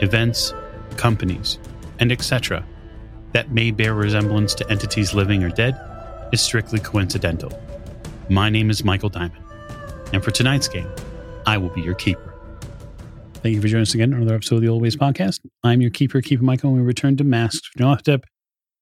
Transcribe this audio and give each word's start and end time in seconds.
events, 0.00 0.52
companies, 0.96 1.58
and 1.98 2.12
etc., 2.12 2.64
that 3.32 3.50
may 3.50 3.70
bear 3.70 3.94
resemblance 3.94 4.54
to 4.54 4.70
entities 4.70 5.14
living 5.14 5.42
or 5.42 5.50
dead, 5.50 5.78
is 6.32 6.40
strictly 6.40 6.78
coincidental. 6.78 7.52
My 8.28 8.50
name 8.50 8.70
is 8.70 8.84
Michael 8.84 9.08
Diamond, 9.08 9.44
and 10.12 10.22
for 10.22 10.30
tonight's 10.30 10.68
game, 10.68 10.90
I 11.46 11.58
will 11.58 11.70
be 11.70 11.82
your 11.82 11.94
keeper. 11.94 12.34
Thank 13.34 13.54
you 13.54 13.60
for 13.60 13.68
joining 13.68 13.82
us 13.82 13.94
again 13.94 14.12
on 14.12 14.22
another 14.22 14.36
episode 14.36 14.56
of 14.56 14.62
the 14.62 14.68
Old 14.68 14.82
Ways 14.82 14.96
Podcast. 14.96 15.40
I'm 15.62 15.80
your 15.80 15.90
keeper, 15.90 16.20
Keeper 16.20 16.42
Michael, 16.42 16.70
and 16.70 16.80
we 16.80 16.84
return 16.84 17.16
to 17.18 17.24
Masked 17.24 17.66
Step 18.00 18.24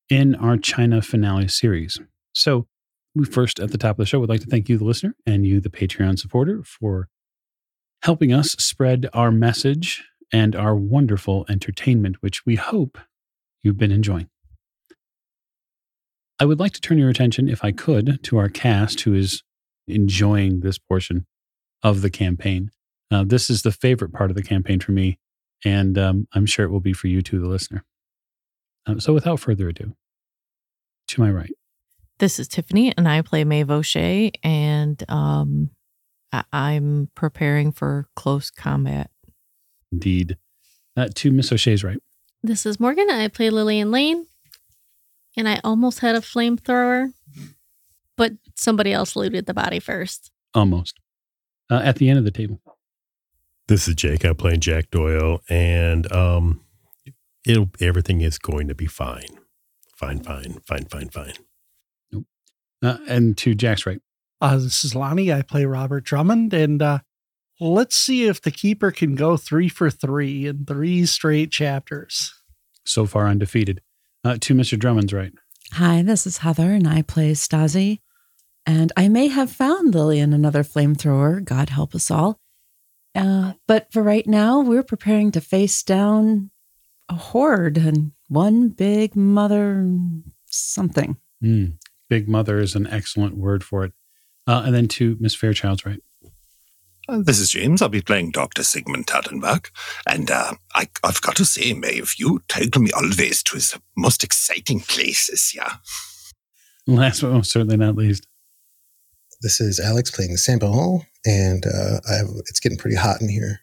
in 0.08 0.34
our 0.36 0.56
China 0.56 1.02
finale 1.02 1.48
series. 1.48 2.00
So, 2.33 2.66
we 3.14 3.24
first 3.24 3.60
at 3.60 3.70
the 3.70 3.78
top 3.78 3.92
of 3.92 3.96
the 3.98 4.06
show 4.06 4.19
would 4.20 4.28
like 4.28 4.41
to 4.41 4.46
thank 4.46 4.69
you, 4.69 4.78
the 4.78 4.84
listener, 4.84 5.14
and 5.27 5.46
you, 5.46 5.60
the 5.60 5.69
Patreon 5.69 6.19
supporter, 6.19 6.62
for 6.64 7.08
helping 8.02 8.33
us 8.33 8.52
spread 8.52 9.08
our 9.12 9.30
message 9.30 10.02
and 10.34 10.56
our 10.56 10.74
wonderful 10.74 11.46
entertainment, 11.48 12.16
which 12.20 12.44
we 12.44 12.56
hope 12.56 12.98
you've 13.62 13.78
been 13.78 13.92
enjoying. 13.92 14.28
I 16.41 16.44
would 16.44 16.58
like 16.58 16.72
to 16.72 16.80
turn 16.80 16.98
your 16.98 17.08
attention, 17.08 17.48
if 17.48 17.64
I 17.64 17.70
could, 17.70 18.18
to 18.24 18.38
our 18.38 18.48
cast 18.48 19.02
who 19.02 19.14
is 19.14 19.44
enjoying 19.86 20.58
this 20.58 20.76
portion 20.76 21.24
of 21.84 22.02
the 22.02 22.10
campaign. 22.10 22.72
Uh, 23.12 23.22
this 23.24 23.48
is 23.48 23.62
the 23.62 23.70
favorite 23.70 24.12
part 24.12 24.28
of 24.28 24.36
the 24.36 24.42
campaign 24.42 24.80
for 24.80 24.91
me, 24.91 25.20
and 25.64 25.96
um, 25.96 26.26
I'm 26.32 26.46
sure 26.46 26.64
it 26.64 26.70
will 26.72 26.80
be 26.80 26.92
for 26.92 27.06
you 27.06 27.22
too, 27.22 27.38
the 27.38 27.46
listener. 27.46 27.84
Um, 28.86 28.98
so 28.98 29.14
without 29.14 29.38
further 29.38 29.69
ado, 29.69 29.94
to 31.08 31.20
my 31.20 31.30
right. 31.30 31.52
This 32.19 32.41
is 32.41 32.48
Tiffany, 32.48 32.92
and 32.96 33.08
I 33.08 33.22
play 33.22 33.44
Maeve 33.44 33.70
O'Shea, 33.70 34.32
and 34.42 35.00
um, 35.08 35.70
I- 36.32 36.44
I'm 36.52 37.08
preparing 37.14 37.70
for 37.70 38.08
close 38.16 38.50
combat. 38.50 39.12
Indeed. 39.95 40.37
Uh, 40.97 41.09
to 41.14 41.31
Miss 41.31 41.53
O'Shea's 41.53 41.84
right. 41.84 41.98
This 42.42 42.67
is 42.67 42.81
Morgan. 42.81 43.09
I 43.11 43.28
play 43.28 43.50
Lillian 43.50 43.91
Lane. 43.91 44.27
And 45.37 45.48
I 45.48 45.61
almost 45.64 46.00
had 46.00 46.14
a 46.14 46.20
flamethrower, 46.20 47.12
but 48.17 48.33
somebody 48.55 48.92
else 48.92 49.17
looted 49.17 49.47
the 49.47 49.55
body 49.55 49.81
first. 49.81 50.31
Almost. 50.53 51.00
Uh, 51.70 51.81
at 51.83 51.97
the 51.97 52.09
end 52.09 52.19
of 52.19 52.25
the 52.25 52.31
table. 52.31 52.61
This 53.67 53.89
is 53.89 53.95
Jake. 53.95 54.25
I'm 54.25 54.37
playing 54.37 54.61
Jack 54.61 54.91
Doyle, 54.91 55.41
and 55.48 56.11
um, 56.12 56.61
it'll 57.47 57.70
everything 57.81 58.20
is 58.20 58.39
going 58.39 58.69
to 58.69 58.75
be 58.75 58.87
fine, 58.87 59.39
fine, 59.97 60.20
fine, 60.20 60.61
fine, 60.67 60.84
fine, 60.84 61.09
fine. 61.09 62.27
Uh, 62.83 62.98
and 63.09 63.37
to 63.39 63.55
Jack's 63.55 63.87
right. 63.87 64.03
Uh, 64.41 64.59
this 64.59 64.84
is 64.84 64.95
Lonnie. 64.95 65.33
I 65.33 65.42
play 65.42 65.65
Robert 65.65 66.05
Drummond, 66.05 66.53
and 66.53 66.83
uh, 66.83 66.98
let's 67.60 67.97
see 67.97 68.27
if 68.27 68.41
the 68.41 68.50
keeper 68.50 68.91
can 68.91 69.14
go 69.14 69.36
three 69.36 69.69
for 69.69 69.91
three 69.91 70.47
in 70.47 70.64
three 70.64 71.06
straight 71.06 71.50
chapters. 71.50 72.33
So 72.84 73.06
far 73.06 73.27
undefeated. 73.27 73.80
Uh, 74.24 74.38
to 74.41 74.55
Mr. 74.55 74.78
Drummond's 74.78 75.12
right. 75.12 75.33
Hi, 75.72 76.02
this 76.02 76.27
is 76.27 76.38
Heather, 76.38 76.72
and 76.72 76.88
I 76.88 77.02
play 77.02 77.32
Stazi. 77.32 78.00
And 78.65 78.91
I 78.97 79.09
may 79.09 79.28
have 79.28 79.50
found 79.50 79.94
Lillian 79.94 80.32
another 80.32 80.65
flamethrower, 80.65 81.44
God 81.44 81.69
help 81.69 81.94
us 81.94 82.10
all. 82.10 82.41
Uh, 83.15 83.53
but 83.66 83.92
for 83.92 84.03
right 84.03 84.26
now, 84.26 84.60
we're 84.60 84.82
preparing 84.82 85.31
to 85.32 85.41
face 85.41 85.82
down 85.82 86.50
a 87.09 87.15
horde 87.15 87.76
and 87.76 88.12
one 88.28 88.71
big 88.71 89.15
mother 89.15 89.86
something. 90.47 91.16
Mm. 91.42 91.75
Big 92.09 92.28
Mother 92.28 92.59
is 92.59 92.75
an 92.75 92.86
excellent 92.86 93.36
word 93.36 93.65
for 93.65 93.84
it. 93.84 93.92
Uh, 94.47 94.62
and 94.66 94.75
then 94.75 94.88
to 94.88 95.16
Miss 95.21 95.34
Fairchild's 95.34 95.86
right. 95.86 96.00
Uh, 97.09 97.20
This 97.22 97.38
is 97.38 97.50
James. 97.50 97.82
I'll 97.82 97.88
be 97.88 98.00
playing 98.00 98.31
Dr. 98.31 98.62
Sigmund 98.62 99.06
Tattenbach. 99.06 99.70
And 100.06 100.31
uh, 100.31 100.54
I, 100.75 100.88
I've 101.03 101.20
got 101.20 101.37
to 101.37 101.44
say, 101.44 101.72
Maeve, 101.72 102.15
you 102.19 102.41
take 102.48 102.78
me 102.78 102.91
always 102.92 103.42
to 103.44 103.56
the 103.56 103.81
most 103.97 104.25
exciting 104.25 104.81
places, 104.81 105.53
yeah. 105.54 105.75
Last 106.87 107.20
but 107.22 107.32
most 107.32 107.50
certainly 107.50 107.76
not 107.76 107.97
least. 107.97 108.26
This 109.42 109.60
is 109.60 109.78
Alex 109.81 110.10
playing 110.10 110.32
the 110.32 110.38
Sampo 110.38 110.72
Hall, 110.72 111.04
and 111.26 111.66
uh, 111.66 112.00
I 112.09 112.15
have, 112.15 112.28
it's 112.47 112.60
getting 112.60 112.78
pretty 112.78 112.97
hot 112.97 113.21
in 113.21 113.28
here. 113.28 113.60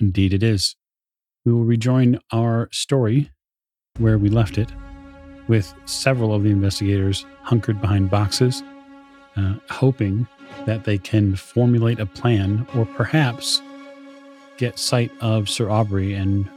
Indeed, 0.00 0.34
it 0.34 0.42
is. 0.42 0.76
We 1.44 1.52
will 1.52 1.64
rejoin 1.64 2.18
our 2.32 2.68
story 2.72 3.30
where 3.98 4.18
we 4.18 4.28
left 4.28 4.58
it 4.58 4.70
with 5.48 5.72
several 5.86 6.34
of 6.34 6.42
the 6.42 6.50
investigators 6.50 7.24
hunkered 7.42 7.80
behind 7.80 8.10
boxes, 8.10 8.62
uh, 9.36 9.54
hoping 9.70 10.26
that 10.66 10.84
they 10.84 10.98
can 10.98 11.36
formulate 11.36 12.00
a 12.00 12.06
plan 12.06 12.66
or 12.74 12.84
perhaps 12.84 13.62
get 14.56 14.78
sight 14.78 15.10
of 15.20 15.48
Sir 15.48 15.70
Aubrey 15.70 16.14
and 16.14 16.48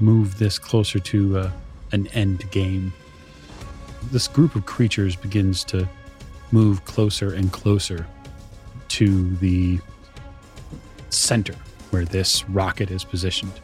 move 0.00 0.38
this 0.38 0.58
closer 0.58 0.98
to 0.98 1.38
uh, 1.38 1.50
an 1.92 2.06
end 2.08 2.50
game. 2.50 2.92
This 4.10 4.28
group 4.28 4.54
of 4.54 4.64
creatures 4.64 5.16
begins 5.16 5.64
to 5.64 5.88
move 6.52 6.84
closer 6.84 7.34
and 7.34 7.52
closer 7.52 8.06
to 8.88 9.34
the 9.36 9.80
center 11.10 11.54
where 11.90 12.04
this 12.04 12.48
rocket 12.48 12.90
is 12.90 13.04
positioned. 13.04 13.60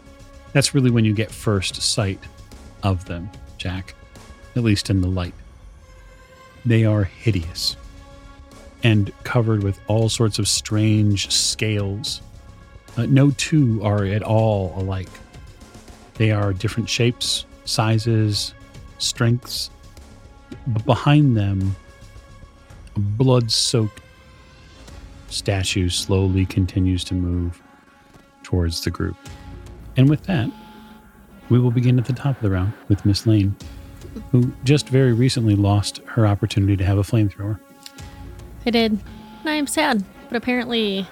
That's 0.53 0.75
really 0.75 0.91
when 0.91 1.05
you 1.05 1.15
get 1.15 1.31
first 1.31 1.81
sight 1.83 2.21
of 2.83 3.05
them, 3.07 3.31
Jack, 3.59 3.95
at 4.57 4.63
least 4.63 4.91
in 4.91 5.01
the 5.01 5.09
light. 5.09 5.35
They 6.65 6.85
are 6.85 7.05
hideous 7.05 7.77
and 8.85 9.11
covered 9.25 9.65
with 9.65 9.81
all 9.89 10.09
sorts 10.09 10.39
of 10.39 10.47
strange 10.47 11.31
scales. 11.33 12.21
Uh, 12.97 13.07
no 13.07 13.33
two 13.33 13.81
are 13.83 14.05
at 14.05 14.23
all 14.23 14.75
alike. 14.77 15.09
They 16.15 16.31
are 16.31 16.53
different 16.53 16.89
shapes, 16.89 17.47
sizes, 17.65 18.55
strengths. 18.99 19.71
But 20.67 20.85
behind 20.85 21.37
them, 21.37 21.75
a 22.95 23.01
blood 23.01 23.51
soaked 23.51 24.01
statue 25.29 25.89
slowly 25.89 26.47
continues 26.47 27.03
to 27.05 27.15
move 27.15 27.61
towards 28.45 28.85
the 28.85 28.91
group. 28.91 29.17
And 29.97 30.09
with 30.09 30.25
that, 30.25 30.51
we 31.49 31.59
will 31.59 31.71
begin 31.71 31.99
at 31.99 32.05
the 32.05 32.13
top 32.13 32.37
of 32.37 32.43
the 32.43 32.51
round 32.51 32.73
with 32.89 33.05
Miss 33.05 33.27
Lane, 33.27 33.57
who 34.31 34.53
just 34.63 34.89
very 34.89 35.13
recently 35.13 35.57
lost 35.57 36.01
her 36.07 36.27
opportunity 36.27 36.77
to 36.77 36.85
have 36.85 36.99
a 36.99 37.03
flamethrower. 37.03 37.59
I 38.67 38.71
did. 38.71 38.93
And 38.93 39.49
I 39.49 39.55
am 39.55 39.67
sad, 39.67 40.05
but 40.29 40.37
apparently 40.37 41.07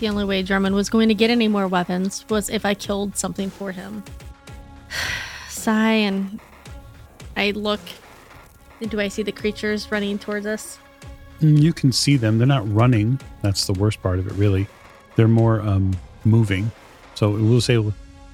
the 0.00 0.08
only 0.08 0.24
way 0.24 0.42
Drummond 0.42 0.74
was 0.74 0.90
going 0.90 1.08
to 1.08 1.14
get 1.14 1.30
any 1.30 1.46
more 1.48 1.68
weapons 1.68 2.24
was 2.28 2.50
if 2.50 2.66
I 2.66 2.74
killed 2.74 3.16
something 3.16 3.50
for 3.50 3.70
him. 3.72 4.02
Sigh, 5.48 5.92
and 5.92 6.40
I 7.36 7.52
look. 7.52 7.80
Do 8.80 8.98
I 8.98 9.06
see 9.06 9.22
the 9.22 9.30
creatures 9.30 9.92
running 9.92 10.18
towards 10.18 10.44
us? 10.44 10.78
Mm, 11.40 11.60
You 11.62 11.72
can 11.72 11.92
see 11.92 12.16
them. 12.16 12.38
They're 12.38 12.48
not 12.48 12.68
running. 12.72 13.20
That's 13.42 13.66
the 13.66 13.74
worst 13.74 14.02
part 14.02 14.18
of 14.18 14.26
it, 14.26 14.32
really. 14.32 14.66
They're 15.14 15.28
more 15.28 15.60
um, 15.60 15.96
moving. 16.24 16.72
So 17.14 17.30
we'll 17.30 17.60
say 17.60 17.78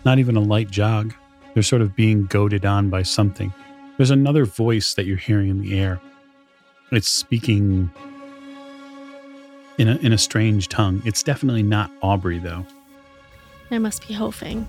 not 0.06 0.19
even 0.19 0.37
a 0.37 0.41
light 0.41 0.71
jog. 0.71 1.12
They're 1.53 1.62
sort 1.62 1.82
of 1.82 1.94
being 1.94 2.25
goaded 2.27 2.65
on 2.65 2.88
by 2.88 3.03
something. 3.03 3.53
There's 3.99 4.11
another 4.11 4.47
voice 4.47 4.94
that 4.94 5.05
you're 5.05 5.17
hearing 5.19 5.50
in 5.50 5.61
the 5.61 5.79
air. 5.79 6.00
It's 6.93 7.09
speaking 7.09 7.91
in 9.79 9.89
a, 9.89 9.97
in 9.97 10.13
a 10.13 10.19
strange 10.19 10.69
tongue. 10.69 11.01
It's 11.05 11.23
definitely 11.23 11.63
not 11.63 11.91
Aubrey, 12.03 12.39
though. 12.39 12.67
It 13.71 13.79
must 13.79 14.07
be 14.07 14.15
Ho 14.15 14.31
Fang. 14.31 14.69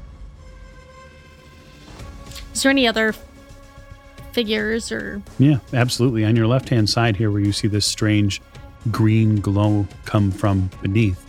Is 2.54 2.64
there 2.64 2.70
any 2.70 2.88
other 2.88 3.14
figures 4.32 4.92
or 4.92 5.22
Yeah, 5.40 5.60
absolutely. 5.74 6.26
On 6.26 6.36
your 6.36 6.48
left 6.48 6.70
hand 6.70 6.90
side 6.90 7.16
here, 7.16 7.32
where 7.32 7.42
you 7.42 7.52
see 7.52 7.68
this 7.68 7.86
strange 7.86 8.42
green 8.92 9.42
glow 9.42 9.88
come 10.06 10.32
from 10.32 10.70
beneath, 10.82 11.26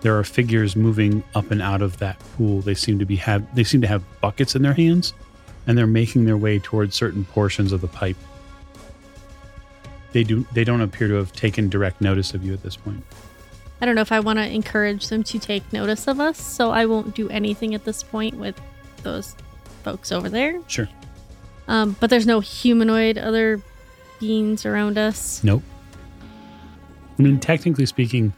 there 0.00 0.18
are 0.18 0.24
figures 0.24 0.76
moving 0.76 1.22
up 1.34 1.50
and 1.50 1.60
out 1.60 1.82
of 1.82 1.98
that 1.98 2.18
pool. 2.36 2.60
They 2.60 2.74
seem 2.74 2.98
to 2.98 3.04
be 3.04 3.16
have 3.16 3.54
they 3.54 3.64
seem 3.64 3.80
to 3.82 3.86
have 3.86 4.02
buckets 4.20 4.56
in 4.56 4.62
their 4.62 4.72
hands, 4.72 5.12
and 5.66 5.76
they're 5.76 5.86
making 5.86 6.24
their 6.24 6.36
way 6.36 6.58
towards 6.58 6.94
certain 6.94 7.24
portions 7.24 7.72
of 7.72 7.80
the 7.80 7.88
pipe. 7.88 8.16
They 10.12 10.24
do 10.24 10.46
they 10.52 10.64
don't 10.64 10.80
appear 10.80 11.08
to 11.08 11.14
have 11.14 11.32
taken 11.32 11.68
direct 11.68 12.00
notice 12.00 12.34
of 12.34 12.44
you 12.44 12.52
at 12.52 12.62
this 12.62 12.76
point. 12.76 13.04
I 13.80 13.86
don't 13.86 13.94
know 13.94 14.02
if 14.02 14.12
I 14.12 14.20
want 14.20 14.38
to 14.38 14.46
encourage 14.46 15.08
them 15.08 15.22
to 15.24 15.38
take 15.38 15.72
notice 15.72 16.06
of 16.06 16.20
us, 16.20 16.38
so 16.38 16.70
I 16.70 16.84
won't 16.84 17.14
do 17.14 17.30
anything 17.30 17.74
at 17.74 17.84
this 17.84 18.02
point 18.02 18.36
with 18.36 18.60
those 19.02 19.34
folks 19.82 20.12
over 20.12 20.28
there. 20.28 20.60
Sure. 20.66 20.88
Um, 21.66 21.96
but 21.98 22.10
there's 22.10 22.26
no 22.26 22.40
humanoid 22.40 23.16
other 23.16 23.62
beings 24.18 24.66
around 24.66 24.98
us. 24.98 25.42
Nope. 25.42 25.62
I 27.18 27.22
mean, 27.22 27.40
technically 27.40 27.86
speaking, 27.86 28.34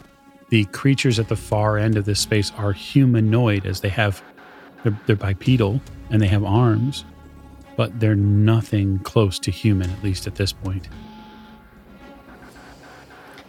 the 0.51 0.65
creatures 0.67 1.19
at 1.19 1.29
the 1.29 1.37
far 1.37 1.79
end 1.79 1.97
of 1.97 2.05
this 2.05 2.21
space 2.21 2.53
are 2.57 2.73
humanoid 2.73 3.67
as 3.67 3.81
they 3.81 3.89
have, 3.89 4.23
they're, 4.85 4.99
they're 5.07 5.17
bipedal 5.17 5.81
and 6.11 6.21
they 6.21 6.29
have 6.29 6.45
arms, 6.45 7.05
but 7.77 7.99
they're 7.99 8.15
nothing 8.15 8.99
close 9.01 9.39
to 9.41 9.51
human, 9.51 9.91
at 9.91 10.03
least 10.05 10.27
at 10.27 10.37
this 10.37 10.53
point. 10.53 10.89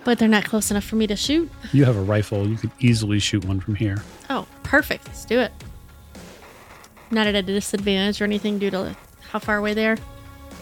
But 0.04 0.20
they're 0.20 0.28
not 0.28 0.44
close 0.46 0.70
enough 0.70 0.84
for 0.84 0.96
me 0.98 1.08
to 1.08 1.16
shoot. 1.16 1.50
You 1.72 1.86
have 1.86 1.96
a 1.96 2.02
rifle, 2.02 2.48
you 2.48 2.58
could 2.58 2.72
easily 2.80 3.20
shoot 3.20 3.46
one 3.46 3.60
from 3.60 3.76
here. 3.76 4.04
Oh, 4.30 4.46
perfect. 4.64 5.08
Let's 5.08 5.26
do 5.26 5.40
it. 5.40 5.52
Not 7.10 7.28
at 7.28 7.36
a 7.36 7.42
disadvantage 7.42 8.20
or 8.22 8.26
anything 8.26 8.60
due 8.60 8.72
to 8.72 8.96
how 9.30 9.40
far 9.40 9.58
away 9.58 9.74
they 9.74 9.88
are. 9.88 9.98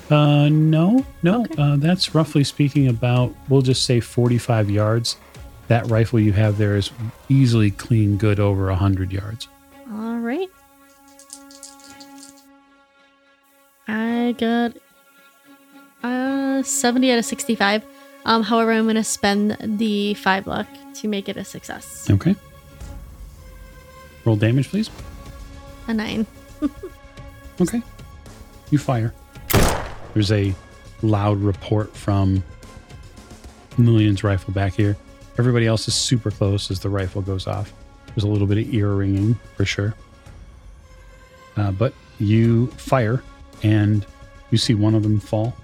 Uh, 0.10 0.50
no, 0.50 1.06
no. 1.24 1.44
Okay. 1.46 1.56
Uh, 1.58 1.78
that's 1.78 2.14
roughly 2.14 2.44
speaking 2.44 2.88
about, 2.88 3.34
we'll 3.50 3.62
just 3.62 3.86
say 3.86 4.00
45 4.00 4.70
yards. 4.70 5.18
That 5.70 5.90
rifle 5.90 6.20
you 6.20 6.34
have 6.34 6.58
there 6.58 6.76
is 6.76 6.92
easily 7.30 7.72
clean 7.72 8.18
good 8.18 8.40
over 8.40 8.66
100 8.66 9.12
yards. 9.14 9.48
All 9.90 10.18
right. 10.20 10.50
I 13.88 14.36
got 14.38 14.74
uh 16.04 16.64
70 16.64 17.12
out 17.12 17.20
of 17.20 17.26
65. 17.26 17.86
Um, 18.26 18.44
however, 18.44 18.72
I'm 18.72 18.84
going 18.84 18.96
to 18.96 19.04
spend 19.04 19.58
the 19.60 20.14
5 20.16 20.48
luck 20.48 20.68
to 20.96 21.08
make 21.08 21.28
it 21.28 21.38
a 21.38 21.44
success. 21.44 22.08
Okay. 22.10 22.36
Roll 24.26 24.36
damage, 24.36 24.70
please. 24.70 24.90
A 25.88 25.94
9. 25.94 26.26
Okay. 27.60 27.82
You 28.72 28.80
fire. 28.80 29.14
There's 30.14 30.32
a 30.32 30.56
loud 31.04 31.38
report 31.38 31.96
from 31.96 32.44
Lillian's 33.78 34.24
rifle 34.24 34.52
back 34.54 34.74
here. 34.74 34.98
Everybody 35.38 35.68
else 35.68 35.88
is 35.88 35.94
super 35.94 36.32
close 36.32 36.72
as 36.72 36.80
the 36.80 36.90
rifle 36.90 37.22
goes 37.22 37.46
off. 37.46 37.72
There's 38.08 38.24
a 38.24 38.28
little 38.28 38.48
bit 38.48 38.58
of 38.58 38.74
ear 38.74 38.92
ringing 38.94 39.36
for 39.56 39.66
sure. 39.66 39.94
Uh, 41.56 41.72
but 41.72 41.94
you 42.20 42.68
fire 42.78 43.22
and 43.62 44.06
you 44.50 44.58
see 44.58 44.74
one 44.74 44.96
of 44.96 45.04
them 45.04 45.20
fall. 45.20 45.56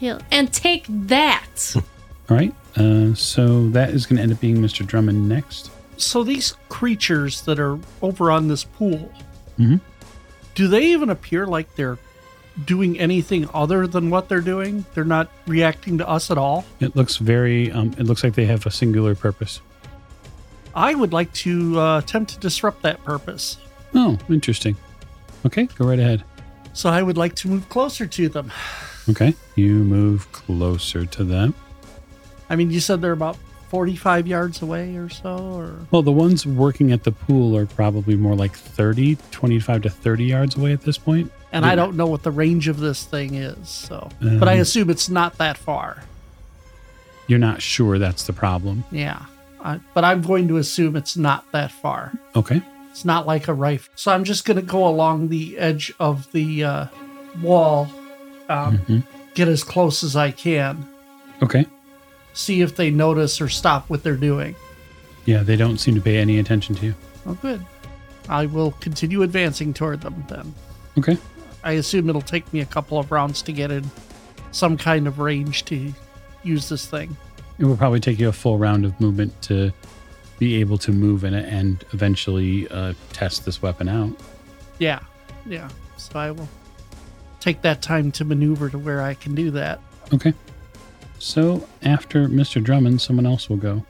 Heal. 0.00 0.20
And 0.32 0.52
take 0.52 0.86
that. 0.88 1.74
All 1.76 2.36
right. 2.36 2.54
Uh, 2.76 3.14
so 3.14 3.68
that 3.70 3.90
is 3.90 4.06
going 4.06 4.16
to 4.16 4.22
end 4.22 4.32
up 4.32 4.40
being 4.40 4.56
Mr. 4.56 4.84
Drummond 4.86 5.28
next. 5.28 5.70
So 5.98 6.24
these 6.24 6.56
creatures 6.70 7.42
that 7.42 7.60
are 7.60 7.78
over 8.00 8.30
on 8.30 8.48
this 8.48 8.64
pool, 8.64 9.12
Mhm. 9.58 9.80
do 10.54 10.66
they 10.68 10.86
even 10.86 11.10
appear 11.10 11.46
like 11.46 11.74
they're 11.76 11.98
doing 12.64 12.98
anything 12.98 13.48
other 13.52 13.86
than 13.86 14.08
what 14.10 14.28
they're 14.28 14.40
doing? 14.40 14.84
They're 14.94 15.04
not 15.04 15.30
reacting 15.46 15.98
to 15.98 16.08
us 16.08 16.30
at 16.30 16.38
all. 16.38 16.64
It 16.80 16.96
looks 16.96 17.16
very. 17.18 17.70
Um, 17.70 17.92
it 17.98 18.04
looks 18.06 18.24
like 18.24 18.34
they 18.34 18.46
have 18.46 18.64
a 18.66 18.70
singular 18.70 19.14
purpose. 19.14 19.60
I 20.74 20.94
would 20.94 21.12
like 21.12 21.32
to 21.34 21.78
uh, 21.78 21.98
attempt 21.98 22.32
to 22.34 22.38
disrupt 22.40 22.80
that 22.82 23.04
purpose. 23.04 23.58
Oh, 23.94 24.16
interesting. 24.30 24.76
Okay, 25.44 25.66
go 25.76 25.84
right 25.86 25.98
ahead. 25.98 26.24
So 26.72 26.88
I 26.88 27.02
would 27.02 27.18
like 27.18 27.34
to 27.36 27.48
move 27.48 27.68
closer 27.68 28.06
to 28.06 28.28
them. 28.30 28.50
Okay, 29.08 29.34
you 29.56 29.74
move 29.84 30.30
closer 30.32 31.06
to 31.06 31.24
them. 31.24 31.54
I 32.48 32.56
mean, 32.56 32.70
you 32.70 32.80
said 32.80 33.00
they're 33.00 33.12
about 33.12 33.36
45 33.68 34.26
yards 34.26 34.62
away 34.62 34.96
or 34.96 35.08
so, 35.08 35.36
or 35.38 35.74
Well, 35.90 36.02
the 36.02 36.12
ones 36.12 36.44
working 36.46 36.92
at 36.92 37.04
the 37.04 37.12
pool 37.12 37.56
are 37.56 37.66
probably 37.66 38.16
more 38.16 38.34
like 38.34 38.54
30, 38.54 39.16
25 39.30 39.82
to 39.82 39.90
30 39.90 40.24
yards 40.24 40.56
away 40.56 40.72
at 40.72 40.82
this 40.82 40.98
point. 40.98 41.30
and 41.52 41.64
I 41.64 41.74
don't 41.74 41.96
know 41.96 42.06
what 42.06 42.22
the 42.22 42.30
range 42.30 42.68
of 42.68 42.78
this 42.80 43.04
thing 43.04 43.34
is. 43.34 43.68
So, 43.68 44.08
Um, 44.20 44.38
but 44.38 44.48
I 44.48 44.54
assume 44.54 44.90
it's 44.90 45.08
not 45.08 45.38
that 45.38 45.56
far. 45.56 46.02
You're 47.28 47.38
not 47.38 47.62
sure 47.62 47.98
that's 47.98 48.24
the 48.24 48.32
problem. 48.32 48.82
Yeah, 48.90 49.24
I, 49.60 49.78
but 49.94 50.04
I'm 50.04 50.20
going 50.22 50.48
to 50.48 50.56
assume 50.56 50.96
it's 50.96 51.16
not 51.16 51.50
that 51.52 51.70
far. 51.70 52.12
Okay. 52.34 52.60
It's 52.90 53.04
not 53.04 53.24
like 53.26 53.46
a 53.46 53.54
rifle. 53.54 53.92
So 53.94 54.10
I'm 54.12 54.24
just 54.24 54.44
going 54.44 54.56
to 54.56 54.62
go 54.66 54.86
along 54.86 55.28
the 55.28 55.56
edge 55.58 55.92
of 56.00 56.30
the 56.32 56.64
uh, 56.64 56.86
wall, 57.40 57.86
um, 58.50 58.78
Mhm. 58.78 59.02
get 59.34 59.48
as 59.48 59.62
close 59.64 60.02
as 60.02 60.16
I 60.16 60.30
can, 60.32 60.84
Okay. 61.42 61.64
see 62.34 62.60
if 62.60 62.76
they 62.76 62.90
notice 62.90 63.40
or 63.40 63.48
stop 63.48 63.88
what 63.88 64.02
they're 64.02 64.16
doing. 64.16 64.54
Yeah, 65.24 65.42
they 65.42 65.56
don't 65.56 65.78
seem 65.78 65.94
to 65.94 66.00
pay 66.00 66.18
any 66.18 66.38
attention 66.38 66.74
to 66.76 66.86
you. 66.86 66.94
Oh, 67.26 67.34
good. 67.34 67.64
I 68.28 68.46
will 68.46 68.72
continue 68.80 69.22
advancing 69.22 69.72
toward 69.72 70.00
them 70.02 70.24
then. 70.28 70.54
Okay. 70.98 71.16
I 71.62 71.72
assume 71.72 72.08
it'll 72.08 72.22
take 72.22 72.50
me 72.52 72.60
a 72.60 72.66
couple 72.66 72.98
of 72.98 73.10
rounds 73.12 73.42
to 73.42 73.52
get 73.52 73.70
in 73.70 73.90
some 74.50 74.76
kind 74.76 75.06
of 75.06 75.18
range 75.18 75.64
to 75.66 75.92
use 76.42 76.68
this 76.68 76.86
thing. 76.86 77.16
It 77.58 77.64
will 77.66 77.76
probably 77.76 78.00
take 78.00 78.18
you 78.18 78.28
a 78.28 78.32
full 78.32 78.58
round 78.58 78.84
of 78.84 78.98
movement 79.00 79.40
to 79.42 79.72
be 80.38 80.56
able 80.60 80.78
to 80.78 80.90
move 80.90 81.22
in 81.24 81.34
it 81.34 81.46
and 81.52 81.84
eventually 81.92 82.66
uh, 82.68 82.94
test 83.12 83.44
this 83.44 83.60
weapon 83.60 83.88
out. 83.88 84.10
Yeah, 84.78 85.00
yeah. 85.46 85.68
So 85.98 86.18
I 86.18 86.30
will 86.30 86.48
take 87.40 87.62
that 87.62 87.82
time 87.82 88.12
to 88.12 88.24
maneuver 88.24 88.70
to 88.70 88.78
where 88.78 89.02
I 89.02 89.14
can 89.14 89.34
do 89.34 89.50
that. 89.52 89.80
Okay. 90.12 90.34
So 91.18 91.66
after 91.82 92.28
Mr. 92.28 92.62
Drummond, 92.62 93.00
someone 93.00 93.26
else 93.26 93.48
will 93.48 93.56
go. 93.56 93.84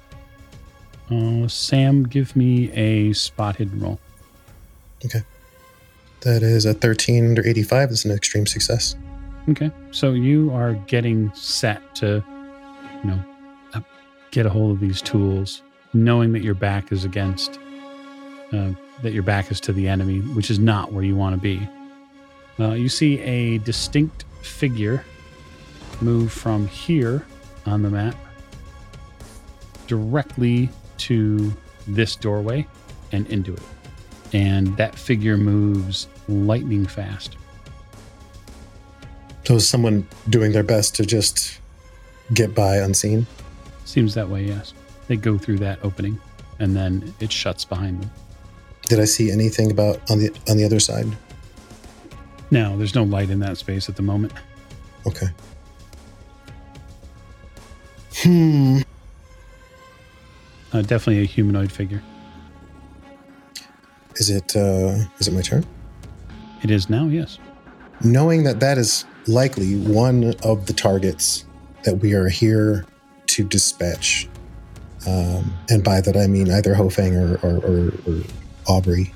Uh, 1.11 1.49
Sam, 1.49 2.05
give 2.05 2.37
me 2.37 2.71
a 2.73 3.13
spot 3.13 3.57
hidden 3.57 3.81
roll. 3.81 3.99
Okay. 5.05 5.23
That 6.21 6.43
is 6.43 6.67
a 6.67 6.75
13 6.75 7.31
under 7.31 7.47
85. 7.47 7.89
That's 7.89 8.05
an 8.05 8.13
extreme 8.13 8.47
success. 8.47 8.95
Okay. 9.49 9.71
So 9.91 10.13
you 10.13 10.53
are 10.53 10.75
getting 10.87 11.33
set 11.35 11.95
to, 11.97 12.23
you 13.03 13.11
know, 13.11 13.25
uh, 13.75 13.81
get 14.31 14.47
a 14.47 14.51
hold 14.51 14.73
of 14.73 14.81
these 14.81 15.01
tools, 15.01 15.63
knowing 15.95 16.33
that 16.33 16.43
your 16.43 16.55
back 16.55 16.93
is 16.93 17.05
against, 17.05 17.59
uh, 18.53 18.71
that 19.03 19.13
your 19.13 19.23
back 19.23 19.51
is 19.51 19.61
to 19.63 19.73
the 19.73 19.89
enemy, 19.89 20.21
which 20.21 20.51
is 20.51 20.59
not 20.59 20.93
where 20.93 21.03
you 21.03 21.17
want 21.17 21.35
to 21.35 21.41
be. 21.41 21.67
Uh, 22.61 22.73
you 22.73 22.89
see 22.89 23.19
a 23.21 23.59
distinct 23.59 24.25
figure 24.43 25.05
move 26.03 26.31
from 26.31 26.67
here 26.67 27.25
on 27.67 27.83
the 27.83 27.89
map 27.91 28.15
directly 29.87 30.69
to 30.99 31.53
this 31.87 32.17
doorway 32.17 32.67
and 33.13 33.27
into 33.29 33.55
it. 33.55 33.63
And 34.33 34.77
that 34.77 34.95
figure 34.95 35.37
moves 35.37 36.07
lightning 36.29 36.87
fast. 36.87 37.37
So 39.45 39.57
is 39.57 39.69
someone 39.69 40.07
doing 40.29 40.53
their 40.53 40.63
best 40.63 40.95
to 40.97 41.07
just 41.07 41.59
get 42.35 42.55
by 42.55 42.77
unseen? 42.77 43.27
Seems 43.85 44.15
that 44.15 44.29
way, 44.29 44.45
yes. 44.45 44.75
They 45.09 45.17
go 45.17 45.39
through 45.39 45.59
that 45.59 45.81
opening 45.83 46.21
and 46.61 46.77
then 46.77 47.13
it 47.19 47.33
shuts 47.33 47.65
behind 47.65 48.03
them. 48.03 48.11
Did 48.83 49.01
I 49.01 49.07
see 49.07 49.31
anything 49.31 49.71
about 49.71 50.09
on 50.11 50.19
the 50.19 50.31
on 50.49 50.57
the 50.57 50.65
other 50.65 50.79
side? 50.79 51.07
Now, 52.51 52.77
there's 52.77 52.95
no 52.95 53.05
light 53.05 53.31
in 53.31 53.39
that 53.41 53.59
space 53.59 53.89
at 53.89 53.97
the 53.97 54.03
moment. 54.03 54.33
Okay. 55.07 55.29
Hmm. 58.17 58.81
Uh, 60.73 60.83
definitely 60.83 61.23
a 61.23 61.27
humanoid 61.27 61.73
figure. 61.73 62.03
Is 64.17 64.31
it 64.31 64.55
uh 64.55 65.05
is 65.19 65.29
it 65.29 65.33
my 65.33 65.41
turn? 65.41 65.65
It 66.63 66.71
is 66.71 66.91
now, 66.91 67.07
yes. 67.07 67.39
Knowing 68.03 68.45
that 68.45 68.61
that 68.61 68.77
is 68.79 69.05
likely 69.27 69.77
one 69.77 70.35
of 70.45 70.67
the 70.67 70.73
targets 70.73 71.45
that 71.85 71.95
we 71.95 72.13
are 72.13 72.29
here 72.29 72.85
to 73.29 73.45
dispatch, 73.45 74.29
um, 75.07 75.55
and 75.71 75.83
by 75.83 76.01
that 76.03 76.17
I 76.17 76.27
mean 76.27 76.51
either 76.51 76.75
Ho 76.75 76.91
Fang 76.91 77.17
or, 77.17 77.37
or, 77.43 77.57
or, 77.59 77.93
or 78.07 78.23
Aubrey. 78.67 79.15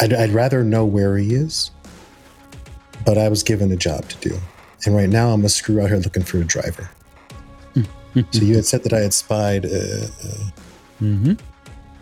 I'd, 0.00 0.14
I'd 0.14 0.30
rather 0.30 0.64
know 0.64 0.84
where 0.84 1.16
he 1.18 1.34
is, 1.34 1.70
but 3.08 3.16
I 3.16 3.30
was 3.30 3.42
given 3.42 3.72
a 3.72 3.76
job 3.76 4.06
to 4.10 4.28
do, 4.28 4.38
and 4.84 4.94
right 4.94 5.08
now 5.08 5.30
I'm 5.30 5.42
a 5.42 5.48
screw 5.48 5.80
out 5.80 5.88
here 5.88 5.96
looking 5.96 6.22
for 6.22 6.36
a 6.36 6.44
driver. 6.44 6.90
So 8.32 8.40
you 8.40 8.56
had 8.56 8.64
said 8.64 8.82
that 8.82 8.92
I 8.92 9.00
had 9.00 9.14
spied 9.14 9.64
uh, 9.64 9.68
uh, 9.68 10.50
mm-hmm. 11.00 11.34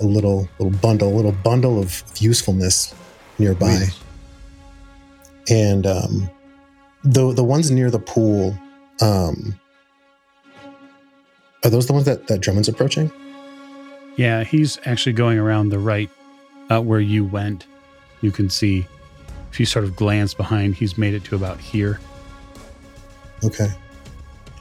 a 0.01 0.05
little 0.05 0.49
little 0.59 0.77
bundle, 0.79 1.09
a 1.13 1.15
little 1.15 1.33
bundle 1.45 1.79
of 1.79 2.03
usefulness 2.19 2.95
nearby, 3.39 3.87
and 5.51 5.87
um, 5.87 6.31
the 7.05 7.33
the 7.33 7.45
ones 7.45 7.71
near 7.71 7.91
the 7.91 7.99
pool. 7.99 8.57
Um, 9.01 9.61
are 11.65 11.71
those 11.71 11.87
the 11.87 11.93
ones 11.93 12.07
that 12.07 12.29
that 12.29 12.41
Drummond's 12.41 12.69
approaching? 12.69 13.13
Yeah, 14.17 14.43
he's 14.43 14.79
actually 14.87 15.13
going 15.13 15.39
around 15.39 15.69
the 15.69 15.79
right 15.79 16.11
uh, 16.71 16.81
where 16.81 17.01
you 17.01 17.25
went. 17.25 17.67
You 18.23 18.33
can 18.33 18.49
see 18.49 18.87
if 19.51 19.61
you 19.61 19.67
sort 19.67 19.85
of 19.85 19.97
glance 19.97 20.35
behind, 20.35 20.75
he's 20.75 20.99
made 20.99 21.15
it 21.15 21.25
to 21.25 21.37
about 21.37 21.59
here. 21.61 22.01
Okay, 23.45 23.69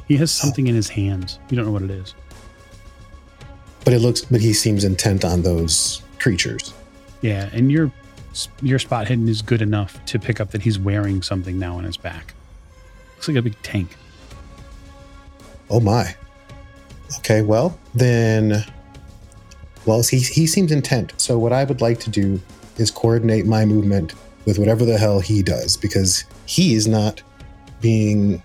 He 0.07 0.17
has 0.17 0.31
something 0.31 0.67
in 0.67 0.75
his 0.75 0.89
hands. 0.89 1.39
You 1.49 1.55
don't 1.55 1.65
know 1.65 1.71
what 1.71 1.81
it 1.81 1.91
is. 1.91 2.13
But 3.83 3.93
it 3.93 3.99
looks, 3.99 4.21
but 4.25 4.41
he 4.41 4.53
seems 4.53 4.83
intent 4.83 5.23
on 5.23 5.41
those 5.43 6.01
creatures. 6.19 6.73
Yeah, 7.21 7.49
and 7.53 7.71
your 7.71 7.91
your 8.61 8.79
spot 8.79 9.07
hidden 9.07 9.29
is 9.29 9.41
good 9.41 9.61
enough 9.61 10.03
to 10.05 10.19
pick 10.19 10.41
up 10.41 10.51
that 10.51 10.61
he's 10.63 10.77
wearing 10.77 11.21
something 11.21 11.57
now 11.57 11.77
on 11.77 11.85
his 11.85 11.95
back. 11.97 12.33
Looks 13.15 13.27
like 13.29 13.37
a 13.37 13.41
big 13.41 13.61
tank. 13.61 13.95
Oh 15.69 15.79
my. 15.79 16.15
Okay, 17.19 17.41
well, 17.41 17.79
then 17.93 18.65
well, 19.85 20.03
he 20.03 20.19
he 20.19 20.47
seems 20.47 20.71
intent. 20.71 21.13
So 21.17 21.37
what 21.37 21.53
I 21.53 21.63
would 21.63 21.81
like 21.81 21.99
to 22.01 22.09
do 22.09 22.41
is 22.77 22.91
coordinate 22.91 23.45
my 23.45 23.63
movement 23.65 24.13
with 24.45 24.59
whatever 24.59 24.85
the 24.85 24.97
hell 24.97 25.19
he 25.19 25.41
does 25.41 25.77
because 25.77 26.23
he 26.45 26.75
is 26.75 26.87
not 26.87 27.21
being 27.81 28.41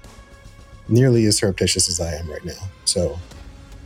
nearly 0.89 1.27
as 1.27 1.39
surreptitious 1.39 1.89
as 1.89 2.01
I 2.01 2.15
am 2.15 2.31
right 2.31 2.45
now. 2.45 2.69
So 2.85 3.19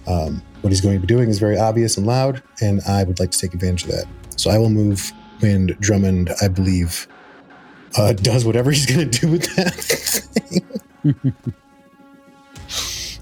um, 0.06 0.42
what 0.62 0.71
he's 0.71 0.80
going 0.80 0.94
to 0.94 1.00
be 1.00 1.06
doing 1.06 1.28
is 1.28 1.38
very 1.38 1.59
obvious 1.59 1.97
and 1.97 2.06
loud, 2.06 2.42
and 2.61 2.80
I 2.88 3.04
would 3.04 3.21
like 3.21 3.30
to 3.33 3.38
take 3.38 3.54
advantage 3.54 3.85
of 3.85 3.90
that. 3.90 4.06
So 4.37 4.50
I 4.50 4.59
will 4.59 4.71
move 4.71 5.12
when 5.40 5.76
Drummond, 5.80 6.30
I 6.42 6.49
believe, 6.49 7.06
uh, 7.97 8.12
does 8.12 8.44
whatever 8.44 8.71
he's 8.71 8.87
going 8.87 9.11
to 9.11 9.21
do 9.21 9.30
with 9.30 9.54
that 9.56 9.75
thing. 9.75 11.35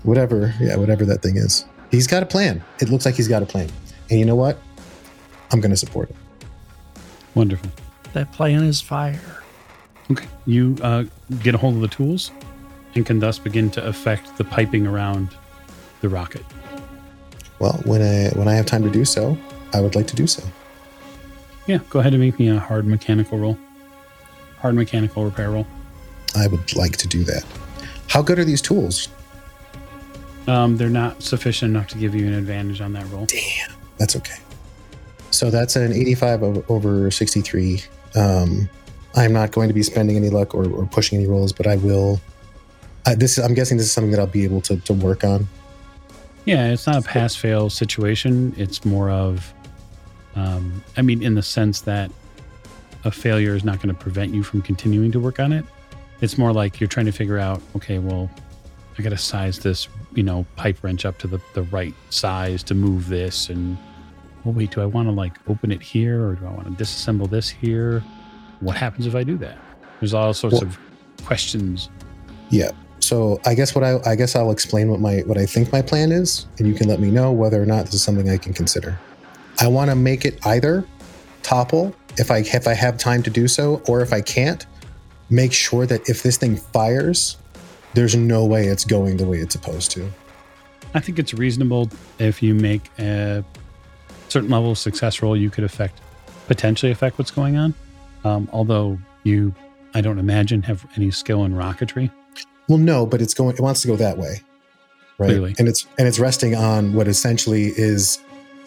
whatever, 0.03 0.55
yeah, 0.61 0.77
whatever 0.77 1.05
that 1.05 1.23
thing 1.23 1.37
is. 1.37 1.65
He's 1.91 2.07
got 2.07 2.23
a 2.23 2.27
plan. 2.27 2.65
It 2.81 2.89
looks 2.89 3.05
like 3.05 3.15
he's 3.15 3.29
got 3.29 3.43
a 3.43 3.47
plan. 3.47 3.69
And 4.11 4.19
you 4.19 4.25
know 4.25 4.37
what? 4.37 4.59
I'm 5.51 5.61
going 5.61 5.71
to 5.71 5.77
support 5.77 6.11
it. 6.11 6.17
Wonderful. 7.35 7.71
That 8.13 8.31
plan 8.33 8.65
is 8.65 8.81
fire. 8.81 9.43
Okay. 10.11 10.27
You 10.47 10.77
uh, 10.83 11.05
get 11.43 11.55
a 11.55 11.59
hold 11.59 11.77
of 11.77 11.81
the 11.81 11.89
tools 11.89 12.31
and 12.95 13.07
can 13.07 13.19
thus 13.19 13.39
begin 13.39 13.71
to 13.71 13.87
affect 13.87 14.37
the 14.37 14.45
piping 14.45 14.87
around 14.87 15.29
the 16.01 16.09
rocket. 16.09 16.45
Well, 17.59 17.81
when 17.85 18.03
I 18.03 18.31
when 18.37 18.49
I 18.49 18.55
have 18.55 18.67
time 18.67 18.83
to 18.83 18.91
do 18.91 19.05
so, 19.05 19.39
I 19.73 19.81
would 19.81 19.95
like 19.95 20.07
to 20.09 20.17
do 20.17 20.27
so. 20.27 20.43
Yeah, 21.67 21.79
go 21.91 22.01
ahead 22.01 22.13
and 22.13 22.21
make 22.21 22.39
me 22.39 22.49
a 22.49 22.59
hard 22.59 22.87
mechanical 22.87 23.39
roll. 23.39 23.57
Hard 24.59 24.75
mechanical 24.75 25.25
repair 25.25 25.51
roll. 25.51 25.67
I 26.37 26.49
would 26.49 26.75
like 26.75 26.97
to 26.99 27.09
do 27.09 27.25
that. 27.25 27.45
How 28.09 28.21
good 28.21 28.39
are 28.39 28.45
these 28.45 28.61
tools? 28.61 29.09
Um, 30.49 30.77
they're 30.77 30.89
not 30.89 31.23
sufficient 31.23 31.71
enough 31.71 31.89
to 31.89 31.99
give 31.99 32.15
you 32.15 32.27
an 32.27 32.35
advantage 32.35 32.81
on 32.81 32.93
that 32.95 33.09
roll. 33.11 33.27
Damn, 33.27 33.71
that's 33.97 34.17
okay. 34.17 34.39
So 35.31 35.51
that's 35.51 35.77
an 35.77 35.93
85 35.93 36.69
over 36.69 37.11
63. 37.11 37.83
Um, 38.15 38.69
I'm 39.15 39.33
not 39.33 39.53
going 39.53 39.69
to 39.69 39.75
be 39.75 39.83
spending 39.83 40.17
any 40.17 40.31
luck 40.31 40.55
or, 40.55 40.69
or 40.71 40.87
pushing 40.87 41.19
any 41.19 41.29
rolls, 41.29 41.53
but 41.53 41.67
I 41.67 41.77
will. 41.77 42.21
This 43.17 43.39
I'm 43.39 43.55
guessing 43.55 43.77
this 43.77 43.87
is 43.87 43.93
something 43.93 44.11
that 44.13 44.21
I'll 44.21 44.27
be 44.27 44.45
able 44.45 44.61
to, 44.63 44.77
to 44.77 44.95
work 44.95 45.25
on. 45.25 45.49
Yeah, 46.45 46.73
it's 46.73 46.87
not 46.87 46.97
a 46.97 47.03
pass 47.03 47.37
fail 47.37 47.71
situation. 47.71 48.55
It's 48.57 48.85
more 48.85 49.11
of, 49.11 49.53
um, 50.35 50.83
I 50.97 51.03
mean, 51.03 51.23
in 51.23 51.35
the 51.35 51.43
sense 51.43 51.83
that 51.83 52.11
a 53.05 53.11
failure 53.11 53.55
is 53.55 53.65
not 53.65 53.77
going 53.77 53.95
to 53.95 54.01
prevent 54.01 54.33
you 54.35 54.43
from 54.43 54.63
continuing 54.63 55.13
to 55.13 55.21
work 55.21 55.41
on 55.41 55.53
it. 55.53 55.65
It's 56.21 56.39
more 56.39 56.53
like 56.53 56.81
you're 56.81 56.89
trying 56.89 57.07
to 57.07 57.13
figure 57.13 57.39
out, 57.39 57.61
okay, 57.77 57.99
well, 57.99 58.31
I 58.99 59.03
got 59.03 59.11
to 59.11 59.19
size 59.19 59.59
this, 59.59 59.89
you 60.15 60.23
know, 60.23 60.47
pipe 60.57 60.83
wrench 60.83 61.05
up 61.05 61.19
to 61.19 61.27
the, 61.27 61.41
the 61.55 61.63
right 61.65 61.95
size 62.11 62.63
to 62.65 62.75
move 62.75 63.09
this. 63.09 63.49
And, 63.49 63.77
well, 64.45 64.55
wait, 64.55 64.71
do 64.71 64.81
I 64.81 64.87
want 64.87 65.09
to 65.09 65.13
like 65.13 65.35
open 65.49 65.71
it 65.71 65.83
here 65.83 66.27
or 66.27 66.35
do 66.35 66.47
I 66.47 66.51
want 66.51 66.77
to 66.77 66.85
disassemble 66.85 67.29
this 67.31 67.49
here? 67.49 68.03
What 68.61 68.77
happens 68.77 69.07
if 69.07 69.15
I 69.15 69.25
do 69.25 69.37
that? 69.39 69.59
There's 70.01 70.15
all 70.15 70.33
sorts 70.35 70.55
Well- 70.55 70.65
of 70.65 70.79
questions. 71.25 71.89
Yeah. 72.51 72.71
So 73.01 73.41
I 73.45 73.55
guess 73.55 73.75
what 73.75 73.83
I 73.83 73.99
I 74.07 74.15
guess 74.15 74.37
I'll 74.37 74.53
explain 74.53 74.89
what 74.89 75.01
my 75.01 75.19
what 75.27 75.37
I 75.37 75.45
think 75.47 75.73
my 75.73 75.83
plan 75.83 76.13
is, 76.13 76.47
and 76.59 76.69
you 76.69 76.75
can 76.75 76.89
let 76.89 77.01
me 77.01 77.11
know 77.11 77.33
whether 77.33 77.61
or 77.61 77.67
not 77.67 77.87
this 77.87 77.95
is 77.95 78.03
something 78.03 78.31
I 78.31 78.37
can 78.37 78.53
consider. 78.53 78.99
I 79.59 79.67
want 79.67 79.91
to 79.91 79.97
make 79.97 80.25
it 80.25 80.45
either 80.47 80.85
topple 81.43 81.95
if 82.19 82.31
I 82.31 82.39
if 82.39 82.67
I 82.69 82.75
have 82.75 82.99
time 82.99 83.23
to 83.25 83.31
do 83.31 83.49
so, 83.49 83.83
or 83.89 84.03
if 84.03 84.13
I 84.13 84.21
can't, 84.21 84.65
make 85.31 85.53
sure 85.53 85.85
that 85.87 86.09
if 86.09 86.23
this 86.23 86.37
thing 86.37 86.57
fires, 86.57 87.37
there's 87.95 88.15
no 88.15 88.45
way 88.45 88.67
it's 88.67 88.85
going 88.85 89.17
the 89.17 89.27
way 89.27 89.39
it's 89.39 89.55
supposed 89.55 89.91
to. 89.93 90.09
I 90.95 91.01
think 91.01 91.19
it's 91.19 91.35
reasonable 91.35 91.91
if 92.19 92.43
you 92.43 92.55
make 92.55 92.89
a 93.01 93.45
certain 94.33 94.51
level 94.51 94.71
of 94.73 94.79
success 94.79 95.23
roll, 95.23 95.37
you 95.37 95.51
could 95.51 95.65
affect 95.65 96.01
potentially 96.49 96.91
affect 96.91 97.19
what's 97.19 97.31
going 97.31 97.57
on. 97.57 97.75
Um, 98.25 98.49
although 98.53 98.99
you, 99.25 99.55
I 99.95 100.01
don't 100.01 100.19
imagine 100.19 100.63
have 100.63 100.85
any 100.97 101.11
skill 101.11 101.45
in 101.45 101.53
rocketry. 101.53 102.11
Well, 102.69 102.79
no, 102.79 103.05
but 103.07 103.21
it's 103.21 103.35
going. 103.35 103.55
It 103.55 103.61
wants 103.61 103.83
to 103.83 103.89
go 103.89 103.97
that 103.97 104.17
way, 104.19 104.41
right? 105.19 105.27
Clearly. 105.29 105.55
And 105.59 105.69
it's 105.69 105.87
and 105.99 106.07
it's 106.09 106.19
resting 106.19 106.55
on 106.55 106.93
what 106.95 107.09
essentially 107.09 107.73
is. 107.77 108.19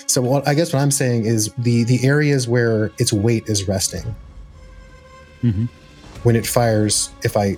So 0.08 0.22
what 0.22 0.48
I 0.48 0.54
guess 0.54 0.72
what 0.74 0.82
I'm 0.82 0.92
saying 0.92 1.26
is 1.26 1.52
the 1.58 1.84
the 1.86 2.06
areas 2.06 2.48
where 2.48 2.92
its 3.00 3.12
weight 3.12 3.44
is 3.48 3.68
resting 3.68 4.16
Mhm. 5.44 5.68
when 6.24 6.36
it 6.36 6.46
fires. 6.46 7.10
If 7.24 7.36
I, 7.38 7.58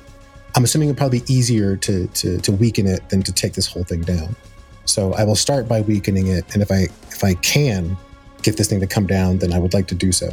I'm 0.55 0.63
assuming 0.63 0.89
it'd 0.89 0.97
probably 0.97 1.19
be 1.21 1.33
easier 1.33 1.75
to 1.77 2.07
to 2.07 2.37
to 2.39 2.51
weaken 2.51 2.87
it 2.87 3.09
than 3.09 3.21
to 3.23 3.33
take 3.33 3.53
this 3.53 3.67
whole 3.67 3.83
thing 3.83 4.01
down. 4.01 4.35
So 4.87 5.13
I 5.13 5.23
will 5.23 5.35
start 5.35 5.67
by 5.67 5.81
weakening 5.81 6.27
it, 6.27 6.45
and 6.53 6.61
if 6.61 6.71
I 6.71 6.87
if 7.09 7.23
I 7.23 7.35
can 7.35 7.97
get 8.41 8.57
this 8.57 8.67
thing 8.67 8.79
to 8.79 8.87
come 8.87 9.05
down, 9.05 9.37
then 9.37 9.53
I 9.53 9.59
would 9.59 9.73
like 9.73 9.87
to 9.87 9.95
do 9.95 10.11
so. 10.11 10.29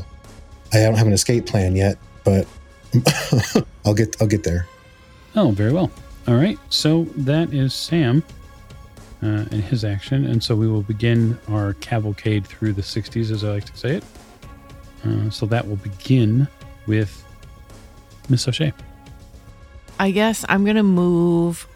I 0.73 0.79
don't 0.79 0.97
have 0.97 1.07
an 1.07 1.13
escape 1.13 1.47
plan 1.47 1.77
yet, 1.77 1.99
but 2.25 2.47
I'll 3.85 3.95
get 3.95 4.17
I'll 4.21 4.29
get 4.29 4.45
there. 4.45 4.67
Oh, 5.37 5.51
very 5.51 5.73
well. 5.73 5.91
All 6.29 6.37
right. 6.37 6.59
So 6.71 7.05
that 7.17 7.53
is 7.53 7.75
Sam 7.75 8.23
uh, 9.23 9.45
and 9.51 9.63
his 9.63 9.85
action. 9.85 10.27
And 10.27 10.43
so 10.43 10.55
we 10.55 10.69
will 10.69 10.83
begin 10.83 11.39
our 11.49 11.75
cavalcade 11.75 12.47
through 12.47 12.75
the 12.75 12.83
60s, 12.83 13.31
as 13.31 13.43
I 13.43 13.49
like 13.49 13.65
to 13.65 13.77
say 13.77 13.97
it. 13.97 14.05
Uh, 15.05 15.29
so 15.31 15.47
that 15.47 15.67
will 15.67 15.77
begin 15.77 16.49
with 16.87 17.25
Miss 18.29 18.47
O'Shea. 18.49 18.73
I 19.99 20.11
guess 20.11 20.45
I'm 20.49 20.65
gonna 20.65 20.83
move 20.83 21.69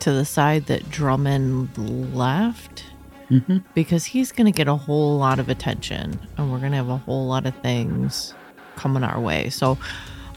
to 0.00 0.12
the 0.12 0.24
side 0.24 0.66
that 0.66 0.90
Drummond 0.90 1.76
left 2.14 2.84
Mm-hmm. 3.30 3.58
because 3.74 4.04
he's 4.04 4.30
gonna 4.30 4.50
get 4.50 4.68
a 4.68 4.74
whole 4.76 5.16
lot 5.16 5.38
of 5.38 5.48
attention, 5.48 6.20
and 6.36 6.52
we're 6.52 6.58
gonna 6.58 6.76
have 6.76 6.90
a 6.90 6.98
whole 6.98 7.26
lot 7.26 7.46
of 7.46 7.54
things 7.62 8.34
coming 8.76 9.02
our 9.02 9.18
way. 9.18 9.48
So 9.48 9.78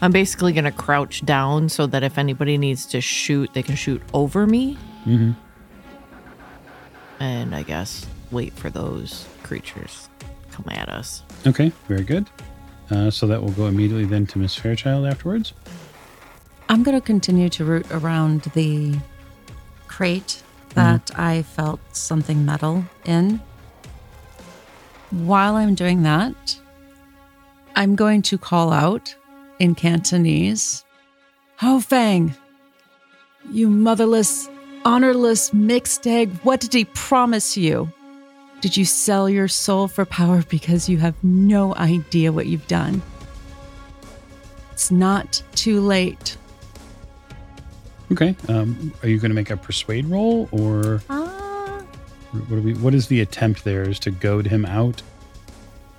I'm 0.00 0.12
basically 0.12 0.54
gonna 0.54 0.72
crouch 0.72 1.22
down 1.26 1.68
so 1.68 1.86
that 1.88 2.02
if 2.02 2.16
anybody 2.16 2.56
needs 2.56 2.86
to 2.86 3.02
shoot, 3.02 3.52
they 3.52 3.62
can 3.62 3.76
shoot 3.76 4.00
over 4.14 4.46
me, 4.46 4.78
Mm-hmm. 5.04 5.32
and 7.20 7.54
I 7.54 7.62
guess 7.64 8.06
wait 8.30 8.54
for 8.54 8.70
those 8.70 9.26
creatures 9.42 10.08
come 10.50 10.66
at 10.70 10.88
us. 10.88 11.22
Okay, 11.46 11.70
very 11.88 12.02
good. 12.04 12.26
Uh, 12.90 13.10
so 13.10 13.26
that 13.26 13.42
will 13.42 13.50
go 13.52 13.66
immediately 13.66 14.04
then 14.06 14.26
to 14.28 14.38
Miss 14.38 14.54
Fairchild 14.54 15.06
afterwards. 15.06 15.52
I'm 16.68 16.82
going 16.82 16.96
to 16.98 17.04
continue 17.04 17.48
to 17.50 17.64
root 17.64 17.86
around 17.90 18.42
the 18.54 18.96
crate 19.96 20.42
mm-hmm. 20.42 20.74
that 20.74 21.18
I 21.18 21.42
felt 21.42 21.80
something 21.96 22.44
metal 22.44 22.84
in. 23.06 23.40
While 25.10 25.54
I'm 25.54 25.74
doing 25.74 26.02
that, 26.02 26.60
I'm 27.74 27.96
going 27.96 28.20
to 28.22 28.36
call 28.36 28.72
out 28.72 29.14
in 29.58 29.74
Cantonese 29.74 30.84
Ho 31.60 31.80
Fang, 31.80 32.34
you 33.50 33.70
motherless, 33.70 34.50
honorless 34.84 35.54
mixed 35.54 36.06
egg, 36.06 36.30
what 36.42 36.60
did 36.60 36.74
he 36.74 36.84
promise 36.84 37.56
you? 37.56 37.90
Did 38.60 38.76
you 38.76 38.84
sell 38.84 39.30
your 39.30 39.48
soul 39.48 39.88
for 39.88 40.04
power 40.04 40.42
because 40.42 40.90
you 40.90 40.98
have 40.98 41.14
no 41.24 41.74
idea 41.76 42.32
what 42.32 42.46
you've 42.46 42.66
done? 42.66 43.00
It's 44.72 44.90
not 44.90 45.42
too 45.54 45.80
late. 45.80 46.36
Okay. 48.12 48.36
Um, 48.48 48.92
are 49.02 49.08
you 49.08 49.18
going 49.18 49.30
to 49.30 49.34
make 49.34 49.50
a 49.50 49.56
persuade 49.56 50.06
roll, 50.06 50.48
or 50.52 51.02
Ah. 51.10 51.82
what? 52.32 52.58
Are 52.58 52.60
we, 52.62 52.74
what 52.74 52.94
is 52.94 53.08
the 53.08 53.20
attempt 53.20 53.64
there? 53.64 53.82
Is 53.88 53.98
to 54.00 54.10
goad 54.10 54.46
him 54.46 54.64
out? 54.64 55.02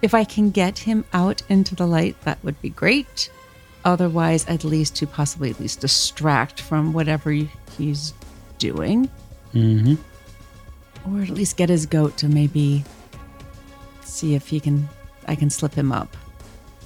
If 0.02 0.14
I 0.14 0.24
can 0.24 0.52
get 0.52 0.80
him 0.80 1.04
out 1.12 1.42
into 1.50 1.76
the 1.76 1.86
light, 1.88 2.16
that 2.22 2.42
would 2.44 2.62
be 2.62 2.70
great. 2.70 3.30
Otherwise, 3.84 4.46
at 4.48 4.64
least 4.64 4.96
to 4.98 5.08
possibly 5.08 5.50
at 5.50 5.60
least 5.60 5.80
distract 5.82 6.62
from 6.62 6.94
whatever 6.94 7.32
he's 7.78 8.14
doing, 8.58 9.10
Mm-hmm. 9.54 9.96
or 11.16 11.22
at 11.24 11.30
least 11.30 11.58
get 11.58 11.70
his 11.70 11.86
goat 11.86 12.18
to 12.18 12.28
maybe 12.28 12.84
see 14.02 14.36
if 14.36 14.48
he 14.48 14.60
can. 14.60 14.88
I 15.28 15.36
can 15.36 15.50
slip 15.50 15.74
him 15.74 15.92
up. 15.92 16.16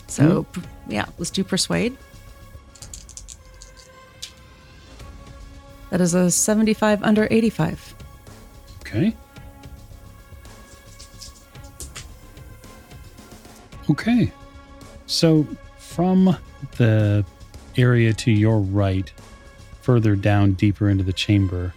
So 0.08 0.44
p- 0.44 0.62
yeah, 0.88 1.06
let's 1.18 1.32
do 1.32 1.44
persuade. 1.44 1.98
That 5.92 6.02
is 6.02 6.14
a 6.14 6.32
seventy-five 6.32 7.04
under 7.04 7.28
eighty-five. 7.30 7.96
Okay. 8.80 9.16
Okay. 13.90 14.32
So 15.06 15.46
from 15.78 16.38
the 16.78 17.26
area 17.78 18.14
to 18.14 18.32
your 18.32 18.60
right, 18.60 19.12
further 19.82 20.16
down 20.16 20.54
deeper 20.54 20.90
into 20.90 21.04
the 21.04 21.14
chamber, 21.14 21.74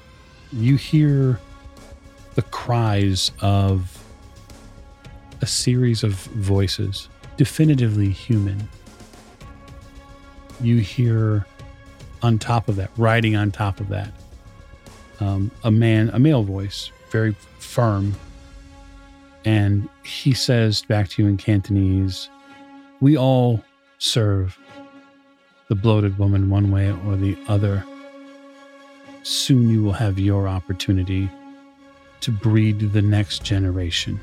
you 0.52 0.76
hear 0.76 1.40
the 2.36 2.42
cries 2.42 3.32
of 3.40 4.00
a 5.40 5.46
series 5.46 6.04
of 6.04 6.12
voices, 6.14 7.08
definitively 7.36 8.10
human. 8.10 8.68
You 10.60 10.78
hear 10.78 11.46
on 12.24 12.38
top 12.38 12.68
of 12.68 12.76
that, 12.76 12.90
riding 12.96 13.36
on 13.36 13.50
top 13.50 13.80
of 13.80 13.88
that, 13.88 14.10
um, 15.20 15.50
a 15.62 15.70
man, 15.70 16.08
a 16.14 16.18
male 16.18 16.42
voice, 16.42 16.90
very 17.10 17.36
firm. 17.58 18.14
And 19.44 19.88
he 20.04 20.32
says 20.32 20.82
back 20.82 21.08
to 21.10 21.22
you 21.22 21.28
in 21.28 21.36
Cantonese, 21.36 22.30
We 23.00 23.18
all 23.18 23.62
serve 23.98 24.58
the 25.68 25.74
bloated 25.74 26.18
woman 26.18 26.48
one 26.48 26.70
way 26.70 26.90
or 26.90 27.16
the 27.16 27.36
other. 27.46 27.84
Soon 29.22 29.68
you 29.68 29.82
will 29.82 29.92
have 29.92 30.18
your 30.18 30.48
opportunity 30.48 31.28
to 32.22 32.30
breed 32.30 32.92
the 32.92 33.02
next 33.02 33.44
generation. 33.44 34.18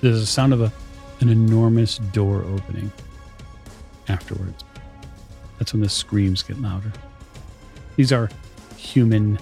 There's 0.00 0.20
a 0.20 0.26
sound 0.26 0.54
of 0.54 0.62
a, 0.62 0.72
an 1.20 1.28
enormous 1.28 1.98
door 1.98 2.42
opening 2.44 2.90
afterwards. 4.08 4.64
That's 5.64 5.72
when 5.72 5.80
the 5.80 5.88
screams 5.88 6.42
get 6.42 6.60
louder. 6.60 6.92
These 7.96 8.12
are 8.12 8.28
human. 8.76 9.38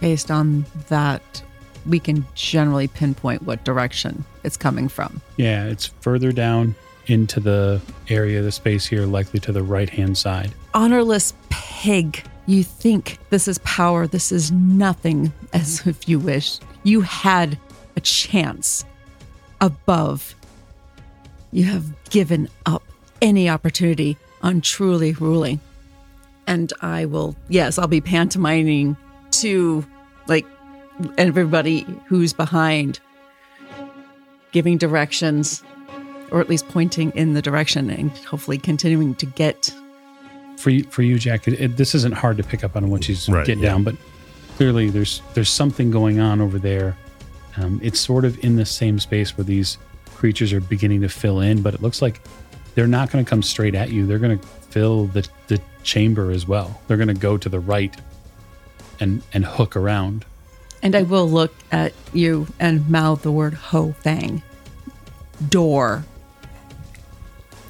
Based 0.00 0.30
on 0.30 0.64
that, 0.88 1.42
we 1.84 2.00
can 2.00 2.24
generally 2.34 2.88
pinpoint 2.88 3.42
what 3.42 3.66
direction 3.66 4.24
it's 4.44 4.56
coming 4.56 4.88
from. 4.88 5.20
Yeah, 5.36 5.66
it's 5.66 5.84
further 5.84 6.32
down 6.32 6.74
into 7.06 7.38
the 7.38 7.82
area, 8.08 8.38
of 8.38 8.46
the 8.46 8.50
space 8.50 8.86
here, 8.86 9.04
likely 9.04 9.40
to 9.40 9.52
the 9.52 9.62
right 9.62 9.90
hand 9.90 10.16
side. 10.16 10.54
Honorless 10.72 11.34
pig. 11.50 12.24
You 12.46 12.64
think 12.64 13.18
this 13.28 13.46
is 13.46 13.58
power, 13.58 14.06
this 14.06 14.32
is 14.32 14.50
nothing, 14.50 15.34
as 15.52 15.86
if 15.86 16.08
you 16.08 16.18
wish. 16.18 16.60
You 16.82 17.02
had 17.02 17.58
a 17.94 18.00
chance 18.00 18.86
above. 19.60 20.34
You 21.52 21.64
have 21.64 22.08
given 22.08 22.48
up 22.64 22.82
any 23.20 23.50
opportunity 23.50 24.16
on 24.42 24.60
truly 24.60 25.12
ruling. 25.12 25.60
And 26.46 26.72
I 26.80 27.04
will, 27.04 27.36
yes, 27.48 27.78
I'll 27.78 27.88
be 27.88 28.00
pantomiming 28.00 28.96
to 29.32 29.84
like 30.26 30.46
everybody 31.18 31.86
who's 32.06 32.32
behind, 32.32 33.00
giving 34.52 34.78
directions, 34.78 35.62
or 36.30 36.40
at 36.40 36.48
least 36.48 36.68
pointing 36.68 37.10
in 37.12 37.34
the 37.34 37.42
direction 37.42 37.90
and 37.90 38.10
hopefully 38.18 38.58
continuing 38.58 39.14
to 39.16 39.26
get. 39.26 39.72
For 40.56 40.70
you, 40.70 40.84
for 40.84 41.02
you, 41.02 41.18
Jack, 41.18 41.46
it, 41.48 41.60
it, 41.60 41.76
this 41.76 41.94
isn't 41.94 42.14
hard 42.14 42.36
to 42.38 42.42
pick 42.42 42.64
up 42.64 42.76
on 42.76 42.90
once 42.90 43.08
you 43.08 43.16
Right, 43.32 43.46
get 43.46 43.58
yeah. 43.58 43.70
down, 43.70 43.84
but 43.84 43.94
clearly 44.56 44.90
there's 44.90 45.22
there's 45.34 45.50
something 45.50 45.90
going 45.90 46.18
on 46.18 46.40
over 46.40 46.58
there. 46.58 46.96
Um, 47.56 47.80
it's 47.82 48.00
sort 48.00 48.24
of 48.24 48.42
in 48.44 48.56
the 48.56 48.64
same 48.66 48.98
space 48.98 49.36
where 49.36 49.44
these 49.44 49.78
creatures 50.14 50.52
are 50.52 50.60
beginning 50.60 51.00
to 51.02 51.08
fill 51.08 51.40
in, 51.40 51.62
but 51.62 51.74
it 51.74 51.82
looks 51.82 52.02
like 52.02 52.20
they're 52.74 52.86
not 52.86 53.10
going 53.10 53.24
to 53.24 53.28
come 53.28 53.42
straight 53.42 53.74
at 53.74 53.90
you. 53.90 54.06
They're 54.06 54.18
going 54.18 54.38
to 54.38 54.46
fill 54.46 55.06
the 55.06 55.28
the 55.48 55.60
chamber 55.82 56.30
as 56.30 56.46
well. 56.46 56.80
They're 56.86 56.96
going 56.96 57.08
to 57.08 57.14
go 57.14 57.36
to 57.36 57.48
the 57.48 57.60
right 57.60 57.94
and 59.00 59.22
and 59.32 59.44
hook 59.44 59.76
around. 59.76 60.24
And 60.82 60.94
I 60.94 61.02
will 61.02 61.28
look 61.28 61.54
at 61.72 61.92
you 62.12 62.46
and 62.60 62.88
mouth 62.88 63.22
the 63.22 63.32
word 63.32 63.54
ho 63.54 63.92
fang. 63.92 64.42
Door. 65.48 66.04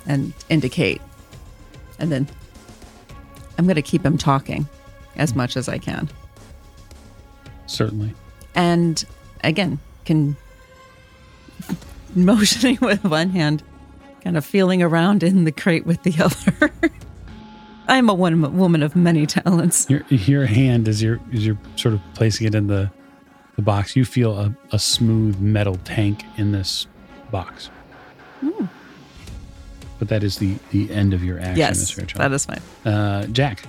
And 0.07 0.33
indicate. 0.49 1.01
And 1.99 2.13
then 2.13 2.29
I'm 3.57 3.67
going 3.67 3.77
to 3.77 3.83
keep 3.83 4.05
him 4.05 4.19
talking 4.19 4.69
as 5.17 5.35
much 5.35 5.57
as 5.57 5.69
I 5.69 5.79
can. 5.79 6.09
Certainly. 7.67 8.15
And 8.55 9.05
again, 9.43 9.79
can 10.05 10.37
motioning 12.15 12.79
with 12.81 13.05
one 13.05 13.31
hand, 13.31 13.63
kind 14.29 14.37
of 14.37 14.45
feeling 14.45 14.83
around 14.83 15.23
in 15.23 15.45
the 15.45 15.51
crate 15.53 15.87
with 15.87 16.03
the 16.03 16.15
other. 16.23 16.71
I'm 17.89 18.11
a 18.11 18.15
one, 18.15 18.59
woman 18.59 18.83
of 18.83 18.95
many 18.95 19.25
talents. 19.25 19.87
Your 19.89 20.03
your 20.11 20.45
hand 20.45 20.87
as 20.87 21.03
you're 21.03 21.19
as 21.33 21.47
you're 21.47 21.57
sort 21.77 21.95
of 21.95 22.03
placing 22.13 22.47
it 22.47 22.55
in 22.55 22.67
the 22.67 22.91
the 23.57 23.63
box, 23.63 23.97
you 23.97 24.05
feel 24.05 24.39
a, 24.39 24.55
a 24.71 24.79
smooth 24.79 25.41
metal 25.41 25.77
tank 25.85 26.25
in 26.37 26.53
this 26.53 26.87
box. 27.31 27.71
But 29.99 30.09
that 30.09 30.23
is 30.23 30.37
the 30.37 30.59
the 30.73 30.91
end 30.93 31.15
of 31.15 31.25
your 31.25 31.39
action, 31.39 31.57
yes, 31.57 31.79
Miss 31.79 31.91
Fairchild. 31.93 32.21
that 32.21 32.35
is 32.35 32.45
fine. 32.45 32.61
uh, 32.85 33.27
Jack. 33.29 33.63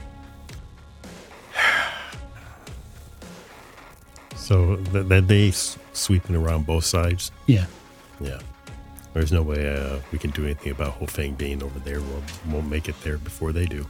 So 4.36 4.76
th- 4.92 5.06
that 5.08 5.28
they 5.30 5.52
sweeping 5.94 6.36
around 6.36 6.66
both 6.66 6.84
sides. 6.84 7.32
Yeah. 7.48 7.66
Yeah. 8.20 8.40
There's 9.14 9.32
no 9.32 9.42
way 9.42 9.76
uh, 9.76 10.00
we 10.12 10.20
can 10.20 10.30
do 10.32 10.46
anything 10.46 10.72
about 10.72 10.94
Ho 10.94 11.08
Fang 11.08 11.34
being 11.34 11.64
over 11.64 11.80
there. 11.80 12.00
We'll, 12.00 12.24
we'll 12.50 12.62
make 12.62 12.88
it 12.88 12.96
there 13.02 13.18
before 13.18 13.52
they 13.52 13.66
do. 13.66 13.86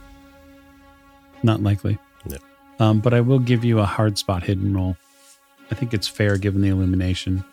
Not 1.42 1.62
likely. 1.62 1.98
No. 2.24 2.38
Um, 2.78 3.00
but 3.00 3.12
I 3.12 3.20
will 3.20 3.38
give 3.38 3.64
you 3.64 3.78
a 3.80 3.84
hard 3.84 4.18
spot 4.18 4.42
hidden 4.42 4.74
roll. 4.74 4.96
I 5.70 5.74
think 5.74 5.94
it's 5.94 6.08
fair 6.08 6.38
given 6.38 6.62
the 6.62 6.68
illumination. 6.68 7.44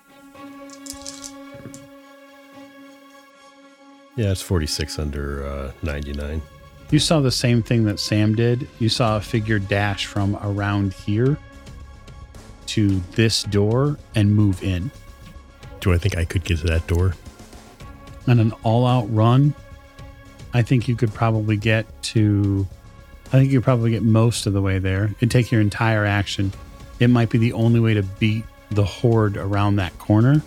Yeah, 4.15 4.31
it's 4.31 4.41
46 4.41 4.97
under 4.97 5.45
uh, 5.45 5.71
99. 5.83 6.41
You 6.89 6.99
saw 6.99 7.19
the 7.19 7.31
same 7.31 7.61
thing 7.61 7.83
that 7.83 7.99
Sam 7.99 8.33
did. 8.33 8.67
You 8.79 8.89
saw 8.89 9.17
a 9.17 9.21
figure 9.21 9.59
dash 9.59 10.05
from 10.05 10.37
around 10.41 10.93
here 10.93 11.37
to 12.67 12.99
this 13.11 13.43
door 13.43 13.97
and 14.15 14.33
move 14.33 14.63
in. 14.63 14.89
Do 15.81 15.93
I 15.93 15.97
think 15.97 16.17
I 16.17 16.25
could 16.25 16.43
get 16.43 16.59
to 16.59 16.67
that 16.67 16.87
door? 16.87 17.13
On 18.27 18.39
an 18.39 18.51
all 18.63 18.85
out 18.85 19.05
run, 19.13 19.53
I 20.53 20.61
think 20.61 20.87
you 20.87 20.95
could 20.95 21.13
probably 21.13 21.55
get 21.57 21.85
to, 22.03 22.67
I 23.27 23.29
think 23.29 23.51
you 23.51 23.59
could 23.59 23.63
probably 23.65 23.91
get 23.91 24.03
most 24.03 24.45
of 24.45 24.53
the 24.53 24.61
way 24.61 24.79
there. 24.79 25.05
It'd 25.17 25.31
take 25.31 25.51
your 25.51 25.61
entire 25.61 26.05
action. 26.05 26.51
It 26.99 27.09
might 27.09 27.29
be 27.29 27.37
the 27.37 27.53
only 27.53 27.79
way 27.79 27.93
to 27.93 28.03
beat 28.03 28.43
the 28.71 28.83
horde 28.83 29.37
around 29.37 29.77
that 29.77 29.97
corner. 29.99 30.41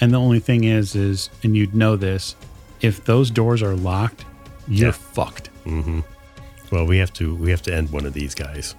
And 0.00 0.12
the 0.12 0.18
only 0.18 0.40
thing 0.40 0.64
is, 0.64 0.94
is, 0.94 1.28
and 1.42 1.54
you'd 1.54 1.74
know 1.74 1.96
this, 1.96 2.36
if 2.80 3.04
those 3.04 3.30
doors 3.30 3.62
are 3.62 3.74
locked, 3.74 4.24
you're 4.66 4.88
Yeah. 4.88 4.92
fucked. 4.92 5.50
Mm-hmm. 5.66 6.00
Well, 6.72 6.86
we 6.86 6.98
have 6.98 7.12
to 7.14 7.34
we 7.34 7.50
have 7.50 7.60
to 7.62 7.74
end 7.74 7.90
one 7.90 8.06
of 8.06 8.14
these 8.14 8.34
guys. 8.34 8.74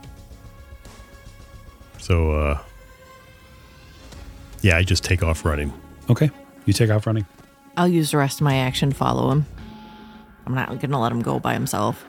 So, 2.00 2.32
uh, 2.32 2.60
yeah, 4.62 4.78
I 4.78 4.84
just 4.84 5.04
take 5.04 5.22
off 5.22 5.46
running. 5.46 5.72
Okay. 6.10 6.32
You 6.66 6.74
take 6.74 6.90
off 6.90 7.06
running. 7.06 7.26
I'll 7.78 7.88
use 7.88 8.12
the 8.12 8.18
rest 8.18 8.40
of 8.40 8.46
my 8.46 8.58
action 8.58 8.90
to 8.92 8.96
follow 8.96 9.32
him. 9.32 9.46
I'm 10.46 10.54
not 10.54 10.80
gonna 10.80 11.00
let 11.00 11.12
him 11.12 11.22
go 11.22 11.40
by 11.40 11.54
himself. 11.54 12.06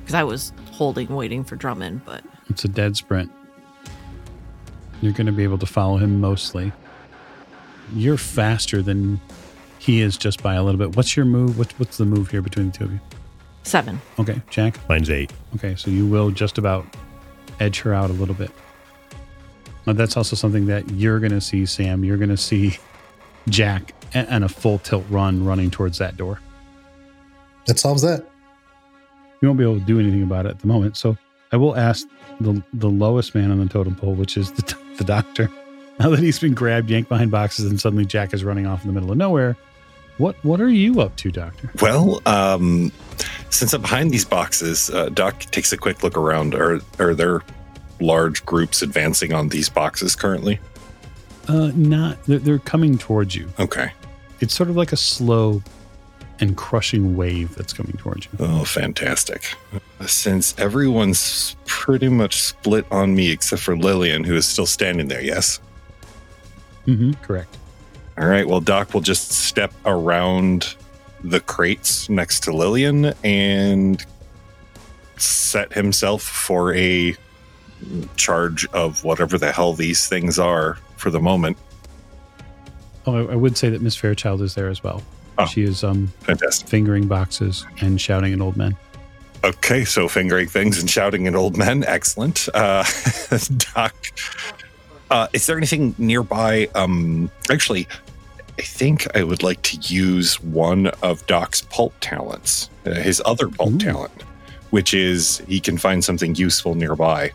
Because 0.00 0.14
I 0.14 0.24
was 0.24 0.52
holding, 0.72 1.08
waiting 1.08 1.44
for 1.44 1.56
Drummond, 1.56 2.04
but 2.04 2.22
It's 2.50 2.64
a 2.64 2.68
dead 2.68 2.96
sprint. 2.96 3.30
You're 5.00 5.12
going 5.12 5.26
to 5.26 5.32
be 5.32 5.44
able 5.44 5.58
to 5.58 5.66
follow 5.66 5.96
him 5.96 6.20
mostly. 6.20 6.72
You're 7.94 8.16
faster 8.18 8.82
than 8.82 9.20
he 9.78 10.00
is 10.00 10.16
just 10.16 10.42
by 10.42 10.54
a 10.54 10.62
little 10.62 10.78
bit. 10.78 10.96
What's 10.96 11.16
your 11.16 11.26
move? 11.26 11.58
What's, 11.58 11.78
what's 11.78 11.96
the 11.98 12.04
move 12.04 12.30
here 12.30 12.42
between 12.42 12.70
the 12.70 12.78
two 12.78 12.84
of 12.84 12.92
you? 12.92 13.00
seven. 13.62 13.98
Okay, 14.18 14.40
Jack. 14.50 14.78
Mine's 14.88 15.08
eight. 15.10 15.32
Okay, 15.56 15.74
so 15.74 15.90
you 15.90 16.06
will 16.06 16.30
just 16.30 16.58
about 16.58 16.86
edge 17.60 17.80
her 17.80 17.94
out 17.94 18.10
a 18.10 18.12
little 18.12 18.34
bit. 18.34 18.50
But 19.86 19.96
that's 19.96 20.16
also 20.18 20.36
something 20.36 20.66
that 20.66 20.88
you're 20.90 21.18
going 21.18 21.32
to 21.32 21.40
see, 21.40 21.64
Sam. 21.66 22.04
You're 22.04 22.18
going 22.18 22.28
to 22.30 22.36
see 22.36 22.78
Jack 23.48 23.94
a- 24.14 24.30
and 24.30 24.44
a 24.44 24.48
full 24.48 24.78
tilt 24.78 25.04
run 25.10 25.44
running 25.44 25.70
towards 25.70 25.98
that 25.98 26.16
door. 26.16 26.40
That 27.66 27.78
solves 27.78 28.02
that. 28.02 28.24
You 29.40 29.48
won't 29.48 29.58
be 29.58 29.64
able 29.64 29.78
to 29.78 29.84
do 29.84 29.98
anything 29.98 30.22
about 30.22 30.46
it 30.46 30.50
at 30.50 30.60
the 30.60 30.66
moment. 30.66 30.96
So 30.96 31.16
I 31.52 31.56
will 31.56 31.76
ask 31.76 32.06
the 32.40 32.62
the 32.72 32.88
lowest 32.90 33.34
man 33.34 33.50
on 33.50 33.58
the 33.58 33.66
totem 33.66 33.94
pole, 33.94 34.14
which 34.14 34.36
is 34.36 34.52
the, 34.52 34.76
the 34.98 35.04
doctor. 35.04 35.50
Now 35.98 36.10
that 36.10 36.18
he's 36.18 36.38
been 36.40 36.54
grabbed, 36.54 36.90
yanked 36.90 37.08
behind 37.08 37.30
boxes, 37.30 37.70
and 37.70 37.80
suddenly 37.80 38.04
Jack 38.04 38.34
is 38.34 38.42
running 38.42 38.66
off 38.66 38.82
in 38.82 38.88
the 38.88 38.94
middle 38.94 39.12
of 39.12 39.16
nowhere. 39.18 39.56
What 40.18 40.36
what 40.44 40.60
are 40.60 40.68
you 40.68 41.00
up 41.00 41.16
to, 41.16 41.30
Doctor? 41.30 41.70
Well, 41.80 42.22
um, 42.26 42.92
since 43.50 43.72
I'm 43.72 43.82
behind 43.82 44.10
these 44.12 44.24
boxes, 44.24 44.90
uh, 44.90 45.08
Doc 45.08 45.40
takes 45.40 45.72
a 45.72 45.76
quick 45.76 46.02
look 46.02 46.16
around. 46.16 46.54
Are 46.54 46.80
are 46.98 47.14
there 47.14 47.42
large 48.00 48.44
groups 48.46 48.82
advancing 48.82 49.32
on 49.32 49.48
these 49.48 49.68
boxes 49.68 50.14
currently? 50.16 50.60
Uh, 51.48 51.70
not 51.74 52.22
they're, 52.24 52.38
they're 52.38 52.58
coming 52.58 52.96
towards 52.96 53.34
you. 53.34 53.48
Okay. 53.58 53.92
It's 54.40 54.54
sort 54.54 54.68
of 54.68 54.76
like 54.76 54.92
a 54.92 54.96
slow 54.96 55.62
and 56.40 56.56
crushing 56.56 57.16
wave 57.16 57.54
that's 57.54 57.72
coming 57.72 57.96
towards 57.96 58.26
you. 58.26 58.32
Oh, 58.40 58.64
fantastic. 58.64 59.54
Since 60.06 60.54
everyone's 60.58 61.56
pretty 61.66 62.08
much 62.08 62.42
split 62.42 62.84
on 62.90 63.14
me 63.14 63.30
except 63.30 63.62
for 63.62 63.76
Lillian, 63.76 64.24
who 64.24 64.34
is 64.34 64.46
still 64.46 64.66
standing 64.66 65.08
there, 65.08 65.22
yes? 65.22 65.60
Mm-hmm. 66.86 67.12
Correct. 67.22 67.56
All 68.18 68.26
right. 68.26 68.46
Well, 68.46 68.60
Doc 68.60 68.94
will 68.94 69.00
just 69.00 69.30
step 69.32 69.72
around 69.86 70.76
the 71.22 71.40
crates 71.40 72.08
next 72.08 72.40
to 72.44 72.52
Lillian 72.52 73.12
and 73.22 74.04
set 75.16 75.72
himself 75.72 76.22
for 76.22 76.74
a 76.74 77.16
charge 78.16 78.66
of 78.66 79.02
whatever 79.04 79.38
the 79.38 79.52
hell 79.52 79.72
these 79.72 80.08
things 80.08 80.38
are 80.38 80.78
for 80.96 81.10
the 81.10 81.20
moment. 81.20 81.56
Oh, 83.06 83.28
I, 83.28 83.36
would 83.36 83.56
say 83.56 83.68
that 83.70 83.82
Miss 83.82 83.96
Fairchild 83.96 84.40
is 84.40 84.54
there 84.54 84.68
as 84.68 84.82
well. 84.82 85.02
Oh. 85.36 85.46
She 85.46 85.62
is 85.62 85.84
um, 85.84 86.06
Fantastic. 86.20 86.68
fingering 86.68 87.06
boxes 87.06 87.66
and 87.80 88.00
shouting 88.00 88.32
at 88.32 88.40
old 88.40 88.56
men. 88.56 88.76
Okay, 89.42 89.84
so 89.84 90.08
fingering 90.08 90.48
things 90.48 90.80
and 90.80 90.88
shouting 90.88 91.26
at 91.26 91.34
old 91.34 91.56
men. 91.58 91.84
Excellent. 91.84 92.48
Uh, 92.54 92.82
Doc, 93.74 93.94
uh, 95.10 95.28
is 95.34 95.46
there 95.46 95.58
anything 95.58 95.94
nearby? 95.98 96.68
Um, 96.74 97.30
actually, 97.50 97.86
I 98.58 98.62
think 98.62 99.06
I 99.14 99.22
would 99.22 99.42
like 99.42 99.60
to 99.62 99.76
use 99.92 100.40
one 100.42 100.86
of 101.02 101.26
Doc's 101.26 101.60
pulp 101.60 101.92
talents, 102.00 102.70
uh, 102.86 102.94
his 102.94 103.20
other 103.26 103.48
pulp 103.48 103.74
Ooh. 103.74 103.78
talent, 103.78 104.22
which 104.70 104.94
is 104.94 105.42
he 105.46 105.60
can 105.60 105.76
find 105.76 106.02
something 106.02 106.34
useful 106.36 106.74
nearby. 106.74 107.32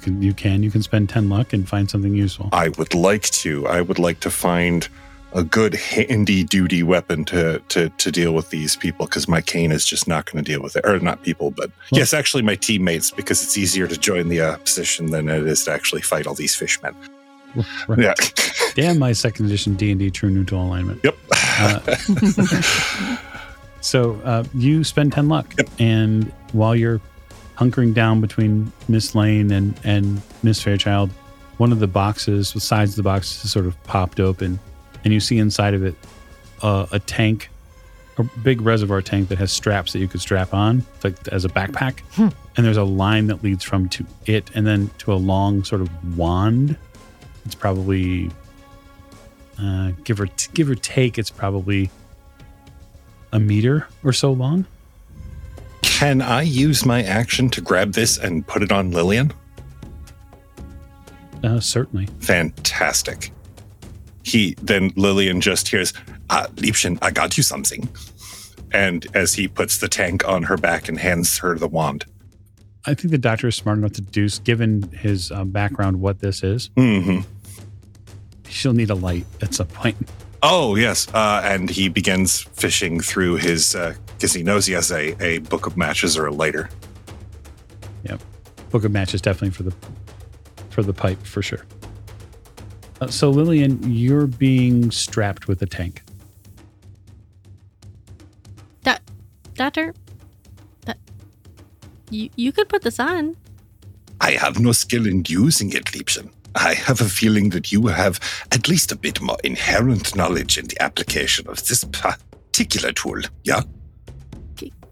You 0.00 0.12
can 0.12 0.22
you 0.22 0.32
can 0.34 0.62
you 0.62 0.70
can 0.70 0.82
spend 0.82 1.08
ten 1.10 1.28
luck 1.28 1.52
and 1.52 1.68
find 1.68 1.90
something 1.90 2.14
useful. 2.14 2.48
I 2.52 2.68
would 2.70 2.94
like 2.94 3.24
to. 3.44 3.66
I 3.68 3.82
would 3.82 3.98
like 3.98 4.20
to 4.20 4.30
find 4.30 4.88
a 5.32 5.44
good 5.44 5.74
handy 5.74 6.42
duty 6.42 6.82
weapon 6.82 7.24
to 7.26 7.60
to 7.68 7.90
to 7.90 8.10
deal 8.10 8.32
with 8.32 8.48
these 8.50 8.76
people 8.76 9.04
because 9.06 9.28
my 9.28 9.40
cane 9.42 9.72
is 9.72 9.84
just 9.84 10.08
not 10.08 10.24
going 10.24 10.42
to 10.42 10.50
deal 10.52 10.62
with 10.62 10.74
it. 10.76 10.86
Or 10.86 10.98
not 11.00 11.22
people, 11.22 11.50
but 11.50 11.70
Well- 11.92 11.98
yes, 12.00 12.14
actually 12.14 12.42
my 12.42 12.54
teammates 12.56 13.10
because 13.10 13.42
it's 13.42 13.58
easier 13.58 13.86
to 13.86 13.96
join 13.96 14.28
the 14.28 14.40
opposition 14.40 15.10
than 15.10 15.28
it 15.28 15.46
is 15.46 15.64
to 15.64 15.72
actually 15.72 16.00
fight 16.02 16.26
all 16.26 16.34
these 16.34 16.54
fishmen. 16.54 16.94
Right. 17.86 17.98
Yeah. 17.98 18.14
Damn 18.74 18.98
my 18.98 19.12
second 19.12 19.46
edition 19.46 19.74
D 19.74 19.90
and 19.90 20.00
D 20.00 20.10
True 20.10 20.30
Neutral 20.30 20.64
alignment. 20.64 21.04
yep. 21.04 21.16
So 23.82 24.20
uh, 24.24 24.44
you 24.54 24.84
spend 24.84 25.12
ten 25.14 25.28
luck, 25.28 25.54
and 25.78 26.30
while 26.52 26.76
you're 26.76 27.00
hunkering 27.60 27.92
down 27.92 28.22
between 28.22 28.72
Miss 28.88 29.14
Lane 29.14 29.50
and 29.52 29.78
and 29.84 30.22
Miss 30.42 30.62
Fairchild, 30.62 31.10
one 31.58 31.72
of 31.72 31.78
the 31.78 31.86
boxes, 31.86 32.52
the 32.54 32.60
sides 32.60 32.92
of 32.92 32.96
the 32.96 33.02
box, 33.02 33.44
is 33.44 33.50
sort 33.52 33.66
of 33.66 33.80
popped 33.84 34.18
open, 34.18 34.58
and 35.04 35.12
you 35.12 35.20
see 35.20 35.38
inside 35.38 35.74
of 35.74 35.84
it 35.84 35.94
uh, 36.62 36.86
a 36.90 36.98
tank, 36.98 37.50
a 38.16 38.24
big 38.42 38.62
reservoir 38.62 39.02
tank 39.02 39.28
that 39.28 39.38
has 39.38 39.52
straps 39.52 39.92
that 39.92 39.98
you 39.98 40.08
could 40.08 40.22
strap 40.22 40.54
on, 40.54 40.84
like 41.04 41.28
as 41.28 41.44
a 41.44 41.48
backpack. 41.48 42.00
And 42.56 42.66
there's 42.66 42.78
a 42.78 42.84
line 42.84 43.26
that 43.28 43.42
leads 43.44 43.62
from 43.62 43.88
to 43.90 44.06
it, 44.26 44.50
and 44.54 44.66
then 44.66 44.90
to 44.98 45.12
a 45.12 45.16
long 45.16 45.62
sort 45.64 45.82
of 45.82 46.18
wand. 46.18 46.76
It's 47.44 47.54
probably 47.54 48.30
uh, 49.60 49.92
give 50.04 50.20
or 50.20 50.28
give 50.54 50.70
or 50.70 50.74
take. 50.74 51.18
It's 51.18 51.30
probably 51.30 51.90
a 53.32 53.38
meter 53.38 53.86
or 54.02 54.12
so 54.12 54.32
long. 54.32 54.66
Can 56.00 56.22
I 56.22 56.40
use 56.40 56.86
my 56.86 57.02
action 57.02 57.50
to 57.50 57.60
grab 57.60 57.92
this 57.92 58.16
and 58.16 58.46
put 58.46 58.62
it 58.62 58.72
on 58.72 58.90
Lillian? 58.90 59.34
Uh, 61.44 61.60
certainly. 61.60 62.06
Fantastic. 62.20 63.30
He 64.22 64.54
then 64.62 64.94
Lillian 64.96 65.42
just 65.42 65.68
hears, 65.68 65.92
uh, 66.30 66.46
Liebchen, 66.54 66.96
I 67.02 67.10
got 67.10 67.36
you 67.36 67.42
something. 67.42 67.86
And 68.72 69.06
as 69.12 69.34
he 69.34 69.46
puts 69.46 69.76
the 69.76 69.88
tank 69.88 70.26
on 70.26 70.44
her 70.44 70.56
back 70.56 70.88
and 70.88 70.98
hands 70.98 71.36
her 71.40 71.58
the 71.58 71.68
wand. 71.68 72.06
I 72.86 72.94
think 72.94 73.10
the 73.10 73.18
doctor 73.18 73.48
is 73.48 73.56
smart 73.56 73.76
enough 73.76 73.92
to 73.92 74.00
deduce, 74.00 74.38
given 74.38 74.90
his 74.92 75.30
um, 75.30 75.50
background, 75.50 76.00
what 76.00 76.20
this 76.20 76.42
is. 76.42 76.70
hmm 76.78 77.20
She'll 78.48 78.72
need 78.72 78.88
a 78.88 78.94
light 78.94 79.26
at 79.42 79.52
some 79.52 79.66
point. 79.66 79.98
Oh, 80.42 80.74
yes. 80.74 81.06
Uh, 81.12 81.42
and 81.44 81.68
he 81.68 81.88
begins 81.88 82.40
fishing 82.54 83.00
through 83.00 83.36
his, 83.36 83.74
because 83.74 84.32
he 84.32 84.42
knows 84.42 84.66
he 84.66 84.72
has 84.72 84.90
a, 84.90 85.14
a 85.22 85.38
book 85.38 85.66
of 85.66 85.76
matches 85.76 86.16
or 86.16 86.26
a 86.26 86.32
lighter. 86.32 86.70
Yep, 88.04 88.22
book 88.70 88.84
of 88.84 88.92
matches 88.92 89.20
definitely 89.20 89.50
for 89.50 89.64
the 89.64 89.74
for 90.70 90.82
the 90.82 90.94
pipe 90.94 91.22
for 91.26 91.42
sure. 91.42 91.66
Uh, 93.00 93.08
so 93.08 93.28
Lillian, 93.28 93.78
you're 93.82 94.26
being 94.26 94.90
strapped 94.90 95.48
with 95.48 95.60
a 95.60 95.66
tank. 95.66 96.02
That, 98.84 99.02
Doctor, 99.54 99.94
that 100.86 100.98
you 102.10 102.30
you 102.36 102.52
could 102.52 102.68
put 102.68 102.82
this 102.82 102.98
on. 102.98 103.36
I 104.22 104.32
have 104.32 104.58
no 104.58 104.72
skill 104.72 105.06
in 105.06 105.24
using 105.26 105.72
it, 105.72 105.84
Liebchen. 105.86 106.30
I 106.54 106.74
have 106.74 107.00
a 107.00 107.08
feeling 107.08 107.50
that 107.50 107.70
you 107.72 107.86
have 107.86 108.20
at 108.52 108.68
least 108.68 108.92
a 108.92 108.96
bit 108.96 109.20
more 109.20 109.38
inherent 109.44 110.16
knowledge 110.16 110.58
in 110.58 110.66
the 110.66 110.80
application 110.82 111.46
of 111.48 111.66
this 111.66 111.84
particular 111.84 112.92
tool, 112.92 113.20
yeah? 113.44 113.62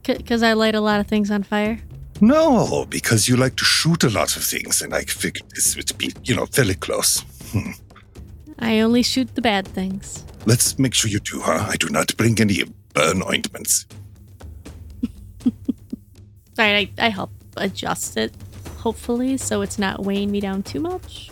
Because 0.03 0.43
I 0.43 0.55
light 0.55 0.75
a 0.75 0.81
lot 0.81 1.01
of 1.01 1.07
things 1.07 1.31
on 1.31 1.43
fire. 1.43 1.81
No, 2.21 2.87
because 2.89 3.29
you 3.29 3.37
like 3.37 3.57
to 3.57 3.65
shoot 3.65 4.03
a 4.05 4.11
lot 4.11 4.37
of 4.37 4.43
things, 4.43 4.83
and 4.83 4.95
I 4.95 5.03
figured 5.03 5.49
this 5.55 5.77
would 5.77 5.97
be, 5.99 6.13
you 6.25 6.35
know, 6.35 6.47
fairly 6.47 6.75
close. 6.75 7.21
Hmm. 7.53 7.73
I 8.59 8.81
only 8.81 9.03
shoot 9.03 9.35
the 9.35 9.43
bad 9.43 9.69
things. 9.69 10.25
Let's 10.47 10.79
make 10.79 10.95
sure 10.95 11.11
you 11.11 11.21
do, 11.21 11.41
huh? 11.41 11.67
I 11.69 11.77
do 11.77 11.89
not 11.91 12.17
bring 12.17 12.41
any 12.41 12.65
burn 12.95 13.23
ointments. 13.23 13.87
Right, 16.59 16.91
I, 16.99 17.07
I 17.07 17.11
help 17.11 17.31
adjust 17.57 18.17
it, 18.17 18.35
hopefully, 18.79 19.37
so 19.37 19.63
it's 19.63 19.79
not 19.79 20.03
weighing 20.03 20.33
me 20.33 20.41
down 20.41 20.65
too 20.65 20.81
much. 20.81 21.31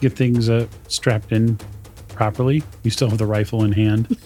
Get 0.00 0.14
things 0.14 0.48
uh, 0.48 0.66
strapped 0.88 1.32
in 1.32 1.58
properly. 2.08 2.62
You 2.82 2.90
still 2.90 3.08
have 3.08 3.18
the 3.18 3.26
rifle 3.26 3.64
in 3.64 3.72
hand, 3.72 4.16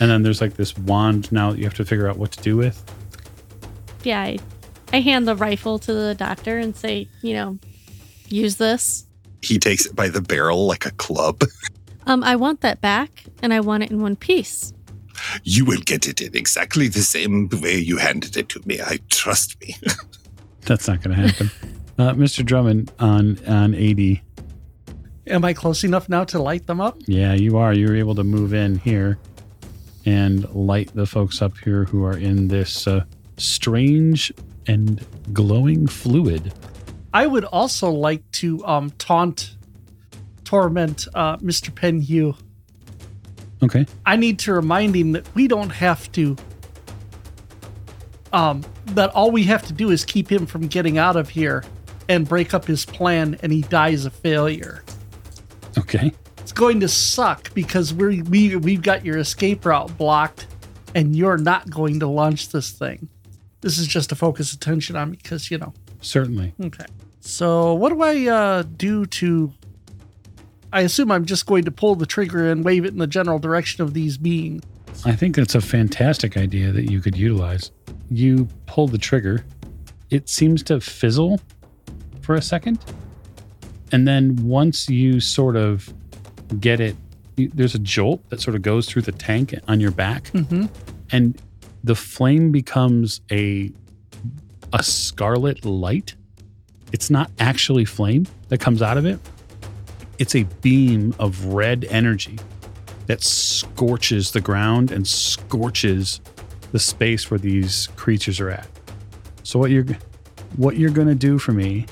and 0.00 0.10
then 0.10 0.22
there's 0.22 0.40
like 0.40 0.54
this 0.54 0.76
wand 0.78 1.30
now 1.30 1.50
that 1.52 1.58
you 1.58 1.64
have 1.64 1.74
to 1.74 1.84
figure 1.84 2.08
out 2.08 2.16
what 2.16 2.32
to 2.32 2.42
do 2.42 2.56
with. 2.56 2.82
Yeah, 4.02 4.20
I, 4.20 4.38
I 4.92 5.00
hand 5.00 5.28
the 5.28 5.36
rifle 5.36 5.78
to 5.80 5.92
the 5.92 6.14
doctor 6.14 6.58
and 6.58 6.74
say, 6.74 7.08
you 7.22 7.34
know, 7.34 7.58
use 8.28 8.56
this. 8.56 9.06
He 9.42 9.58
takes 9.58 9.86
it 9.86 9.94
by 9.94 10.08
the 10.08 10.20
barrel 10.20 10.66
like 10.66 10.86
a 10.86 10.90
club. 10.92 11.42
Um, 12.06 12.24
I 12.24 12.34
want 12.36 12.62
that 12.62 12.80
back, 12.80 13.24
and 13.42 13.52
I 13.52 13.60
want 13.60 13.82
it 13.84 13.90
in 13.90 14.00
one 14.00 14.16
piece. 14.16 14.72
You 15.44 15.64
will 15.66 15.80
get 15.84 16.08
it 16.08 16.20
in 16.20 16.34
exactly 16.34 16.88
the 16.88 17.02
same 17.02 17.48
way 17.60 17.76
you 17.78 17.98
handed 17.98 18.36
it 18.36 18.48
to 18.50 18.60
me. 18.64 18.80
I 18.80 18.98
trust 19.10 19.60
me. 19.60 19.76
That's 20.62 20.88
not 20.88 21.02
going 21.02 21.16
to 21.16 21.28
happen. 21.28 21.50
uh, 21.98 22.12
Mr. 22.14 22.44
Drummond 22.44 22.90
on 22.98 23.38
on 23.46 23.74
AD. 23.74 24.20
Am 25.30 25.44
I 25.44 25.54
close 25.54 25.84
enough 25.84 26.08
now 26.08 26.24
to 26.24 26.42
light 26.42 26.66
them 26.66 26.80
up? 26.80 26.98
Yeah, 27.06 27.34
you 27.34 27.56
are. 27.56 27.72
You're 27.72 27.94
able 27.94 28.16
to 28.16 28.24
move 28.24 28.52
in 28.52 28.76
here 28.78 29.16
and 30.04 30.48
light 30.52 30.90
the 30.94 31.06
folks 31.06 31.40
up 31.40 31.56
here 31.58 31.84
who 31.84 32.04
are 32.04 32.16
in 32.16 32.48
this 32.48 32.88
uh, 32.88 33.04
strange 33.36 34.32
and 34.66 35.06
glowing 35.32 35.86
fluid. 35.86 36.52
I 37.14 37.28
would 37.28 37.44
also 37.44 37.90
like 37.90 38.28
to 38.32 38.64
um, 38.66 38.90
taunt, 38.98 39.56
torment 40.42 41.06
uh, 41.14 41.36
Mr. 41.36 41.70
Penhew. 41.70 42.36
Okay. 43.62 43.86
I 44.04 44.16
need 44.16 44.40
to 44.40 44.52
remind 44.52 44.96
him 44.96 45.12
that 45.12 45.32
we 45.34 45.46
don't 45.46 45.70
have 45.70 46.10
to. 46.12 46.36
Um, 48.32 48.64
that 48.86 49.10
all 49.10 49.30
we 49.30 49.44
have 49.44 49.64
to 49.66 49.72
do 49.72 49.90
is 49.90 50.04
keep 50.04 50.30
him 50.30 50.46
from 50.46 50.66
getting 50.66 50.98
out 50.98 51.16
of 51.16 51.28
here 51.28 51.64
and 52.08 52.28
break 52.28 52.52
up 52.52 52.64
his 52.64 52.84
plan, 52.84 53.38
and 53.42 53.52
he 53.52 53.62
dies 53.62 54.04
a 54.04 54.10
failure. 54.10 54.82
Okay. 55.80 56.12
It's 56.38 56.52
going 56.52 56.80
to 56.80 56.88
suck 56.88 57.52
because 57.54 57.92
we 57.92 58.22
we 58.22 58.56
we've 58.56 58.82
got 58.82 59.04
your 59.04 59.18
escape 59.18 59.64
route 59.64 59.96
blocked, 59.96 60.46
and 60.94 61.14
you're 61.14 61.38
not 61.38 61.70
going 61.70 62.00
to 62.00 62.06
launch 62.06 62.50
this 62.50 62.70
thing. 62.70 63.08
This 63.60 63.78
is 63.78 63.86
just 63.86 64.08
to 64.08 64.14
focus 64.14 64.52
attention 64.52 64.96
on 64.96 65.10
me, 65.12 65.18
because 65.22 65.50
you 65.50 65.58
know. 65.58 65.72
Certainly. 66.00 66.54
Okay. 66.62 66.86
So 67.20 67.74
what 67.74 67.90
do 67.90 68.02
I 68.02 68.26
uh, 68.26 68.62
do 68.62 69.06
to? 69.06 69.52
I 70.72 70.82
assume 70.82 71.10
I'm 71.10 71.24
just 71.24 71.46
going 71.46 71.64
to 71.64 71.70
pull 71.70 71.94
the 71.94 72.06
trigger 72.06 72.50
and 72.50 72.64
wave 72.64 72.84
it 72.84 72.92
in 72.92 72.98
the 72.98 73.06
general 73.06 73.38
direction 73.38 73.82
of 73.82 73.92
these 73.92 74.16
beings. 74.16 74.62
I 75.04 75.16
think 75.16 75.36
that's 75.36 75.54
a 75.54 75.60
fantastic 75.60 76.36
idea 76.36 76.72
that 76.72 76.90
you 76.90 77.00
could 77.00 77.16
utilize. 77.16 77.70
You 78.10 78.48
pull 78.66 78.86
the 78.86 78.98
trigger, 78.98 79.44
it 80.10 80.28
seems 80.28 80.62
to 80.64 80.80
fizzle 80.80 81.40
for 82.22 82.34
a 82.34 82.42
second. 82.42 82.78
And 83.92 84.06
then 84.06 84.36
once 84.46 84.88
you 84.88 85.20
sort 85.20 85.56
of 85.56 85.92
get 86.60 86.80
it, 86.80 86.96
there's 87.36 87.74
a 87.74 87.78
jolt 87.78 88.28
that 88.30 88.40
sort 88.40 88.54
of 88.54 88.62
goes 88.62 88.88
through 88.88 89.02
the 89.02 89.12
tank 89.12 89.54
on 89.68 89.80
your 89.80 89.90
back. 89.90 90.24
Mm-hmm. 90.24 90.66
and 91.10 91.40
the 91.82 91.94
flame 91.94 92.52
becomes 92.52 93.20
a 93.30 93.72
a 94.72 94.82
scarlet 94.82 95.64
light. 95.64 96.14
It's 96.92 97.10
not 97.10 97.30
actually 97.38 97.84
flame 97.84 98.26
that 98.48 98.60
comes 98.60 98.82
out 98.82 98.98
of 98.98 99.06
it. 99.06 99.18
It's 100.18 100.36
a 100.36 100.44
beam 100.60 101.14
of 101.18 101.46
red 101.46 101.86
energy 101.88 102.38
that 103.06 103.22
scorches 103.22 104.32
the 104.32 104.40
ground 104.40 104.92
and 104.92 105.06
scorches 105.06 106.20
the 106.72 106.78
space 106.78 107.30
where 107.30 107.38
these 107.38 107.88
creatures 107.96 108.38
are 108.38 108.50
at. 108.50 108.68
So 109.42 109.58
what 109.58 109.70
you're 109.70 109.86
what 110.56 110.76
you're 110.76 110.90
going 110.90 111.08
to 111.08 111.14
do 111.14 111.38
for 111.38 111.52
me 111.52 111.86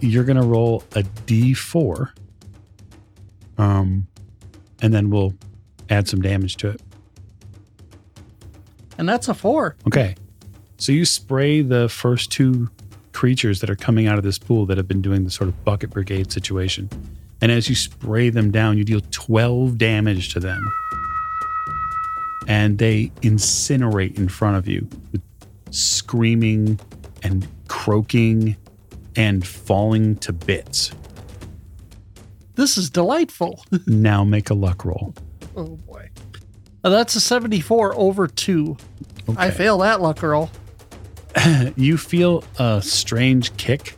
you're 0.00 0.24
going 0.24 0.40
to 0.40 0.46
roll 0.46 0.82
a 0.94 1.02
d4 1.02 2.10
um 3.58 4.06
and 4.82 4.92
then 4.92 5.10
we'll 5.10 5.34
add 5.90 6.08
some 6.08 6.20
damage 6.20 6.56
to 6.56 6.68
it. 6.68 6.80
And 8.98 9.08
that's 9.08 9.28
a 9.28 9.34
four. 9.34 9.76
Okay. 9.86 10.14
So 10.76 10.92
you 10.92 11.04
spray 11.04 11.62
the 11.62 11.88
first 11.88 12.30
two 12.30 12.70
creatures 13.12 13.60
that 13.60 13.70
are 13.70 13.76
coming 13.76 14.06
out 14.06 14.18
of 14.18 14.24
this 14.24 14.38
pool 14.38 14.66
that 14.66 14.76
have 14.76 14.88
been 14.88 15.02
doing 15.02 15.24
the 15.24 15.30
sort 15.30 15.48
of 15.48 15.64
bucket 15.64 15.90
brigade 15.90 16.32
situation. 16.32 16.90
And 17.40 17.50
as 17.50 17.68
you 17.68 17.74
spray 17.74 18.30
them 18.30 18.50
down, 18.50 18.76
you 18.76 18.84
deal 18.84 19.00
12 19.10 19.78
damage 19.78 20.32
to 20.34 20.40
them. 20.40 20.62
And 22.46 22.78
they 22.78 23.10
incinerate 23.22 24.18
in 24.18 24.28
front 24.28 24.56
of 24.56 24.68
you 24.68 24.86
with 25.12 25.22
screaming 25.70 26.78
and 27.22 27.48
croaking 27.68 28.56
and 29.16 29.46
falling 29.46 30.16
to 30.16 30.32
bits. 30.32 30.90
This 32.56 32.76
is 32.78 32.90
delightful. 32.90 33.64
now 33.86 34.24
make 34.24 34.50
a 34.50 34.54
luck 34.54 34.84
roll. 34.84 35.14
Oh 35.56 35.76
boy. 35.76 36.08
Uh, 36.82 36.90
that's 36.90 37.14
a 37.16 37.20
74 37.20 37.94
over 37.96 38.26
2. 38.26 38.76
I 39.36 39.50
fail 39.50 39.78
that 39.78 40.00
luck 40.02 40.22
roll. 40.22 40.50
you 41.76 41.96
feel 41.96 42.44
a 42.58 42.80
strange 42.82 43.56
kick 43.56 43.96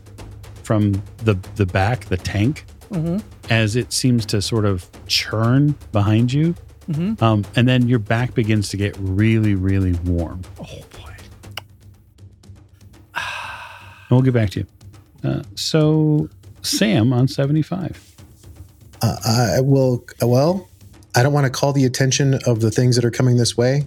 from 0.63 1.03
the 1.19 1.35
the 1.57 1.67
back, 1.67 2.07
the 2.07 2.17
tank, 2.17 2.65
Mhm. 2.91 3.23
as 3.51 3.77
it 3.77 3.93
seems 3.93 4.25
to 4.27 4.41
sort 4.41 4.65
of 4.65 4.89
churn 5.07 5.75
behind 5.93 6.33
you, 6.33 6.55
Mhm. 6.89 7.21
um, 7.21 7.45
and 7.57 7.67
then 7.69 7.89
your 7.89 7.99
back 7.99 8.35
begins 8.35 8.69
to 8.71 8.77
get 8.77 8.97
really, 8.99 9.55
really 9.55 9.93
warm. 10.05 10.43
Oh 10.61 10.65
boy. 10.65 11.15
And 13.15 14.11
we'll 14.11 14.23
get 14.23 14.35
back 14.35 14.51
to 14.51 14.61
you. 14.61 14.67
Uh, 15.25 15.43
so, 15.55 16.29
Sam 16.63 17.13
on 17.13 17.29
seventy 17.29 17.63
five. 17.63 18.01
Uh, 19.03 19.17
I 19.25 19.61
will. 19.61 20.05
Well, 20.23 20.69
I 21.15 21.23
don't 21.23 21.33
want 21.33 21.45
to 21.45 21.51
call 21.51 21.73
the 21.73 21.85
attention 21.85 22.39
of 22.47 22.61
the 22.61 22.71
things 22.71 22.97
that 22.97 23.05
are 23.05 23.11
coming 23.11 23.37
this 23.37 23.57
way. 23.57 23.87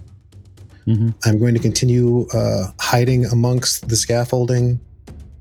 Mhm. 0.86 1.14
I'm 1.24 1.38
going 1.38 1.54
to 1.54 1.60
continue 1.60 2.26
uh, 2.32 2.72
hiding 2.80 3.26
amongst 3.26 3.88
the 3.88 3.96
scaffolding. 3.96 4.80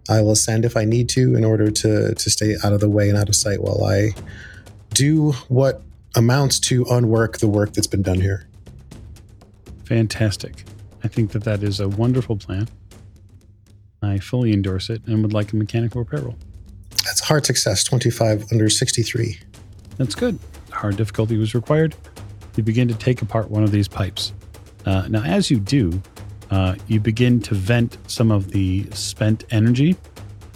I 0.09 0.21
will 0.21 0.31
ascend 0.31 0.65
if 0.65 0.75
I 0.75 0.85
need 0.85 1.07
to 1.09 1.35
in 1.35 1.43
order 1.43 1.69
to 1.71 2.13
to 2.13 2.29
stay 2.29 2.55
out 2.63 2.73
of 2.73 2.79
the 2.79 2.89
way 2.89 3.09
and 3.09 3.17
out 3.17 3.29
of 3.29 3.35
sight 3.35 3.61
while 3.61 3.83
I 3.83 4.13
do 4.93 5.31
what 5.47 5.81
amounts 6.15 6.59
to 6.59 6.85
unwork 6.89 7.37
the 7.37 7.47
work 7.47 7.73
that's 7.73 7.87
been 7.87 8.01
done 8.01 8.19
here. 8.19 8.47
Fantastic. 9.85 10.65
I 11.03 11.07
think 11.07 11.31
that 11.31 11.43
that 11.45 11.63
is 11.63 11.79
a 11.79 11.87
wonderful 11.87 12.35
plan. 12.37 12.67
I 14.01 14.19
fully 14.19 14.53
endorse 14.53 14.89
it 14.89 15.01
and 15.07 15.21
would 15.21 15.33
like 15.33 15.51
a 15.53 15.55
mechanical 15.55 16.01
repair 16.01 16.21
roll. 16.21 16.37
That's 17.05 17.21
a 17.21 17.25
hard 17.25 17.45
success. 17.45 17.83
25 17.83 18.45
under 18.51 18.69
63. 18.69 19.39
That's 19.97 20.15
good. 20.15 20.39
Hard 20.71 20.97
difficulty 20.97 21.37
was 21.37 21.53
required. 21.55 21.95
You 22.55 22.63
begin 22.63 22.87
to 22.87 22.93
take 22.95 23.21
apart 23.21 23.49
one 23.49 23.63
of 23.63 23.71
these 23.71 23.87
pipes. 23.87 24.33
Uh, 24.85 25.07
now, 25.09 25.23
as 25.23 25.51
you 25.51 25.59
do, 25.59 26.01
uh, 26.51 26.75
you 26.87 26.99
begin 26.99 27.39
to 27.41 27.55
vent 27.55 27.97
some 28.07 28.31
of 28.31 28.51
the 28.51 28.85
spent 28.91 29.43
energy 29.51 29.95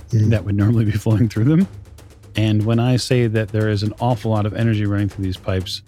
Mm. 0.09 0.29
that 0.29 0.45
would 0.45 0.55
normally 0.55 0.85
be 0.85 0.91
flowing 1.05 1.27
through 1.27 1.45
them. 1.45 1.67
And 2.35 2.65
when 2.65 2.79
I 2.79 2.97
say 2.97 3.25
that 3.27 3.49
there 3.49 3.67
is 3.69 3.81
an 3.83 3.93
awful 3.99 4.29
lot 4.31 4.45
of 4.45 4.53
energy 4.53 4.85
running 4.85 5.09
through 5.09 5.23
these 5.25 5.37
pipes, 5.37 5.81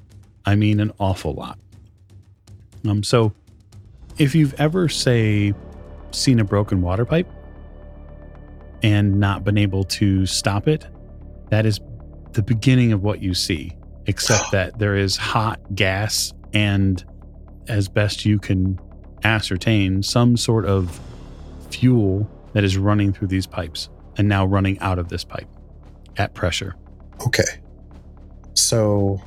I 0.45 0.55
mean 0.55 0.79
an 0.79 0.91
awful 0.99 1.33
lot. 1.33 1.59
Um, 2.87 3.03
so, 3.03 3.33
if 4.17 4.33
you've 4.33 4.53
ever, 4.59 4.87
say, 4.89 5.53
seen 6.11 6.39
a 6.39 6.43
broken 6.43 6.81
water 6.81 7.05
pipe 7.05 7.27
and 8.83 9.19
not 9.19 9.43
been 9.43 9.57
able 9.57 9.83
to 9.83 10.25
stop 10.25 10.67
it, 10.67 10.87
that 11.49 11.65
is 11.65 11.79
the 12.33 12.43
beginning 12.43 12.91
of 12.91 13.03
what 13.03 13.21
you 13.21 13.33
see, 13.33 13.71
except 14.05 14.43
that 14.51 14.79
there 14.79 14.95
is 14.95 15.17
hot 15.17 15.59
gas 15.75 16.33
and, 16.53 17.03
as 17.67 17.87
best 17.87 18.25
you 18.25 18.39
can 18.39 18.79
ascertain, 19.23 20.03
some 20.03 20.37
sort 20.37 20.65
of 20.65 20.99
fuel 21.69 22.29
that 22.53 22.63
is 22.63 22.77
running 22.77 23.11
through 23.11 23.27
these 23.27 23.47
pipes 23.47 23.89
and 24.17 24.29
now 24.29 24.45
running 24.45 24.79
out 24.79 24.99
of 24.99 25.09
this 25.09 25.23
pipe 25.23 25.47
at 26.17 26.33
pressure. 26.33 26.75
Okay. 27.25 27.43
So 28.53 29.21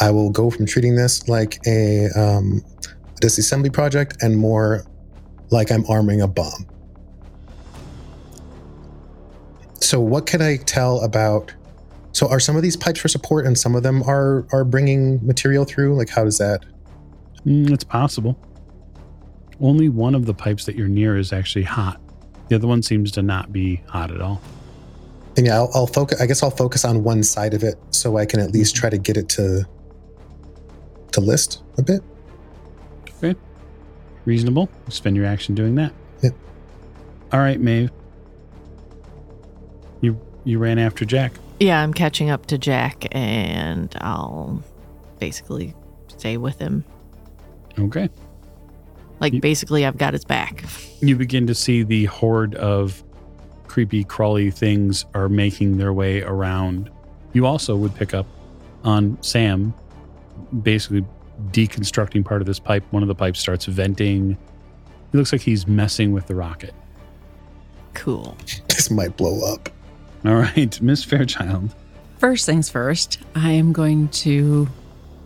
I 0.00 0.10
will 0.10 0.30
go 0.30 0.50
from 0.50 0.66
treating 0.66 0.96
this 0.96 1.28
like 1.28 1.58
a 1.66 2.06
um, 2.16 2.62
disassembly 3.20 3.72
project 3.72 4.16
and 4.22 4.36
more 4.36 4.84
like 5.50 5.70
I'm 5.70 5.84
arming 5.88 6.22
a 6.22 6.28
bomb. 6.28 6.66
So 9.82 10.00
what 10.00 10.26
can 10.26 10.40
I 10.40 10.56
tell 10.58 11.00
about? 11.00 11.52
So 12.12 12.28
are 12.28 12.40
some 12.40 12.56
of 12.56 12.62
these 12.62 12.76
pipes 12.76 13.00
for 13.00 13.08
support 13.08 13.46
and 13.46 13.58
some 13.58 13.74
of 13.74 13.82
them 13.82 14.02
are 14.04 14.46
are 14.52 14.64
bringing 14.64 15.24
material 15.26 15.64
through? 15.64 15.96
Like 15.96 16.08
how 16.08 16.24
does 16.24 16.38
that? 16.38 16.64
Mm, 17.44 17.72
it's 17.72 17.84
possible. 17.84 18.38
Only 19.60 19.88
one 19.88 20.14
of 20.14 20.26
the 20.26 20.34
pipes 20.34 20.64
that 20.66 20.76
you're 20.76 20.88
near 20.88 21.16
is 21.16 21.32
actually 21.32 21.64
hot. 21.64 22.00
The 22.48 22.56
other 22.56 22.66
one 22.66 22.82
seems 22.82 23.10
to 23.12 23.22
not 23.22 23.52
be 23.52 23.82
hot 23.88 24.10
at 24.10 24.20
all. 24.20 24.40
And 25.36 25.46
yeah, 25.46 25.56
I'll, 25.56 25.70
I'll 25.74 25.86
focus. 25.86 26.20
I 26.20 26.26
guess 26.26 26.42
I'll 26.42 26.50
focus 26.50 26.84
on 26.84 27.02
one 27.02 27.22
side 27.22 27.54
of 27.54 27.62
it 27.62 27.76
so 27.90 28.18
I 28.18 28.26
can 28.26 28.40
at 28.40 28.52
least 28.52 28.76
try 28.76 28.90
to 28.90 28.98
get 28.98 29.16
it 29.16 29.28
to 29.30 29.64
to 31.12 31.20
list 31.20 31.62
a 31.78 31.82
bit. 31.82 32.02
Okay, 33.16 33.34
reasonable. 34.26 34.68
Spend 34.88 35.16
your 35.16 35.26
action 35.26 35.54
doing 35.54 35.74
that. 35.76 35.92
Yep. 36.22 36.34
All 37.32 37.40
right, 37.40 37.60
Maeve. 37.60 37.90
You 40.44 40.52
you 40.52 40.58
ran 40.58 40.78
after 40.78 41.04
Jack. 41.04 41.32
Yeah, 41.60 41.80
I'm 41.82 41.94
catching 41.94 42.30
up 42.30 42.46
to 42.46 42.58
Jack 42.58 43.06
and 43.12 43.94
I'll 44.00 44.62
basically 45.20 45.74
stay 46.08 46.36
with 46.36 46.58
him. 46.58 46.84
Okay. 47.78 48.08
Like, 49.20 49.32
You- 49.34 49.40
basically, 49.40 49.86
I've 49.86 49.96
got 49.98 50.12
his 50.14 50.24
back. 50.24 50.64
You 51.00 51.14
begin 51.16 51.46
to 51.46 51.54
see 51.54 51.82
the 51.84 52.06
horde 52.06 52.54
of 52.56 53.02
creepy 53.68 54.02
crawly 54.04 54.50
things 54.50 55.04
are 55.14 55.28
making 55.28 55.78
their 55.78 55.92
way 55.92 56.22
around. 56.22 56.90
You 57.32 57.46
also 57.46 57.76
would 57.76 57.94
pick 57.94 58.12
up 58.12 58.26
on 58.84 59.16
Sam 59.22 59.72
basically 60.62 61.04
deconstructing 61.52 62.24
part 62.24 62.40
of 62.42 62.46
this 62.46 62.58
pipe. 62.58 62.84
One 62.90 63.02
of 63.02 63.08
the 63.08 63.14
pipes 63.14 63.38
starts 63.38 63.64
venting. 63.66 64.32
It 65.12 65.16
looks 65.16 65.32
like 65.32 65.40
he's 65.42 65.66
messing 65.68 66.12
with 66.12 66.26
the 66.26 66.34
rocket. 66.34 66.74
Cool. 67.94 68.36
This 68.68 68.90
might 68.90 69.16
blow 69.16 69.40
up. 69.54 69.68
All 70.24 70.36
right, 70.36 70.80
Miss 70.80 71.04
Fairchild. 71.04 71.74
First 72.18 72.46
things 72.46 72.68
first, 72.70 73.18
I 73.34 73.52
am 73.52 73.72
going 73.72 74.08
to 74.08 74.68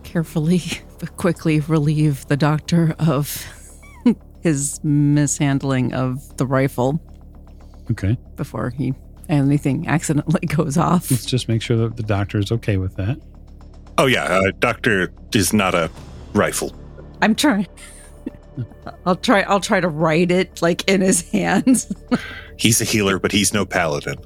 carefully 0.02 0.62
but 0.98 1.16
quickly 1.16 1.60
relieve 1.60 2.26
the 2.28 2.36
doctor 2.36 2.94
of 2.98 3.44
his 4.40 4.82
mishandling 4.82 5.92
of 5.92 6.36
the 6.38 6.46
rifle 6.46 7.00
Okay, 7.90 8.16
before 8.36 8.70
he 8.70 8.94
anything 9.28 9.86
accidentally 9.88 10.46
goes 10.46 10.76
off. 10.78 11.10
let's 11.10 11.26
just 11.26 11.48
make 11.48 11.60
sure 11.60 11.76
that 11.76 11.96
the 11.96 12.02
doctor 12.02 12.38
is 12.38 12.50
okay 12.50 12.78
with 12.78 12.96
that. 12.96 13.18
Oh 13.98 14.06
yeah, 14.06 14.24
uh, 14.24 14.52
Doctor 14.58 15.10
is 15.34 15.52
not 15.52 15.74
a 15.74 15.90
rifle. 16.34 16.74
I'm 17.22 17.34
trying. 17.34 17.66
I'll 19.04 19.16
try. 19.16 19.42
I'll 19.42 19.60
try 19.60 19.80
to 19.80 19.88
write 19.88 20.30
it 20.30 20.60
like 20.62 20.88
in 20.88 21.00
his 21.00 21.30
hands. 21.30 21.92
He's 22.58 22.80
a 22.80 22.84
healer, 22.84 23.18
but 23.18 23.32
he's 23.32 23.52
no 23.54 23.64
paladin. 23.66 24.16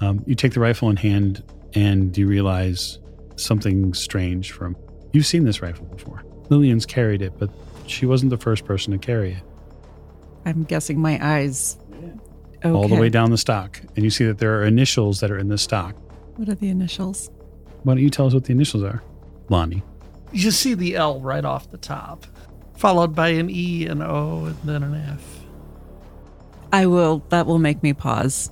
Um, 0.00 0.22
you 0.26 0.34
take 0.34 0.52
the 0.52 0.60
rifle 0.60 0.90
in 0.90 0.96
hand 0.96 1.42
and 1.74 2.16
you 2.16 2.26
realize 2.26 2.98
something 3.36 3.94
strange 3.94 4.52
from. 4.52 4.76
You've 5.12 5.26
seen 5.26 5.44
this 5.44 5.62
rifle 5.62 5.86
before. 5.86 6.24
Lillian's 6.48 6.86
carried 6.86 7.22
it, 7.22 7.38
but 7.38 7.50
she 7.86 8.06
wasn't 8.06 8.30
the 8.30 8.36
first 8.36 8.64
person 8.64 8.92
to 8.92 8.98
carry 8.98 9.32
it. 9.32 9.42
I'm 10.44 10.64
guessing 10.64 11.00
my 11.00 11.18
eyes. 11.20 11.78
Okay. 12.64 12.70
All 12.70 12.88
the 12.88 12.96
way 12.96 13.08
down 13.08 13.30
the 13.30 13.38
stock. 13.38 13.80
And 13.94 14.04
you 14.04 14.10
see 14.10 14.24
that 14.26 14.38
there 14.38 14.60
are 14.60 14.64
initials 14.64 15.20
that 15.20 15.30
are 15.30 15.38
in 15.38 15.48
the 15.48 15.58
stock. 15.58 15.94
What 16.36 16.48
are 16.48 16.54
the 16.54 16.68
initials? 16.68 17.30
Why 17.82 17.94
don't 17.94 18.02
you 18.02 18.10
tell 18.10 18.26
us 18.26 18.34
what 18.34 18.44
the 18.44 18.52
initials 18.52 18.82
are? 18.82 19.02
Lonnie. 19.48 19.82
You 20.32 20.50
see 20.50 20.74
the 20.74 20.96
L 20.96 21.20
right 21.20 21.44
off 21.44 21.70
the 21.70 21.78
top, 21.78 22.26
followed 22.76 23.14
by 23.14 23.28
an 23.28 23.48
E, 23.48 23.86
an 23.86 24.02
O, 24.02 24.46
and 24.46 24.56
then 24.64 24.82
an 24.82 24.94
F. 24.94 25.44
I 26.72 26.86
will. 26.86 27.24
That 27.28 27.46
will 27.46 27.58
make 27.58 27.82
me 27.82 27.92
pause 27.92 28.50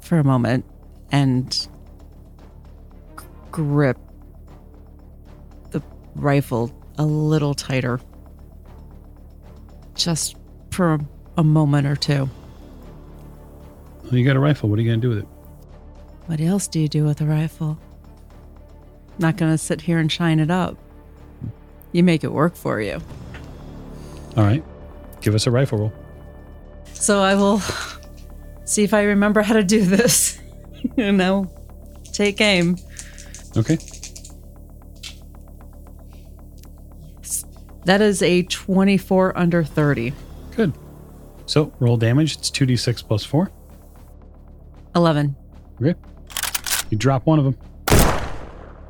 for 0.00 0.18
a 0.18 0.24
moment 0.24 0.64
and 1.12 1.68
grip 3.50 3.98
the 5.70 5.82
rifle 6.14 6.72
a 6.98 7.04
little 7.04 7.54
tighter, 7.54 8.00
just 9.94 10.36
for 10.70 10.98
a 11.36 11.44
moment 11.44 11.86
or 11.86 11.96
two. 11.96 12.28
Well, 14.04 14.14
you 14.14 14.24
got 14.24 14.36
a 14.36 14.40
rifle. 14.40 14.68
What 14.68 14.78
are 14.78 14.82
you 14.82 14.88
going 14.88 15.00
to 15.00 15.06
do 15.06 15.14
with 15.14 15.18
it? 15.18 15.28
What 16.26 16.40
else 16.40 16.66
do 16.68 16.80
you 16.80 16.88
do 16.88 17.04
with 17.04 17.20
a 17.20 17.24
rifle? 17.24 17.78
Not 19.18 19.36
going 19.36 19.52
to 19.52 19.58
sit 19.58 19.80
here 19.80 19.98
and 19.98 20.10
shine 20.10 20.40
it 20.40 20.50
up. 20.50 20.76
You 21.92 22.02
make 22.02 22.24
it 22.24 22.32
work 22.32 22.56
for 22.56 22.80
you. 22.80 23.00
All 24.36 24.44
right. 24.44 24.62
Give 25.20 25.34
us 25.34 25.46
a 25.46 25.50
rifle 25.50 25.78
roll. 25.78 25.92
So 26.92 27.20
I 27.20 27.34
will 27.36 27.60
see 28.64 28.82
if 28.82 28.92
I 28.92 29.02
remember 29.02 29.42
how 29.42 29.54
to 29.54 29.62
do 29.62 29.84
this. 29.84 30.25
you 31.04 31.12
know, 31.12 31.50
take 32.12 32.40
aim. 32.40 32.76
Okay. 33.56 33.78
That 37.84 38.00
is 38.00 38.20
a 38.22 38.42
24 38.42 39.38
under 39.38 39.62
30. 39.62 40.12
Good. 40.56 40.72
So 41.46 41.72
roll 41.78 41.96
damage. 41.96 42.36
It's 42.36 42.50
2d6 42.50 43.06
plus 43.06 43.24
4. 43.24 43.50
11. 44.96 45.36
Okay. 45.80 45.94
You 46.90 46.98
drop 46.98 47.26
one 47.26 47.38
of 47.38 47.44
them. 47.44 47.56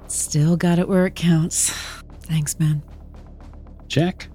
Still 0.07 0.57
got 0.57 0.79
it 0.79 0.89
where 0.89 1.07
it 1.07 1.15
counts. 1.15 1.71
Thanks, 2.23 2.59
man. 2.59 2.83
Jack, 3.89 4.29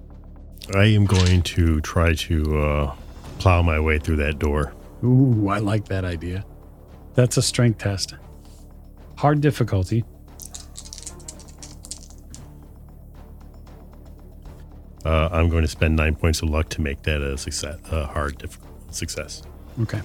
I 0.74 0.84
am 0.84 1.06
going 1.06 1.42
to 1.42 1.80
try 1.80 2.14
to 2.14 2.58
uh, 2.58 2.94
plow 3.38 3.62
my 3.62 3.80
way 3.80 3.98
through 3.98 4.16
that 4.16 4.38
door. 4.38 4.74
Ooh, 5.02 5.48
I 5.48 5.58
like 5.58 5.86
that 5.88 6.04
idea. 6.04 6.44
That's 7.14 7.36
a 7.36 7.42
strength 7.42 7.78
test. 7.78 8.14
Hard 9.16 9.40
difficulty. 9.40 10.04
Uh, 15.04 15.28
I'm 15.32 15.48
going 15.48 15.62
to 15.62 15.68
spend 15.68 15.96
nine 15.96 16.14
points 16.14 16.42
of 16.42 16.50
luck 16.50 16.68
to 16.70 16.80
make 16.80 17.02
that 17.02 17.20
a 17.20 17.36
success, 17.36 17.78
a 17.90 18.06
hard 18.06 18.38
diff- 18.38 18.58
success. 18.90 19.42
Okay. 19.82 20.00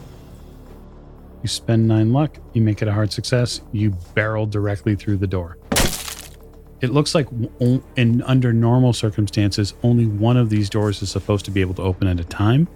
You 1.44 1.48
spend 1.48 1.88
nine 1.88 2.12
luck, 2.12 2.38
you 2.54 2.62
make 2.62 2.82
it 2.82 2.88
a 2.88 2.92
hard 2.92 3.12
success, 3.12 3.62
you 3.72 3.92
barrel 4.16 4.48
directly 4.48 4.96
through 4.96 5.18
the 5.18 5.28
door. 5.28 5.58
It 6.82 6.90
looks 6.92 7.16
like 7.16 7.28
in 7.96 8.22
under 8.24 8.54
normal 8.54 8.94
circumstances, 8.94 9.74
only 9.84 10.06
one 10.06 10.38
of 10.38 10.50
these 10.50 10.70
doors 10.70 11.02
is 11.02 11.10
supposed 11.10 11.46
to 11.46 11.52
be 11.52 11.62
able 11.62 11.74
to 11.76 11.84
open 11.84 12.08
at 12.08 12.20
a 12.20 12.24
time. 12.24 12.68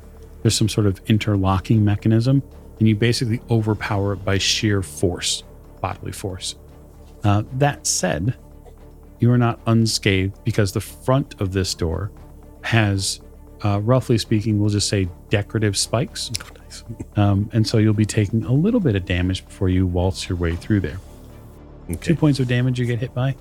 There's 0.41 0.55
some 0.55 0.69
sort 0.69 0.87
of 0.87 1.01
interlocking 1.07 1.83
mechanism, 1.83 2.41
and 2.81 2.87
you 2.87 2.95
basically 2.95 3.39
overpower 3.51 4.13
it 4.13 4.25
by 4.25 4.39
sheer 4.39 4.81
force, 4.81 5.43
bodily 5.81 6.11
force. 6.11 6.55
Uh, 7.23 7.43
that 7.53 7.85
said, 7.85 8.33
you 9.19 9.31
are 9.31 9.37
not 9.37 9.59
unscathed 9.67 10.43
because 10.43 10.71
the 10.71 10.81
front 10.81 11.39
of 11.39 11.53
this 11.53 11.75
door 11.75 12.11
has, 12.63 13.21
uh, 13.63 13.79
roughly 13.81 14.17
speaking, 14.17 14.59
we'll 14.59 14.71
just 14.71 14.89
say 14.89 15.07
decorative 15.29 15.77
spikes. 15.77 16.31
Um, 17.17 17.49
and 17.51 17.67
so 17.67 17.79
you'll 17.79 17.93
be 17.93 18.05
taking 18.05 18.45
a 18.45 18.53
little 18.53 18.79
bit 18.79 18.95
of 18.95 19.03
damage 19.03 19.45
before 19.45 19.67
you 19.67 19.85
waltz 19.85 20.29
your 20.29 20.37
way 20.37 20.55
through 20.55 20.79
there. 20.79 20.97
Two 21.99 22.15
points 22.15 22.39
of 22.39 22.47
damage 22.47 22.79
you 22.79 22.85
get 22.85 22.99
hit 22.99 23.13
by. 23.13 23.35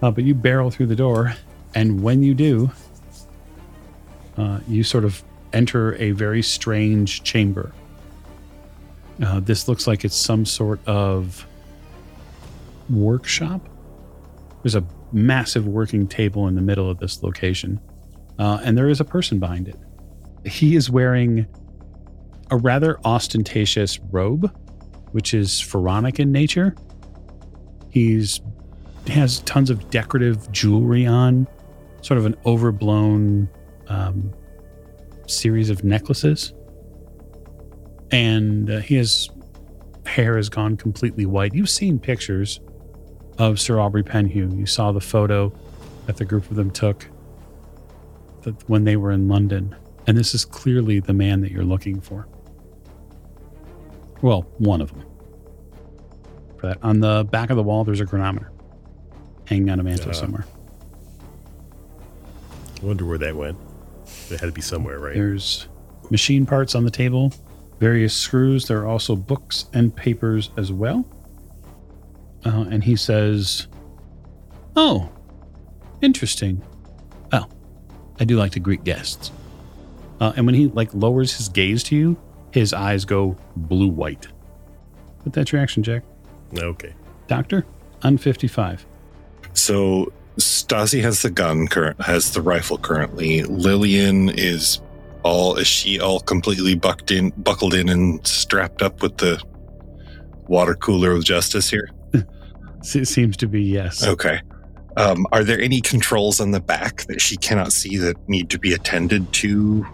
Uh, 0.00 0.10
but 0.10 0.24
you 0.24 0.34
barrel 0.34 0.70
through 0.70 0.86
the 0.86 0.96
door, 0.96 1.34
and 1.74 2.02
when 2.02 2.22
you 2.22 2.32
do, 2.32 2.70
uh, 4.38 4.60
you 4.66 4.82
sort 4.82 5.04
of 5.04 5.22
enter 5.52 5.94
a 5.96 6.12
very 6.12 6.40
strange 6.40 7.22
chamber. 7.24 7.74
Uh, 9.20 9.40
this 9.40 9.68
looks 9.68 9.86
like 9.86 10.04
it's 10.04 10.16
some 10.16 10.44
sort 10.44 10.80
of 10.86 11.46
workshop. 12.88 13.68
There's 14.62 14.74
a 14.74 14.84
massive 15.12 15.66
working 15.66 16.06
table 16.06 16.48
in 16.48 16.54
the 16.54 16.62
middle 16.62 16.88
of 16.88 16.98
this 16.98 17.22
location, 17.22 17.80
uh, 18.38 18.60
and 18.64 18.76
there 18.78 18.88
is 18.88 19.00
a 19.00 19.04
person 19.04 19.38
behind 19.38 19.68
it. 19.68 19.76
He 20.44 20.76
is 20.76 20.90
wearing 20.90 21.46
a 22.50 22.56
rather 22.56 22.98
ostentatious 23.04 23.98
robe, 24.10 24.54
which 25.12 25.34
is 25.34 25.60
pharaonic 25.60 26.20
in 26.20 26.32
nature. 26.32 26.74
He's 27.90 28.40
has 29.08 29.40
tons 29.40 29.68
of 29.70 29.90
decorative 29.90 30.50
jewelry 30.52 31.06
on, 31.06 31.46
sort 32.02 32.18
of 32.18 32.26
an 32.26 32.36
overblown 32.46 33.48
um, 33.88 34.32
series 35.26 35.70
of 35.70 35.82
necklaces, 35.84 36.52
and 38.12 38.70
uh, 38.70 38.80
has 38.80 39.28
hair 40.06 40.36
has 40.36 40.48
gone 40.48 40.76
completely 40.76 41.26
white. 41.26 41.54
You've 41.54 41.70
seen 41.70 41.98
pictures 41.98 42.60
of 43.38 43.58
Sir 43.58 43.80
Aubrey 43.80 44.02
Penhew. 44.02 44.56
You 44.56 44.66
saw 44.66 44.92
the 44.92 45.00
photo 45.00 45.52
that 46.06 46.16
the 46.18 46.24
group 46.24 46.50
of 46.50 46.56
them 46.56 46.70
took 46.70 47.08
that 48.42 48.68
when 48.68 48.84
they 48.84 48.96
were 48.96 49.12
in 49.12 49.28
London, 49.28 49.74
and 50.06 50.16
this 50.16 50.34
is 50.34 50.44
clearly 50.44 51.00
the 51.00 51.12
man 51.12 51.40
that 51.40 51.50
you're 51.52 51.64
looking 51.64 52.00
for. 52.00 52.28
Well, 54.20 54.42
one 54.58 54.80
of 54.80 54.90
them. 54.90 55.04
For 56.58 56.66
that, 56.68 56.78
on 56.82 57.00
the 57.00 57.26
back 57.30 57.50
of 57.50 57.56
the 57.56 57.62
wall, 57.62 57.84
there's 57.84 58.00
a 58.00 58.06
chronometer 58.06 58.50
hanging 59.46 59.70
on 59.70 59.80
a 59.80 59.82
mantle 59.82 60.10
Uh, 60.10 60.14
somewhere. 60.14 60.44
I 62.82 62.86
wonder 62.86 63.04
where 63.06 63.18
that 63.18 63.36
went. 63.36 63.56
It 64.30 64.40
had 64.40 64.46
to 64.46 64.52
be 64.52 64.60
somewhere, 64.60 64.98
right? 64.98 65.14
There's 65.14 65.68
machine 66.10 66.46
parts 66.46 66.74
on 66.74 66.84
the 66.84 66.90
table, 66.90 67.32
various 67.82 68.14
screws. 68.14 68.68
There 68.68 68.78
are 68.78 68.86
also 68.86 69.16
books 69.16 69.66
and 69.72 69.94
papers 69.94 70.50
as 70.56 70.70
well. 70.70 71.04
Uh, 72.46 72.64
and 72.70 72.84
he 72.84 72.94
says, 72.94 73.66
"Oh, 74.76 75.10
interesting. 76.00 76.62
Well, 77.32 77.50
I 78.20 78.24
do 78.24 78.36
like 78.36 78.52
to 78.52 78.60
greet 78.60 78.84
guests." 78.84 79.32
Uh, 80.20 80.32
and 80.36 80.46
when 80.46 80.54
he 80.54 80.68
like 80.68 80.94
lowers 80.94 81.36
his 81.36 81.48
gaze 81.48 81.82
to 81.84 81.96
you, 81.96 82.16
his 82.52 82.72
eyes 82.72 83.04
go 83.04 83.36
blue 83.56 83.88
white. 83.88 84.28
But 85.24 85.32
that's 85.32 85.50
your 85.50 85.60
action, 85.60 85.82
Jack. 85.82 86.04
Okay. 86.56 86.94
Doctor, 87.26 87.66
I'm 88.04 88.16
fifty-five. 88.16 88.86
So 89.54 90.12
Stazi 90.36 91.02
has 91.02 91.22
the 91.22 91.30
gun 91.30 91.66
current 91.66 92.00
has 92.00 92.30
the 92.30 92.42
rifle 92.42 92.78
currently. 92.78 93.42
Lillian 93.42 94.28
is 94.28 94.80
all 95.22 95.56
is 95.56 95.66
she 95.66 96.00
all 96.00 96.20
completely 96.20 96.74
bucked 96.74 97.10
in 97.10 97.30
buckled 97.38 97.74
in 97.74 97.88
and 97.88 98.24
strapped 98.26 98.82
up 98.82 99.02
with 99.02 99.16
the 99.18 99.42
water 100.48 100.74
cooler 100.74 101.12
of 101.12 101.24
justice 101.24 101.70
here? 101.70 101.90
Se- 102.82 103.04
seems 103.04 103.36
to 103.38 103.46
be 103.46 103.62
yes. 103.62 104.06
Okay. 104.06 104.40
Um, 104.96 105.26
are 105.32 105.42
there 105.42 105.60
any 105.60 105.80
controls 105.80 106.40
on 106.40 106.50
the 106.50 106.60
back 106.60 107.04
that 107.06 107.20
she 107.20 107.36
cannot 107.36 107.72
see 107.72 107.96
that 107.96 108.16
need 108.28 108.50
to 108.50 108.58
be 108.58 108.72
attended 108.74 109.32
to 109.34 109.86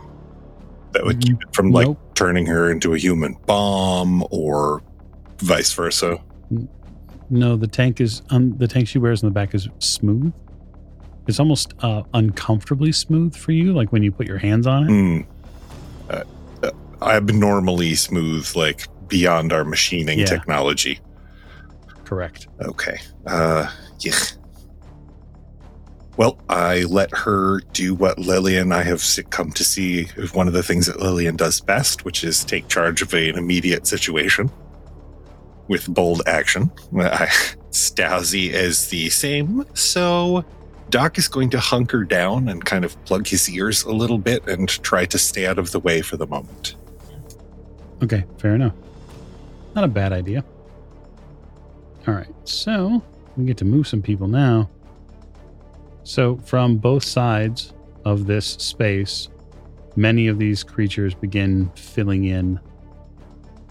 that 0.93 1.05
would 1.05 1.21
keep 1.21 1.37
it 1.41 1.55
from 1.55 1.71
like 1.71 1.87
Nope. 1.87 2.14
turning 2.14 2.47
her 2.47 2.71
into 2.71 2.95
a 2.95 2.99
human 2.99 3.35
bomb 3.47 4.25
or 4.31 4.83
vice 5.38 5.73
versa? 5.73 6.19
No, 7.31 7.57
the 7.57 7.67
tank 7.69 8.01
is 8.01 8.23
um, 8.31 8.57
the 8.57 8.67
tank 8.67 8.88
she 8.88 8.99
wears 8.99 9.23
in 9.23 9.29
the 9.29 9.33
back 9.33 9.55
is 9.55 9.69
smooth. 9.79 10.33
It's 11.29 11.38
almost 11.38 11.75
uh, 11.81 12.03
uncomfortably 12.14 12.91
smooth 12.91 13.37
for 13.37 13.53
you, 13.53 13.75
like 13.75 13.93
when 13.93 14.03
you 14.03 14.11
put 14.11 14.27
your 14.27 14.38
hands 14.38 14.67
on 14.67 14.85
it. 14.85 14.87
Hmm. 14.88 15.21
Uh, 16.09 16.25
uh, 16.62 16.71
abnormally 17.03 17.95
smooth, 17.95 18.51
like 18.57 18.87
beyond 19.09 19.53
our 19.53 19.62
machining 19.64 20.21
Yeah. 20.21 20.25
technology. 20.25 20.99
Correct. 22.05 22.49
Okay. 22.62 22.99
Uh, 23.27 23.71
yeah. 24.01 24.14
Well, 26.17 26.41
I 26.49 26.81
let 26.85 27.14
her 27.17 27.61
do 27.75 27.95
what 27.95 28.19
Lillian 28.19 28.62
and 28.62 28.75
I 28.75 28.83
have 28.83 29.05
come 29.29 29.53
to 29.53 29.64
see 29.64 30.09
is 30.17 30.33
one 30.33 30.49
of 30.49 30.55
the 30.55 30.62
things 30.62 30.87
that 30.87 30.99
Lillian 30.99 31.37
does 31.37 31.61
best, 31.61 32.07
which 32.07 32.25
is 32.25 32.43
take 32.43 32.69
charge 32.69 33.03
of 33.03 33.12
an 33.12 33.37
immediate 33.37 33.87
situation 33.87 34.51
with 35.69 35.87
bold 35.93 36.23
action. 36.27 36.71
I, 36.99 37.27
Stazi 37.71 38.49
is 38.49 38.88
the 38.88 39.11
same, 39.11 39.64
so 39.75 40.45
Doc 40.90 41.18
is 41.18 41.29
going 41.29 41.51
to 41.51 41.61
hunker 41.61 42.05
down 42.05 42.48
and 42.48 42.64
kind 42.64 42.85
of 42.85 43.03
plug 43.05 43.27
his 43.27 43.48
ears 43.51 43.85
a 43.85 43.92
little 43.92 44.18
bit 44.18 44.46
and 44.48 44.68
try 44.68 45.05
to 45.07 45.18
stay 45.18 45.46
out 45.46 45.59
of 45.59 45.72
the 45.72 45.81
way 45.81 46.01
for 46.01 46.16
the 46.16 46.27
moment. 46.27 46.77
Okay, 48.03 48.24
fair 48.38 48.55
enough. 48.55 48.74
Not 49.74 49.85
a 49.85 49.88
bad 49.88 50.12
idea. 50.12 50.44
All 52.07 52.14
right, 52.14 52.33
so 52.44 53.03
we 53.37 53.44
get 53.44 53.57
to 53.59 53.64
move 53.64 53.87
some 53.87 54.01
people 54.01 54.29
now. 54.29 54.70
So, 56.05 56.37
from 56.38 56.79
both 56.79 57.05
sides 57.05 57.74
of 58.07 58.27
this 58.27 58.46
space, 58.46 59.29
many 59.94 60.29
of 60.29 60.38
these 60.38 60.64
creatures 60.64 61.12
begin 61.12 61.70
filling 61.74 62.24
in 62.24 62.59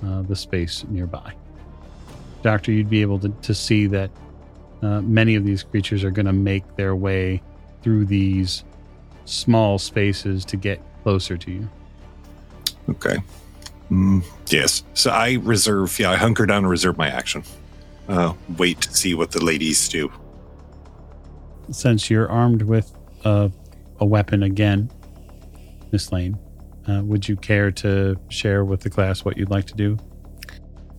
uh, 0.05 0.21
the 0.21 0.35
space 0.35 0.85
nearby. 0.89 1.33
Doctor, 2.43 2.71
you'd 2.71 2.89
be 2.89 3.01
able 3.01 3.17
to, 3.19 3.29
to 3.29 3.55
see 3.55 3.87
that 3.87 4.11
uh, 4.81 5.01
many 5.01 5.35
of 5.35 5.43
these 5.43 5.63
creatures 5.63 6.03
are 6.03 6.11
going 6.11 6.25
to 6.25 6.33
make 6.33 6.75
their 6.75 6.95
way 6.95 7.41
through 7.81 8.05
these 8.05 8.63
small 9.25 9.77
spaces 9.77 10.45
to 10.45 10.57
get 10.57 10.81
closer 11.03 11.37
to 11.37 11.51
you. 11.51 11.69
Okay. 12.89 13.17
Mm, 13.91 14.23
yes. 14.49 14.83
So 14.93 15.11
I 15.11 15.33
reserve, 15.33 15.97
yeah, 15.99 16.11
I 16.11 16.15
hunker 16.15 16.45
down 16.45 16.59
and 16.59 16.69
reserve 16.69 16.97
my 16.97 17.09
action. 17.09 17.43
Uh, 18.07 18.33
wait 18.57 18.81
to 18.81 18.93
see 18.93 19.13
what 19.13 19.31
the 19.31 19.43
ladies 19.43 19.87
do. 19.89 20.11
since 21.71 22.09
you're 22.09 22.29
armed 22.29 22.61
with 22.61 22.93
a, 23.25 23.51
a 23.99 24.05
weapon 24.05 24.43
again, 24.43 24.89
Miss 25.91 26.11
Lane, 26.11 26.37
uh, 26.87 27.01
would 27.03 27.27
you 27.27 27.35
care 27.35 27.71
to 27.71 28.17
share 28.29 28.63
with 28.63 28.81
the 28.81 28.89
class 28.89 29.25
what 29.25 29.37
you'd 29.37 29.49
like 29.49 29.65
to 29.65 29.75
do? 29.75 29.97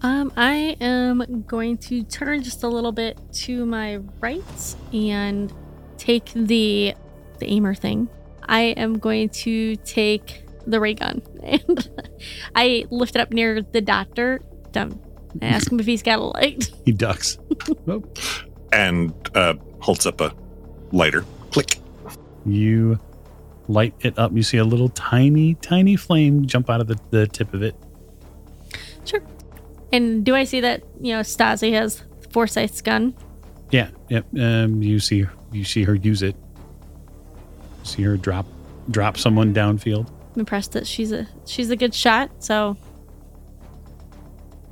Um, 0.02 0.32
I 0.36 0.76
am 0.80 1.42
going 1.42 1.76
to 1.78 2.02
turn 2.04 2.42
just 2.42 2.62
a 2.62 2.68
little 2.68 2.92
bit 2.92 3.18
to 3.32 3.66
my 3.66 3.96
right 4.20 4.74
and 4.92 5.52
take 5.96 6.30
the 6.34 6.94
the 7.38 7.46
aimer 7.50 7.74
thing. 7.74 8.08
I 8.48 8.60
am 8.76 8.98
going 8.98 9.28
to 9.30 9.76
take 9.76 10.44
the 10.66 10.80
ray 10.80 10.94
gun 10.94 11.22
and 11.42 11.90
I 12.54 12.86
lift 12.90 13.16
it 13.16 13.20
up 13.20 13.32
near 13.32 13.62
the 13.62 13.80
doctor. 13.80 14.40
Um, 14.74 15.00
ask 15.42 15.70
him 15.70 15.80
if 15.80 15.86
he's 15.86 16.02
got 16.02 16.18
a 16.18 16.22
light. 16.24 16.70
He 16.84 16.92
ducks. 16.92 17.38
Oh, 17.88 18.02
And 18.72 19.12
uh, 19.34 19.54
holds 19.80 20.06
up 20.06 20.20
a 20.20 20.32
lighter. 20.92 21.24
Click. 21.50 21.78
you 22.46 22.98
light 23.66 23.94
it 24.00 24.18
up. 24.18 24.32
You 24.34 24.42
see 24.42 24.58
a 24.58 24.64
little 24.64 24.88
tiny, 24.90 25.54
tiny 25.56 25.96
flame 25.96 26.46
jump 26.46 26.70
out 26.70 26.80
of 26.80 26.86
the, 26.86 26.98
the 27.10 27.26
tip 27.26 27.52
of 27.54 27.62
it. 27.62 27.74
And 29.92 30.24
do 30.24 30.34
I 30.34 30.44
see 30.44 30.60
that 30.60 30.82
you 31.00 31.12
know 31.14 31.20
Stazi 31.20 31.72
has 31.72 32.02
Forsyth's 32.30 32.82
gun? 32.82 33.14
Yeah, 33.70 33.90
yep. 34.08 34.26
Um, 34.38 34.82
you 34.82 35.00
see, 35.00 35.26
you 35.52 35.64
see 35.64 35.84
her 35.84 35.94
use 35.94 36.22
it. 36.22 36.36
See 37.82 38.02
her 38.02 38.16
drop, 38.16 38.46
drop 38.90 39.16
someone 39.16 39.54
downfield. 39.54 40.08
I'm 40.34 40.40
impressed 40.40 40.72
that 40.72 40.86
she's 40.86 41.12
a 41.12 41.26
she's 41.46 41.70
a 41.70 41.76
good 41.76 41.94
shot. 41.94 42.30
So, 42.42 42.76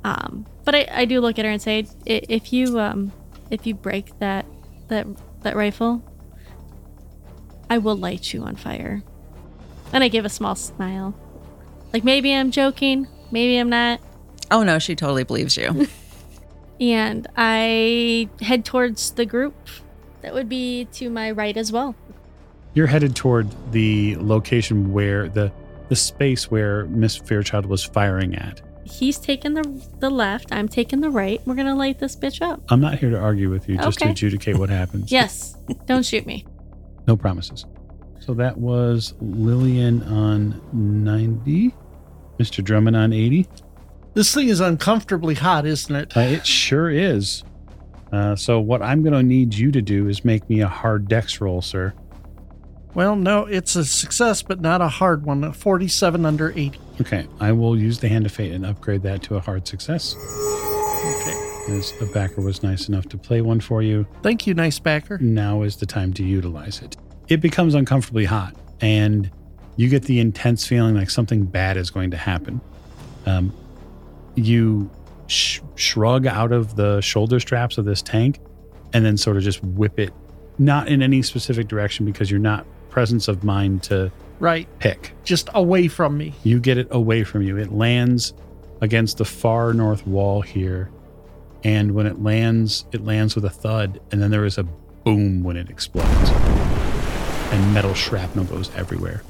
um, 0.03 0.45
but 0.65 0.75
I, 0.75 0.87
I 0.91 1.05
do 1.05 1.19
look 1.19 1.39
at 1.39 1.45
her 1.45 1.51
and 1.51 1.61
say, 1.61 1.87
if 2.05 2.53
you 2.53 2.79
um 2.79 3.11
if 3.49 3.65
you 3.65 3.73
break 3.73 4.17
that 4.19 4.45
that 4.87 5.07
that 5.41 5.55
rifle, 5.55 6.03
I 7.69 7.77
will 7.79 7.95
light 7.95 8.33
you 8.33 8.43
on 8.43 8.55
fire. 8.55 9.03
And 9.93 10.03
I 10.03 10.09
give 10.09 10.25
a 10.25 10.29
small 10.29 10.55
smile, 10.55 11.15
like 11.93 12.03
maybe 12.03 12.33
I'm 12.33 12.51
joking, 12.51 13.07
maybe 13.31 13.57
I'm 13.57 13.69
not. 13.69 14.01
Oh 14.51 14.63
no, 14.63 14.79
she 14.79 14.95
totally 14.95 15.23
believes 15.23 15.57
you. 15.57 15.87
And 16.79 17.25
I 17.35 18.29
head 18.39 18.63
towards 18.63 19.09
the 19.13 19.25
group 19.25 19.55
that 20.21 20.31
would 20.35 20.47
be 20.47 20.85
to 20.91 21.09
my 21.09 21.31
right 21.31 21.57
as 21.57 21.71
well. 21.71 21.95
You're 22.75 22.85
headed 22.85 23.15
toward 23.15 23.47
the 23.71 24.15
location 24.17 24.93
where 24.93 25.27
the 25.27 25.51
the 25.89 25.95
space 25.95 26.51
where 26.51 26.85
Miss 26.85 27.15
Fairchild 27.15 27.65
was 27.65 27.83
firing 27.83 28.35
at. 28.35 28.61
He's 28.83 29.17
taking 29.17 29.55
the 29.55 29.63
the 29.97 30.11
left. 30.11 30.51
I'm 30.53 30.67
taking 30.67 31.01
the 31.01 31.09
right. 31.09 31.41
We're 31.47 31.55
gonna 31.55 31.73
light 31.75 31.97
this 31.97 32.15
bitch 32.15 32.43
up. 32.43 32.61
I'm 32.69 32.79
not 32.79 32.99
here 32.99 33.09
to 33.09 33.17
argue 33.17 33.49
with 33.49 33.67
you, 33.67 33.77
just 33.77 33.97
to 33.97 34.05
Okay. 34.05 34.11
adjudicate 34.11 34.57
what 34.59 34.69
happens. 34.69 35.11
Yes. 35.11 35.57
Don't 35.87 36.05
shoot 36.05 36.27
me. 36.27 36.45
No 37.07 37.17
promises. 37.17 37.65
So 38.19 38.35
that 38.35 38.55
was 38.55 39.15
Lillian 39.19 40.03
on 40.03 40.61
90, 40.73 41.73
Mr. 42.37 42.63
Drummond 42.63 42.95
on 42.95 43.13
80. 43.13 43.47
This 44.17 44.33
thing 44.33 44.49
is 44.49 44.61
uncomfortably 44.61 45.35
hot, 45.35 45.67
isn't 45.67 45.95
it? 45.95 46.17
Uh, 46.17 46.21
it 46.21 46.43
sure 46.43 46.89
is. 46.89 47.43
Uh, 48.11 48.35
so 48.35 48.59
what 48.59 48.81
I'm 48.81 49.03
going 49.03 49.13
to 49.13 49.21
need 49.21 49.53
you 49.53 49.71
to 49.71 49.79
do 49.79 50.07
is 50.07 50.25
make 50.25 50.49
me 50.49 50.61
a 50.61 50.67
hard 50.67 51.07
dex 51.07 51.39
roll, 51.39 51.61
sir. 51.61 51.93
Well, 52.95 53.15
no, 53.15 53.45
it's 53.45 53.75
a 53.75 53.85
success, 53.85 54.41
but 54.41 54.59
not 54.59 54.81
a 54.81 54.87
hard 54.87 55.23
one. 55.23 55.43
A 55.43 55.53
47 55.53 56.25
under 56.25 56.49
80. 56.49 56.79
Okay, 56.99 57.27
I 57.39 57.51
will 57.51 57.77
use 57.77 57.99
the 57.99 58.09
hand 58.09 58.25
of 58.25 58.31
fate 58.31 58.53
and 58.53 58.65
upgrade 58.65 59.03
that 59.03 59.21
to 59.21 59.35
a 59.35 59.39
hard 59.39 59.67
success. 59.67 60.15
Okay. 60.15 61.75
As 61.77 61.93
a 62.01 62.07
backer 62.07 62.41
was 62.41 62.63
nice 62.63 62.87
enough 62.87 63.07
to 63.09 63.19
play 63.19 63.41
one 63.41 63.59
for 63.59 63.83
you, 63.83 64.07
Thank 64.23 64.47
you, 64.47 64.55
nice 64.55 64.79
backer. 64.79 65.19
now 65.19 65.61
is 65.61 65.75
the 65.75 65.85
time 65.85 66.11
to 66.13 66.23
utilize 66.23 66.81
it. 66.81 66.97
It 67.27 67.39
becomes 67.39 67.75
uncomfortably 67.75 68.25
hot, 68.25 68.55
and 68.81 69.29
you 69.75 69.89
get 69.89 70.05
the 70.05 70.19
intense 70.19 70.65
feeling 70.65 70.95
like 70.95 71.11
something 71.11 71.45
bad 71.45 71.77
is 71.77 71.91
going 71.91 72.09
to 72.09 72.17
happen. 72.17 72.61
Um, 73.27 73.53
you 74.37 74.89
sh- 75.27 75.59
shrug 75.75 76.25
out 76.27 76.51
of 76.51 76.75
the 76.75 77.01
shoulder 77.01 77.39
straps 77.39 77.77
of 77.77 77.85
this 77.85 78.01
tank, 78.01 78.39
and 78.93 79.03
then 79.05 79.17
sort 79.17 79.37
of 79.37 79.43
just 79.43 79.63
whip 79.63 79.99
it, 79.99 80.13
not 80.57 80.87
in 80.87 81.01
any 81.01 81.21
specific 81.21 81.67
direction 81.67 82.05
because 82.05 82.29
you're 82.31 82.39
not 82.39 82.65
presence 82.89 83.27
of 83.27 83.43
mind 83.43 83.83
to 83.83 84.11
Right. 84.39 84.67
pick. 84.79 85.13
Just 85.23 85.49
away 85.53 85.87
from 85.87 86.17
me. 86.17 86.33
You 86.43 86.59
get 86.59 86.77
it 86.77 86.87
away 86.91 87.23
from 87.23 87.41
you. 87.41 87.57
It 87.57 87.71
lands 87.73 88.33
against 88.81 89.17
the 89.17 89.25
far 89.25 89.73
north 89.73 90.05
wall 90.07 90.41
here. 90.41 90.89
And 91.63 91.91
when 91.93 92.05
it 92.05 92.21
lands, 92.21 92.85
it 92.91 93.03
lands 93.03 93.33
with 93.35 93.43
a 93.45 93.49
thud, 93.49 93.99
and 94.11 94.21
then 94.21 94.29
there 94.31 94.45
is 94.45 94.57
a 94.59 94.63
boom 95.03 95.43
when 95.43 95.57
it 95.57 95.69
explodes. 95.69 96.29
And 97.51 97.73
metal 97.73 97.93
shrapnel 97.95 98.45
goes 98.45 98.69
everywhere. 98.75 99.23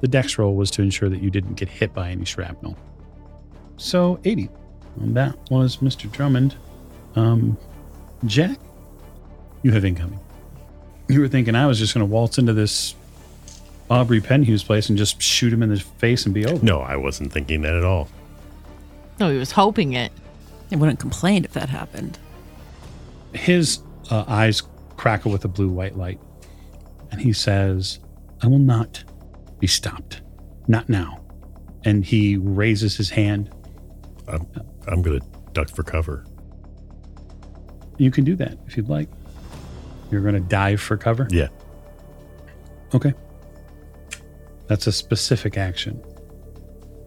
The 0.00 0.08
dex 0.08 0.36
roll 0.38 0.54
was 0.56 0.70
to 0.72 0.82
ensure 0.82 1.08
that 1.08 1.22
you 1.22 1.30
didn't 1.30 1.54
get 1.54 1.68
hit 1.68 1.94
by 1.94 2.10
any 2.10 2.24
shrapnel. 2.24 2.76
So 3.76 4.20
80. 4.24 4.48
And 5.00 5.16
that 5.16 5.36
was 5.50 5.78
Mr. 5.78 6.10
Drummond. 6.10 6.54
Um, 7.14 7.56
Jack, 8.26 8.58
you 9.62 9.72
have 9.72 9.84
incoming. 9.84 10.20
You 11.08 11.20
were 11.20 11.28
thinking 11.28 11.54
I 11.54 11.66
was 11.66 11.78
just 11.78 11.94
going 11.94 12.06
to 12.06 12.10
waltz 12.12 12.38
into 12.38 12.52
this 12.52 12.94
Aubrey 13.90 14.20
Penhew's 14.20 14.62
place 14.62 14.88
and 14.88 14.96
just 14.96 15.20
shoot 15.20 15.52
him 15.52 15.62
in 15.62 15.68
the 15.68 15.80
face 15.80 16.24
and 16.24 16.34
be 16.34 16.46
over. 16.46 16.64
No, 16.64 16.80
I 16.80 16.96
wasn't 16.96 17.32
thinking 17.32 17.62
that 17.62 17.74
at 17.74 17.84
all. 17.84 18.08
No, 19.20 19.30
he 19.30 19.38
was 19.38 19.52
hoping 19.52 19.92
it. 19.92 20.12
I 20.70 20.76
wouldn't 20.76 20.98
complain 20.98 21.44
if 21.44 21.52
that 21.52 21.68
happened. 21.68 22.18
His 23.34 23.80
uh, 24.10 24.24
eyes 24.26 24.62
crackle 24.96 25.30
with 25.30 25.44
a 25.44 25.48
blue 25.48 25.68
white 25.68 25.96
light, 25.96 26.18
and 27.10 27.20
he 27.20 27.32
says, 27.32 27.98
I 28.42 28.46
will 28.46 28.58
not 28.58 29.04
be 29.58 29.66
stopped. 29.66 30.22
Not 30.68 30.88
now. 30.88 31.20
And 31.84 32.04
he 32.04 32.36
raises 32.36 32.96
his 32.96 33.10
hand. 33.10 33.50
I'm, 34.32 34.46
I'm 34.88 35.02
going 35.02 35.20
to 35.20 35.26
duck 35.52 35.68
for 35.68 35.82
cover. 35.82 36.24
You 37.98 38.10
can 38.10 38.24
do 38.24 38.34
that 38.36 38.58
if 38.66 38.76
you'd 38.76 38.88
like. 38.88 39.08
You're 40.10 40.22
going 40.22 40.34
to 40.34 40.40
dive 40.40 40.80
for 40.80 40.96
cover? 40.96 41.28
Yeah. 41.30 41.48
Okay. 42.94 43.14
That's 44.66 44.86
a 44.86 44.92
specific 44.92 45.56
action. 45.56 46.02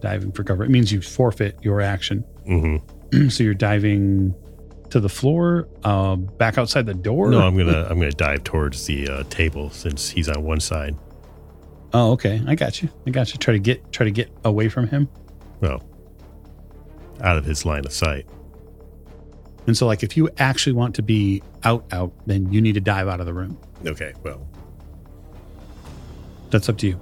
Diving 0.00 0.32
for 0.32 0.44
cover. 0.44 0.64
It 0.64 0.70
means 0.70 0.92
you 0.92 1.00
forfeit 1.00 1.56
your 1.62 1.80
action. 1.80 2.20
hmm 2.46 2.76
so 3.28 3.44
you're 3.44 3.54
diving 3.54 4.34
to 4.90 5.00
the 5.00 5.08
floor, 5.08 5.68
uh, 5.84 6.16
back 6.16 6.58
outside 6.58 6.86
the 6.86 6.94
door? 6.94 7.30
No, 7.30 7.40
I'm 7.40 7.56
gonna 7.56 7.86
I'm 7.90 7.98
gonna 7.98 8.10
dive 8.12 8.44
towards 8.44 8.86
the 8.86 9.08
uh, 9.08 9.22
table 9.30 9.70
since 9.70 10.08
he's 10.10 10.28
on 10.28 10.42
one 10.42 10.60
side. 10.60 10.96
Oh, 11.92 12.12
okay. 12.12 12.42
I 12.46 12.54
got 12.54 12.82
you. 12.82 12.88
I 13.06 13.10
got 13.10 13.32
you. 13.32 13.38
Try 13.38 13.52
to 13.52 13.58
get 13.58 13.92
try 13.92 14.04
to 14.04 14.10
get 14.10 14.30
away 14.44 14.68
from 14.68 14.88
him. 14.88 15.08
Well, 15.60 15.82
out 17.22 17.36
of 17.36 17.44
his 17.44 17.64
line 17.64 17.84
of 17.84 17.92
sight. 17.92 18.26
And 19.66 19.76
so 19.76 19.86
like 19.86 20.02
if 20.02 20.16
you 20.16 20.28
actually 20.38 20.72
want 20.74 20.94
to 20.96 21.02
be 21.02 21.42
out 21.64 21.84
out, 21.92 22.12
then 22.26 22.52
you 22.52 22.60
need 22.60 22.74
to 22.74 22.80
dive 22.80 23.08
out 23.08 23.20
of 23.20 23.26
the 23.26 23.34
room. 23.34 23.58
Okay. 23.84 24.12
Well, 24.22 24.46
That's 26.50 26.68
up 26.68 26.78
to 26.78 26.86
you. 26.86 27.00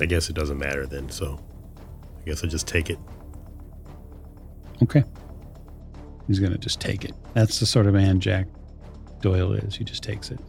I 0.00 0.06
guess 0.06 0.28
it 0.28 0.34
doesn't 0.34 0.58
matter 0.58 0.86
then. 0.86 1.08
So, 1.10 1.38
I 2.20 2.24
guess 2.26 2.42
I 2.42 2.46
just 2.48 2.66
take 2.66 2.90
it. 2.90 2.98
Okay. 4.82 5.04
He's 6.26 6.40
going 6.40 6.52
to 6.52 6.58
just 6.58 6.80
take 6.80 7.04
it. 7.04 7.12
That's 7.34 7.60
the 7.60 7.66
sort 7.66 7.86
of 7.86 7.94
man 7.94 8.18
Jack 8.18 8.46
Doyle 9.20 9.52
is. 9.52 9.76
He 9.76 9.84
just 9.84 10.02
takes 10.02 10.30
it. 10.30 10.40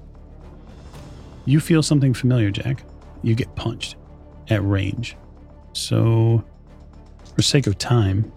You 1.46 1.60
feel 1.60 1.84
something 1.84 2.14
familiar, 2.14 2.50
Jack. 2.50 2.84
You 3.22 3.36
get 3.36 3.54
punched 3.56 3.98
at 4.50 4.64
range. 4.66 5.16
So, 5.76 6.42
for 7.36 7.42
sake 7.42 7.68
of 7.68 7.78
time, 7.78 8.32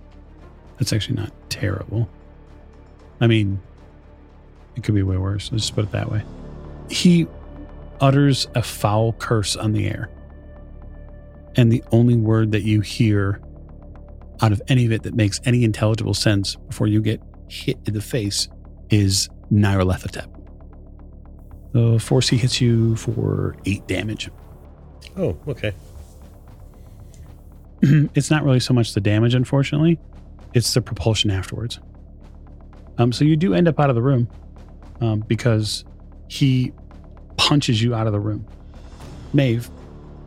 that's 0.76 0.92
actually 0.92 1.14
not 1.14 1.32
terrible. 1.50 2.08
I 3.20 3.28
mean, 3.28 3.60
it 4.74 4.82
could 4.82 4.96
be 4.96 5.04
way 5.04 5.16
worse. 5.16 5.52
Let's 5.52 5.64
just 5.64 5.74
put 5.76 5.84
it 5.84 5.92
that 5.92 6.10
way. 6.10 6.22
He 6.90 7.28
utters 8.00 8.48
a 8.56 8.62
foul 8.62 9.12
curse 9.14 9.54
on 9.54 9.72
the 9.72 9.86
air. 9.86 10.10
And 11.56 11.70
the 11.70 11.82
only 11.92 12.16
word 12.16 12.50
that 12.52 12.62
you 12.62 12.80
hear 12.80 13.40
out 14.42 14.50
of 14.50 14.60
any 14.66 14.84
of 14.84 14.90
it 14.90 15.04
that 15.04 15.14
makes 15.14 15.40
any 15.44 15.62
intelligible 15.62 16.14
sense 16.14 16.56
before 16.56 16.88
you 16.88 17.00
get 17.00 17.20
hit 17.48 17.78
in 17.86 17.94
the 17.94 18.00
face 18.00 18.48
is 18.90 19.28
Nyarlathotep. 19.52 20.26
The 21.70 22.00
force 22.00 22.28
he 22.28 22.36
hits 22.36 22.60
you 22.60 22.96
for 22.96 23.54
eight 23.64 23.86
damage. 23.86 24.28
Oh, 25.16 25.38
okay. 25.46 25.72
it's 28.14 28.30
not 28.30 28.44
really 28.44 28.60
so 28.60 28.74
much 28.74 28.94
the 28.94 29.00
damage, 29.00 29.34
unfortunately. 29.34 29.98
It's 30.54 30.72
the 30.74 30.80
propulsion 30.80 31.30
afterwards. 31.30 31.78
Um, 32.98 33.12
so 33.12 33.24
you 33.24 33.36
do 33.36 33.54
end 33.54 33.68
up 33.68 33.78
out 33.78 33.90
of 33.90 33.96
the 33.96 34.02
room 34.02 34.28
um, 35.00 35.20
because 35.20 35.84
he 36.28 36.72
punches 37.36 37.80
you 37.82 37.94
out 37.94 38.06
of 38.06 38.12
the 38.12 38.20
room. 38.20 38.46
Maeve, 39.32 39.70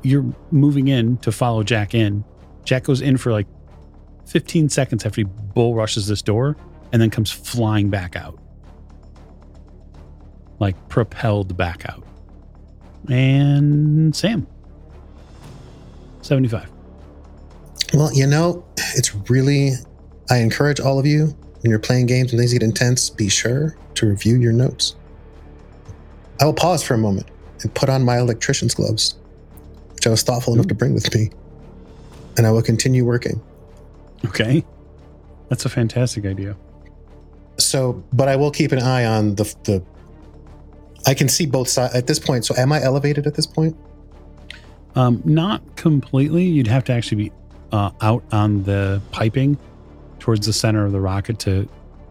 you're 0.03 0.25
moving 0.51 0.87
in 0.87 1.17
to 1.17 1.31
follow 1.31 1.63
Jack 1.63 1.93
in. 1.93 2.23
Jack 2.63 2.83
goes 2.83 3.01
in 3.01 3.17
for 3.17 3.31
like 3.31 3.47
15 4.27 4.69
seconds 4.69 5.05
after 5.05 5.21
he 5.21 5.25
bull 5.25 5.75
rushes 5.75 6.07
this 6.07 6.21
door 6.21 6.55
and 6.93 7.01
then 7.01 7.09
comes 7.09 7.31
flying 7.31 7.89
back 7.89 8.15
out. 8.15 8.39
Like 10.59 10.75
propelled 10.89 11.57
back 11.57 11.89
out. 11.89 12.05
And 13.09 14.15
Sam, 14.15 14.47
75. 16.21 16.69
Well, 17.93 18.13
you 18.13 18.25
know, 18.25 18.65
it's 18.95 19.13
really, 19.29 19.71
I 20.29 20.37
encourage 20.37 20.79
all 20.79 20.97
of 20.97 21.05
you 21.05 21.35
when 21.61 21.69
you're 21.69 21.79
playing 21.79 22.05
games 22.05 22.31
and 22.31 22.39
things 22.39 22.53
get 22.53 22.63
intense, 22.63 23.09
be 23.09 23.29
sure 23.29 23.75
to 23.95 24.07
review 24.07 24.39
your 24.39 24.53
notes. 24.53 24.95
I 26.39 26.45
will 26.45 26.53
pause 26.53 26.81
for 26.81 26.93
a 26.93 26.97
moment 26.97 27.27
and 27.61 27.73
put 27.75 27.89
on 27.89 28.03
my 28.03 28.17
electrician's 28.17 28.73
gloves, 28.73 29.15
which 29.93 30.07
I 30.07 30.09
was 30.09 30.23
thoughtful 30.23 30.53
enough 30.53 30.67
to 30.67 30.73
bring 30.73 30.93
with 30.93 31.13
me, 31.13 31.29
and 32.37 32.47
I 32.47 32.51
will 32.51 32.63
continue 32.63 33.05
working. 33.05 33.41
Okay. 34.25 34.65
That's 35.49 35.65
a 35.65 35.69
fantastic 35.69 36.25
idea. 36.25 36.55
So, 37.57 38.03
but 38.13 38.27
I 38.27 38.37
will 38.37 38.51
keep 38.51 38.71
an 38.71 38.79
eye 38.79 39.05
on 39.05 39.35
the, 39.35 39.43
the, 39.63 39.83
I 41.05 41.13
can 41.13 41.27
see 41.27 41.45
both 41.45 41.67
sides 41.67 41.93
at 41.93 42.07
this 42.07 42.19
point. 42.19 42.45
So, 42.45 42.55
am 42.55 42.71
I 42.71 42.81
elevated 42.81 43.27
at 43.27 43.35
this 43.35 43.45
point? 43.45 43.75
Um, 44.95 45.21
not 45.25 45.75
completely. 45.75 46.45
You'd 46.45 46.67
have 46.67 46.83
to 46.85 46.93
actually 46.93 47.25
be 47.25 47.31
uh, 47.71 47.91
out 48.01 48.23
on 48.31 48.63
the 48.63 49.01
piping 49.11 49.57
towards 50.19 50.45
the 50.45 50.53
center 50.53 50.85
of 50.85 50.91
the 50.91 50.99
rocket 50.99 51.39
to 51.39 51.67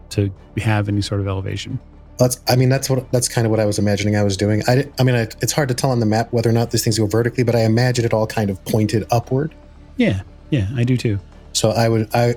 to 0.09 0.31
have 0.57 0.89
any 0.89 1.01
sort 1.01 1.21
of 1.21 1.27
elevation. 1.27 1.79
That's, 2.19 2.39
I 2.47 2.55
mean, 2.55 2.69
that's 2.69 2.89
what 2.89 3.11
that's 3.11 3.27
kind 3.27 3.45
of 3.47 3.51
what 3.51 3.59
I 3.59 3.65
was 3.65 3.79
imagining 3.79 4.15
I 4.15 4.23
was 4.23 4.37
doing. 4.37 4.61
I, 4.67 4.85
I 4.99 5.03
mean, 5.03 5.15
I, 5.15 5.21
it's 5.41 5.53
hard 5.53 5.69
to 5.69 5.73
tell 5.73 5.91
on 5.91 5.99
the 5.99 6.05
map 6.05 6.31
whether 6.31 6.49
or 6.49 6.53
not 6.53 6.69
these 6.71 6.83
things 6.83 6.99
go 6.99 7.07
vertically, 7.07 7.43
but 7.43 7.55
I 7.55 7.61
imagine 7.63 8.05
it 8.05 8.13
all 8.13 8.27
kind 8.27 8.49
of 8.49 8.63
pointed 8.65 9.05
upward. 9.11 9.55
Yeah, 9.97 10.21
yeah, 10.49 10.67
I 10.75 10.83
do 10.83 10.97
too. 10.97 11.19
So 11.53 11.71
I 11.71 11.89
would, 11.89 12.13
I, 12.13 12.35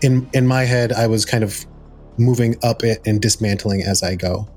in 0.00 0.28
in 0.32 0.46
my 0.46 0.64
head, 0.64 0.92
I 0.92 1.06
was 1.06 1.24
kind 1.24 1.44
of 1.44 1.66
moving 2.18 2.56
up 2.62 2.82
it 2.82 3.00
and 3.06 3.20
dismantling 3.20 3.82
as 3.82 4.02
I 4.02 4.14
go 4.14 4.48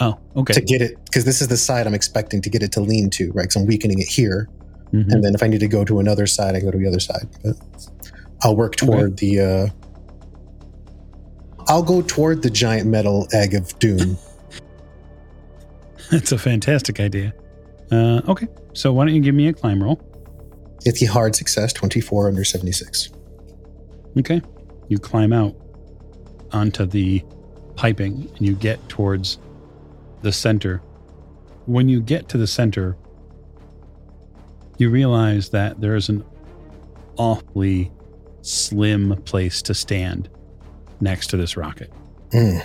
Oh, 0.00 0.18
okay. 0.36 0.54
to 0.54 0.60
get 0.60 0.82
it 0.82 0.96
because 1.04 1.24
this 1.24 1.40
is 1.40 1.46
the 1.46 1.56
side 1.56 1.86
I'm 1.86 1.94
expecting 1.94 2.42
to 2.42 2.50
get 2.50 2.62
it 2.62 2.72
to 2.72 2.80
lean 2.80 3.08
to, 3.10 3.30
right? 3.32 3.44
Because 3.44 3.56
I'm 3.56 3.66
weakening 3.66 4.00
it 4.00 4.08
here, 4.08 4.48
Mhm. 4.92 5.10
and 5.10 5.24
then 5.24 5.34
if 5.34 5.42
I 5.42 5.46
need 5.46 5.60
to 5.60 5.68
go 5.68 5.84
to 5.84 5.98
another 6.00 6.26
side, 6.26 6.54
I 6.54 6.60
go 6.60 6.70
to 6.70 6.76
the 6.78 6.86
other 6.86 7.00
side. 7.00 7.26
But 7.42 7.56
I'll 8.42 8.56
work 8.56 8.76
toward 8.76 9.16
the. 9.18 9.40
uh 9.40 9.66
I'll 11.68 11.82
go 11.82 12.02
toward 12.02 12.42
the 12.42 12.50
giant 12.50 12.88
metal 12.88 13.28
egg 13.32 13.54
of 13.54 13.78
doom. 13.78 14.18
That's 16.10 16.32
a 16.32 16.38
fantastic 16.38 16.98
idea. 17.00 17.32
Uh, 17.90 18.20
okay, 18.28 18.48
so 18.74 18.92
why 18.92 19.04
don't 19.06 19.14
you 19.14 19.20
give 19.22 19.34
me 19.34 19.46
a 19.48 19.52
climb 19.52 19.82
roll? 19.82 20.00
It's 20.84 21.00
a 21.02 21.06
hard 21.06 21.36
success, 21.36 21.72
24 21.72 22.28
under 22.28 22.44
76. 22.44 23.10
Okay. 24.18 24.42
You 24.88 24.98
climb 24.98 25.32
out 25.32 25.54
onto 26.52 26.84
the 26.84 27.22
piping 27.76 28.28
and 28.36 28.46
you 28.46 28.54
get 28.54 28.86
towards 28.88 29.38
the 30.22 30.32
center. 30.32 30.82
When 31.66 31.88
you 31.88 32.00
get 32.00 32.28
to 32.30 32.38
the 32.38 32.46
center, 32.48 32.96
you 34.82 34.90
realize 34.90 35.50
that 35.50 35.80
there 35.80 35.94
is 35.94 36.08
an 36.08 36.24
awfully 37.16 37.90
slim 38.42 39.16
place 39.24 39.62
to 39.62 39.72
stand 39.72 40.28
next 41.00 41.28
to 41.28 41.36
this 41.36 41.56
rocket. 41.56 41.90
Mm. 42.30 42.60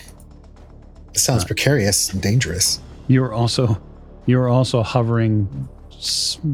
It 1.14 1.20
sounds 1.20 1.44
Uh, 1.44 1.48
precarious 1.48 2.12
and 2.12 2.22
dangerous. 2.22 2.80
You're 3.08 3.32
also 3.32 3.80
you're 4.26 4.50
also 4.50 4.84
hovering 4.84 5.70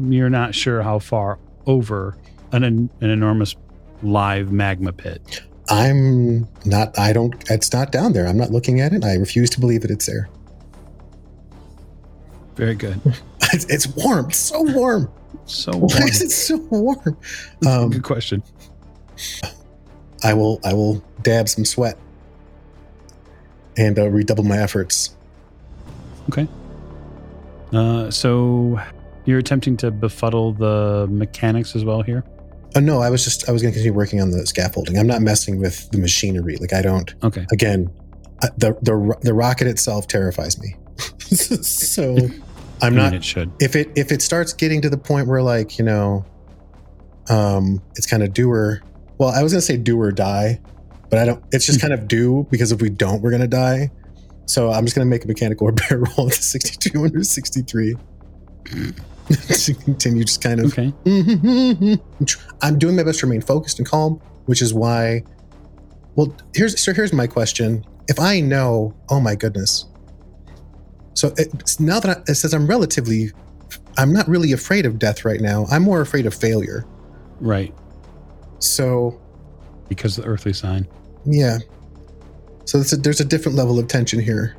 you're 0.08 0.30
not 0.30 0.54
sure 0.54 0.82
how 0.82 0.98
far 0.98 1.38
over 1.66 2.16
an 2.52 2.62
an 2.62 2.90
enormous 3.00 3.56
live 4.02 4.52
magma 4.52 4.92
pit. 4.92 5.42
I'm 5.70 6.46
not, 6.66 6.98
I 6.98 7.14
don't, 7.14 7.34
it's 7.48 7.72
not 7.72 7.90
down 7.90 8.12
there. 8.12 8.26
I'm 8.26 8.36
not 8.36 8.50
looking 8.50 8.80
at 8.82 8.92
it. 8.92 9.02
I 9.02 9.14
refuse 9.14 9.48
to 9.50 9.60
believe 9.60 9.80
that 9.80 9.90
it's 9.90 10.04
there. 10.04 10.28
Very 12.54 12.74
good. 12.74 13.00
It's, 13.52 13.66
it's 13.66 13.86
warm. 13.86 14.26
It's 14.30 14.38
so 14.38 14.62
warm. 14.62 15.08
So 15.46 15.72
warm. 15.72 15.88
Why 15.92 16.06
is 16.06 16.22
it 16.22 16.30
so 16.30 16.56
warm? 16.70 17.16
Um, 17.66 17.90
Good 17.90 18.02
question. 18.02 18.42
I 20.22 20.32
will, 20.34 20.58
I 20.64 20.72
will 20.72 21.02
dab 21.22 21.48
some 21.48 21.64
sweat 21.64 21.98
and 23.76 23.98
uh, 23.98 24.08
redouble 24.08 24.44
my 24.44 24.58
efforts. 24.58 25.16
Okay. 26.30 26.48
Uh, 27.72 28.10
so 28.10 28.80
you're 29.26 29.38
attempting 29.38 29.76
to 29.78 29.90
befuddle 29.90 30.52
the 30.52 31.06
mechanics 31.10 31.76
as 31.76 31.84
well 31.84 32.02
here. 32.02 32.24
Oh, 32.76 32.80
no, 32.80 33.00
I 33.00 33.10
was 33.10 33.22
just, 33.22 33.48
I 33.48 33.52
was 33.52 33.62
going 33.62 33.72
to 33.72 33.76
continue 33.78 33.96
working 33.96 34.20
on 34.20 34.30
the 34.30 34.46
scaffolding. 34.46 34.98
I'm 34.98 35.06
not 35.06 35.22
messing 35.22 35.60
with 35.60 35.88
the 35.90 35.98
machinery. 35.98 36.56
Like, 36.56 36.72
I 36.72 36.82
don't, 36.82 37.14
Okay. 37.22 37.46
again, 37.52 37.88
uh, 38.42 38.48
the, 38.58 38.72
the, 38.82 39.16
the 39.22 39.34
rocket 39.34 39.66
itself 39.68 40.08
terrifies 40.08 40.60
me. 40.60 40.74
so 41.20 42.16
I'm 42.82 42.92
I 42.94 42.96
not, 42.96 43.04
mean, 43.12 43.14
it 43.20 43.24
should. 43.24 43.50
if 43.60 43.76
it 43.76 43.90
if 43.96 44.10
it 44.12 44.20
starts 44.22 44.52
getting 44.52 44.80
to 44.82 44.90
the 44.90 44.98
point 44.98 45.26
where 45.28 45.42
like 45.42 45.78
you 45.78 45.84
know 45.84 46.24
um 47.30 47.80
it's 47.96 48.06
kind 48.06 48.22
of 48.22 48.32
do 48.34 48.50
or 48.50 48.82
well 49.18 49.30
i 49.30 49.42
was 49.42 49.52
gonna 49.52 49.62
say 49.62 49.76
do 49.78 49.98
or 50.00 50.12
die 50.12 50.60
but 51.08 51.18
i 51.18 51.24
don't 51.24 51.42
it's 51.52 51.64
just 51.66 51.80
kind 51.80 51.92
of 51.94 52.06
do 52.06 52.46
because 52.50 52.70
if 52.72 52.82
we 52.82 52.90
don't 52.90 53.22
we're 53.22 53.30
gonna 53.30 53.46
die 53.46 53.90
so 54.46 54.70
i'm 54.70 54.84
just 54.84 54.94
gonna 54.94 55.06
make 55.06 55.24
a 55.24 55.26
mechanical 55.28 55.66
repair 55.68 55.98
roll 56.18 56.28
to 56.28 56.42
62 56.42 57.02
under 57.02 57.22
63 57.24 57.94
to 58.66 59.74
continue 59.84 60.24
just 60.24 60.42
kind 60.42 60.60
of 60.60 60.66
Okay. 60.76 60.92
i'm 62.62 62.78
doing 62.78 62.96
my 62.96 63.02
best 63.02 63.20
to 63.20 63.26
remain 63.26 63.40
focused 63.40 63.78
and 63.78 63.88
calm 63.88 64.20
which 64.46 64.60
is 64.60 64.74
why 64.74 65.22
well 66.16 66.34
here's 66.54 66.78
so 66.82 66.92
here's 66.92 67.12
my 67.12 67.26
question 67.26 67.82
if 68.08 68.20
i 68.20 68.40
know 68.40 68.94
oh 69.08 69.20
my 69.20 69.34
goodness 69.34 69.86
so 71.14 71.32
it, 71.36 71.78
now 71.80 71.98
that 72.00 72.18
I, 72.18 72.22
it 72.30 72.34
says 72.34 72.52
i'm 72.54 72.66
relatively 72.66 73.30
i'm 73.98 74.12
not 74.12 74.28
really 74.28 74.52
afraid 74.52 74.84
of 74.86 74.98
death 74.98 75.24
right 75.24 75.40
now 75.40 75.66
i'm 75.70 75.82
more 75.82 76.00
afraid 76.00 76.26
of 76.26 76.34
failure 76.34 76.84
Right. 77.40 77.74
so 78.58 79.20
Because 79.88 80.18
of 80.18 80.24
the 80.24 80.30
earthly 80.30 80.52
sign. 80.52 80.86
yeah 81.24 81.58
so 82.66 82.78
a, 82.80 82.82
there's 82.96 83.20
a 83.20 83.24
different 83.24 83.56
level 83.56 83.78
of 83.78 83.88
tension 83.88 84.18
here 84.20 84.56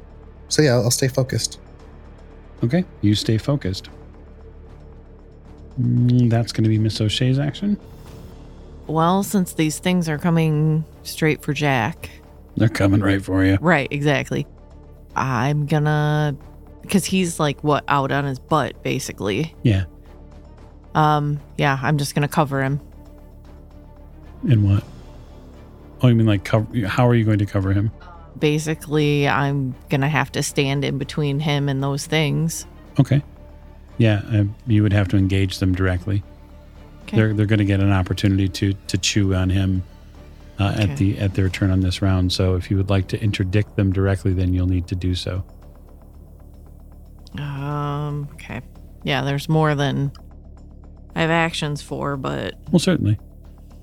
so 0.50 0.62
yeah 0.62 0.74
i'll 0.76 0.92
stay 0.92 1.08
focused 1.08 1.60
Okay. 2.64 2.86
You 3.02 3.14
stay 3.16 3.38
focused. 3.38 3.90
Mm, 5.80 6.30
that's 6.30 6.52
going 6.54 6.64
to 6.64 6.70
be 6.70 6.78
Miss 6.80 7.00
O'Shea's 7.02 7.38
action. 7.38 7.78
Well, 8.88 9.24
since 9.24 9.54
these 9.54 9.78
things 9.78 10.08
are 10.08 10.18
coming 10.18 10.86
straight 11.04 11.42
for 11.44 11.54
Jack. 11.54 12.10
They're 12.56 12.70
coming 12.70 13.02
right 13.02 13.22
for 13.22 13.44
you. 13.44 13.58
Right, 13.60 13.90
exactly. 13.92 14.48
I'm 15.16 15.66
gonna 15.66 16.36
because 16.82 17.06
he's 17.06 17.40
like 17.40 17.64
what 17.64 17.84
out 17.88 18.12
on 18.12 18.26
his 18.26 18.40
butt 18.40 18.82
basically. 18.84 19.56
Yeah. 19.64 19.86
Um 20.94 21.40
yeah, 21.58 21.80
I'm 21.82 21.98
just 21.98 22.16
gonna 22.16 22.28
cover 22.28 22.64
him. 22.64 22.80
And 24.48 24.70
what? 24.70 24.84
Oh, 26.02 26.08
you 26.08 26.16
mean 26.16 26.28
like 26.28 26.44
cover? 26.44 26.88
How 26.88 27.08
are 27.08 27.16
you 27.16 27.24
going 27.24 27.40
to 27.40 27.46
cover 27.46 27.74
him? 27.74 27.92
Basically, 28.38 29.28
I'm 29.28 29.76
gonna 29.90 30.10
have 30.10 30.32
to 30.34 30.44
stand 30.44 30.84
in 30.84 30.98
between 30.98 31.40
him 31.40 31.70
and 31.70 31.82
those 31.82 32.06
things. 32.06 32.66
Okay. 33.00 33.24
Yeah, 33.98 34.22
uh, 34.32 34.44
you 34.68 34.84
would 34.84 34.94
have 34.94 35.08
to 35.10 35.18
engage 35.18 35.60
them 35.60 35.74
directly. 35.74 36.22
Okay. 37.04 37.18
They're 37.18 37.34
they're 37.34 37.46
going 37.46 37.60
to 37.60 37.66
get 37.66 37.80
an 37.80 37.92
opportunity 37.92 38.50
to 38.50 38.74
to 38.74 38.98
chew 38.98 39.34
on 39.34 39.50
him 39.50 39.84
uh, 40.60 40.72
Okay. 40.74 40.84
at 40.92 40.98
the 40.98 41.18
at 41.20 41.34
their 41.34 41.50
turn 41.50 41.70
on 41.72 41.80
this 41.82 42.02
round. 42.02 42.32
So 42.34 42.56
if 42.56 42.70
you 42.72 42.78
would 42.78 42.90
like 42.90 43.08
to 43.10 43.22
interdict 43.22 43.76
them 43.76 43.92
directly, 43.94 44.34
then 44.34 44.54
you'll 44.54 44.68
need 44.68 44.88
to 44.88 44.96
do 44.96 45.14
so. 45.16 45.44
Um 47.38 48.30
okay. 48.34 48.62
Yeah, 49.04 49.22
there's 49.24 49.50
more 49.50 49.76
than 49.76 50.12
I 51.16 51.22
have 51.22 51.30
actions 51.30 51.82
for, 51.82 52.18
but 52.18 52.56
Well, 52.72 52.80
certainly. 52.80 53.20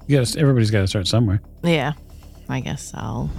You 0.06 0.18
got 0.18 0.36
everybody's 0.36 0.70
got 0.70 0.80
to 0.80 0.86
start 0.86 1.06
somewhere. 1.06 1.40
yeah. 1.62 1.92
I 2.48 2.60
guess 2.60 2.92
I'll 2.94 3.30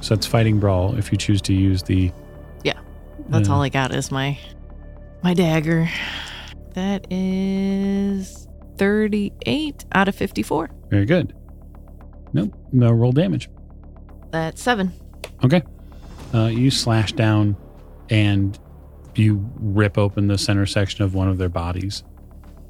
So 0.00 0.14
it's 0.14 0.26
fighting 0.26 0.60
brawl. 0.60 0.96
If 0.96 1.10
you 1.12 1.18
choose 1.18 1.42
to 1.42 1.52
use 1.52 1.82
the 1.82 2.12
Yeah. 2.64 2.78
that's 3.28 3.48
Uh, 3.48 3.54
all 3.54 3.62
I 3.62 3.68
got 3.68 3.94
is 3.94 4.10
my 4.10 4.38
my 5.22 5.34
dagger. 5.34 5.88
That 6.74 7.06
is 7.10 8.46
38 8.76 9.84
out 9.92 10.08
of 10.08 10.14
54. 10.14 10.70
very 10.90 11.06
good. 11.06 11.34
Nope. 12.36 12.54
No 12.70 12.92
roll 12.92 13.12
damage. 13.12 13.48
That's 14.30 14.62
7. 14.62 14.92
Okay. 15.42 15.62
Uh, 16.34 16.46
you 16.46 16.70
slash 16.70 17.12
down 17.12 17.56
and 18.10 18.58
you 19.14 19.48
rip 19.56 19.96
open 19.96 20.26
the 20.26 20.36
center 20.36 20.66
section 20.66 21.02
of 21.02 21.14
one 21.14 21.28
of 21.28 21.38
their 21.38 21.48
bodies. 21.48 22.04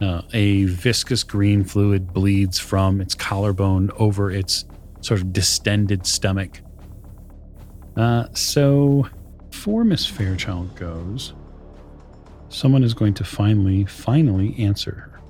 Uh, 0.01 0.23
a 0.33 0.65
viscous 0.67 1.25
green 1.25 1.65
fluid 1.65 2.13
bleeds 2.13 2.61
from 2.61 3.01
its 3.01 3.15
collarbone 3.15 3.91
over 3.99 4.31
its 4.31 4.67
sort 5.01 5.21
of 5.21 5.33
distended 5.33 6.07
stomach. 6.07 6.61
Uh, 7.97 8.27
so, 8.35 9.09
for 9.51 9.85
Miss 9.85 10.07
Fairchild 10.07 10.77
goes, 10.77 11.35
someone 12.51 12.85
is 12.85 12.95
going 12.95 13.15
to 13.15 13.25
finally, 13.25 13.85
finally 13.85 14.55
answer 14.59 14.93
her. 14.93 15.21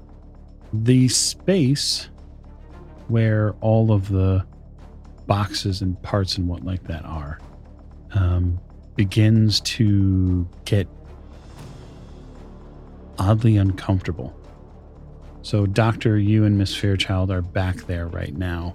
The 0.72 1.08
space 1.08 2.08
where 3.08 3.54
all 3.60 3.92
of 3.92 4.08
the 4.08 4.44
boxes 5.26 5.82
and 5.82 6.00
parts 6.02 6.38
and 6.38 6.48
what 6.48 6.64
like 6.64 6.84
that 6.84 7.04
are 7.04 7.38
um, 8.12 8.58
begins 8.94 9.60
to 9.60 10.48
get 10.64 10.88
oddly 13.18 13.56
uncomfortable. 13.56 14.34
So, 15.42 15.66
Doctor, 15.66 16.18
you 16.18 16.44
and 16.44 16.58
Miss 16.58 16.74
Fairchild 16.74 17.30
are 17.30 17.42
back 17.42 17.76
there 17.86 18.08
right 18.08 18.34
now. 18.34 18.74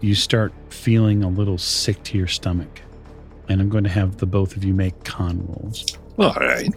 You 0.00 0.14
start 0.14 0.52
feeling 0.68 1.22
a 1.22 1.28
little 1.28 1.58
sick 1.58 2.02
to 2.04 2.18
your 2.18 2.26
stomach, 2.26 2.82
and 3.48 3.60
I'm 3.60 3.68
going 3.68 3.84
to 3.84 3.90
have 3.90 4.18
the 4.18 4.26
both 4.26 4.56
of 4.56 4.64
you 4.64 4.74
make 4.74 5.04
con 5.04 5.46
rolls. 5.46 5.86
All 6.18 6.34
right. 6.34 6.70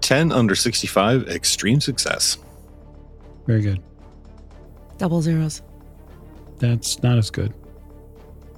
10 0.00 0.32
under 0.32 0.54
65, 0.54 1.28
extreme 1.28 1.80
success. 1.80 2.38
Very 3.46 3.62
good. 3.62 3.82
Double 4.98 5.20
zeros. 5.22 5.62
That's 6.58 7.02
not 7.02 7.18
as 7.18 7.30
good. 7.30 7.52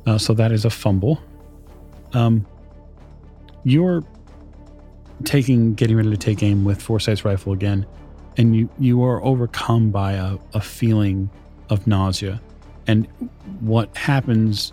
Uh, 0.07 0.19
so 0.19 0.35
that 0.35 0.53
is 0.53 0.65
a 0.65 0.71
fumble. 0.71 1.21
Um, 2.13 2.47
you're 3.65 4.05
taking, 5.25 5.75
getting 5.75 5.97
ready 5.97 6.11
to 6.11 6.17
take 6.17 6.43
aim 6.43 6.65
with 6.65 6.81
Forsyth's 6.81 7.25
rifle 7.25 7.53
again, 7.53 7.87
and 8.37 8.55
you 8.55 8.69
you 8.79 9.03
are 9.03 9.23
overcome 9.25 9.91
by 9.91 10.13
a, 10.13 10.39
a 10.55 10.61
feeling 10.61 11.31
of 11.69 11.87
nausea. 11.87 12.41
And 12.87 13.09
what 13.61 13.97
happens, 13.97 14.73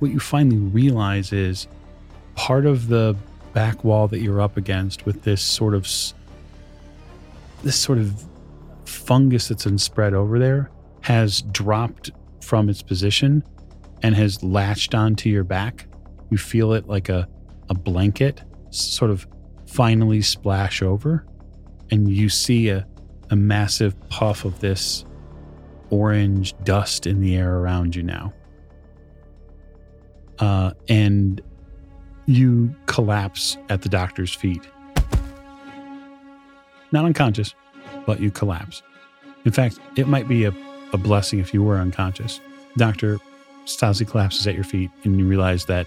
what 0.00 0.10
you 0.10 0.18
finally 0.18 0.56
realize 0.56 1.32
is 1.32 1.68
part 2.34 2.66
of 2.66 2.88
the 2.88 3.16
back 3.52 3.84
wall 3.84 4.08
that 4.08 4.20
you're 4.20 4.40
up 4.40 4.56
against 4.56 5.06
with 5.06 5.22
this 5.22 5.40
sort 5.40 5.74
of 5.74 5.86
this 7.62 7.76
sort 7.76 7.98
of 7.98 8.24
fungus 8.88 9.48
that's 9.48 9.64
been 9.64 9.78
spread 9.78 10.14
over 10.14 10.38
there 10.38 10.70
has 11.02 11.42
dropped 11.42 12.10
from 12.40 12.68
its 12.68 12.82
position 12.82 13.44
and 14.02 14.14
has 14.14 14.42
latched 14.42 14.94
onto 14.94 15.28
your 15.28 15.44
back. 15.44 15.86
You 16.30 16.38
feel 16.38 16.72
it 16.72 16.88
like 16.88 17.08
a, 17.08 17.28
a 17.68 17.74
blanket 17.74 18.42
sort 18.70 19.10
of 19.10 19.26
finally 19.66 20.22
splash 20.22 20.82
over, 20.82 21.26
and 21.90 22.08
you 22.08 22.28
see 22.28 22.68
a, 22.68 22.86
a 23.30 23.36
massive 23.36 23.98
puff 24.08 24.44
of 24.44 24.60
this 24.60 25.04
orange 25.90 26.54
dust 26.64 27.06
in 27.06 27.20
the 27.20 27.36
air 27.36 27.56
around 27.56 27.96
you 27.96 28.02
now. 28.02 28.32
Uh, 30.38 30.72
and 30.88 31.40
you 32.26 32.74
collapse 32.86 33.56
at 33.68 33.82
the 33.82 33.88
doctor's 33.88 34.34
feet. 34.34 34.62
Not 36.92 37.04
unconscious, 37.04 37.54
but 38.08 38.20
you 38.20 38.30
collapse. 38.30 38.82
In 39.44 39.52
fact, 39.52 39.78
it 39.94 40.08
might 40.08 40.26
be 40.26 40.46
a, 40.46 40.54
a 40.94 40.96
blessing 40.96 41.40
if 41.40 41.52
you 41.52 41.62
were 41.62 41.76
unconscious. 41.76 42.40
Dr. 42.78 43.18
Stazi 43.66 44.08
collapses 44.08 44.46
at 44.46 44.54
your 44.54 44.64
feet, 44.64 44.90
and 45.04 45.18
you 45.18 45.26
realize 45.26 45.66
that 45.66 45.86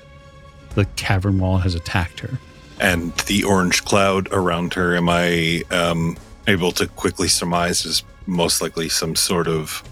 the 0.75 0.85
cavern 0.97 1.39
wall 1.39 1.57
has 1.57 1.73
attacked 1.73 2.19
her. 2.19 2.37
And 2.79 3.11
the 3.25 3.43
orange 3.43 3.83
cloud 3.85 4.31
around 4.31 4.75
her, 4.75 4.95
am 4.95 5.09
I 5.09 5.63
um, 5.71 6.15
able 6.45 6.71
to 6.73 6.85
quickly 6.89 7.27
surmise 7.27 7.85
is 7.87 8.03
most 8.27 8.61
likely 8.61 8.87
some 8.87 9.15
sort 9.15 9.47
of 9.47 9.83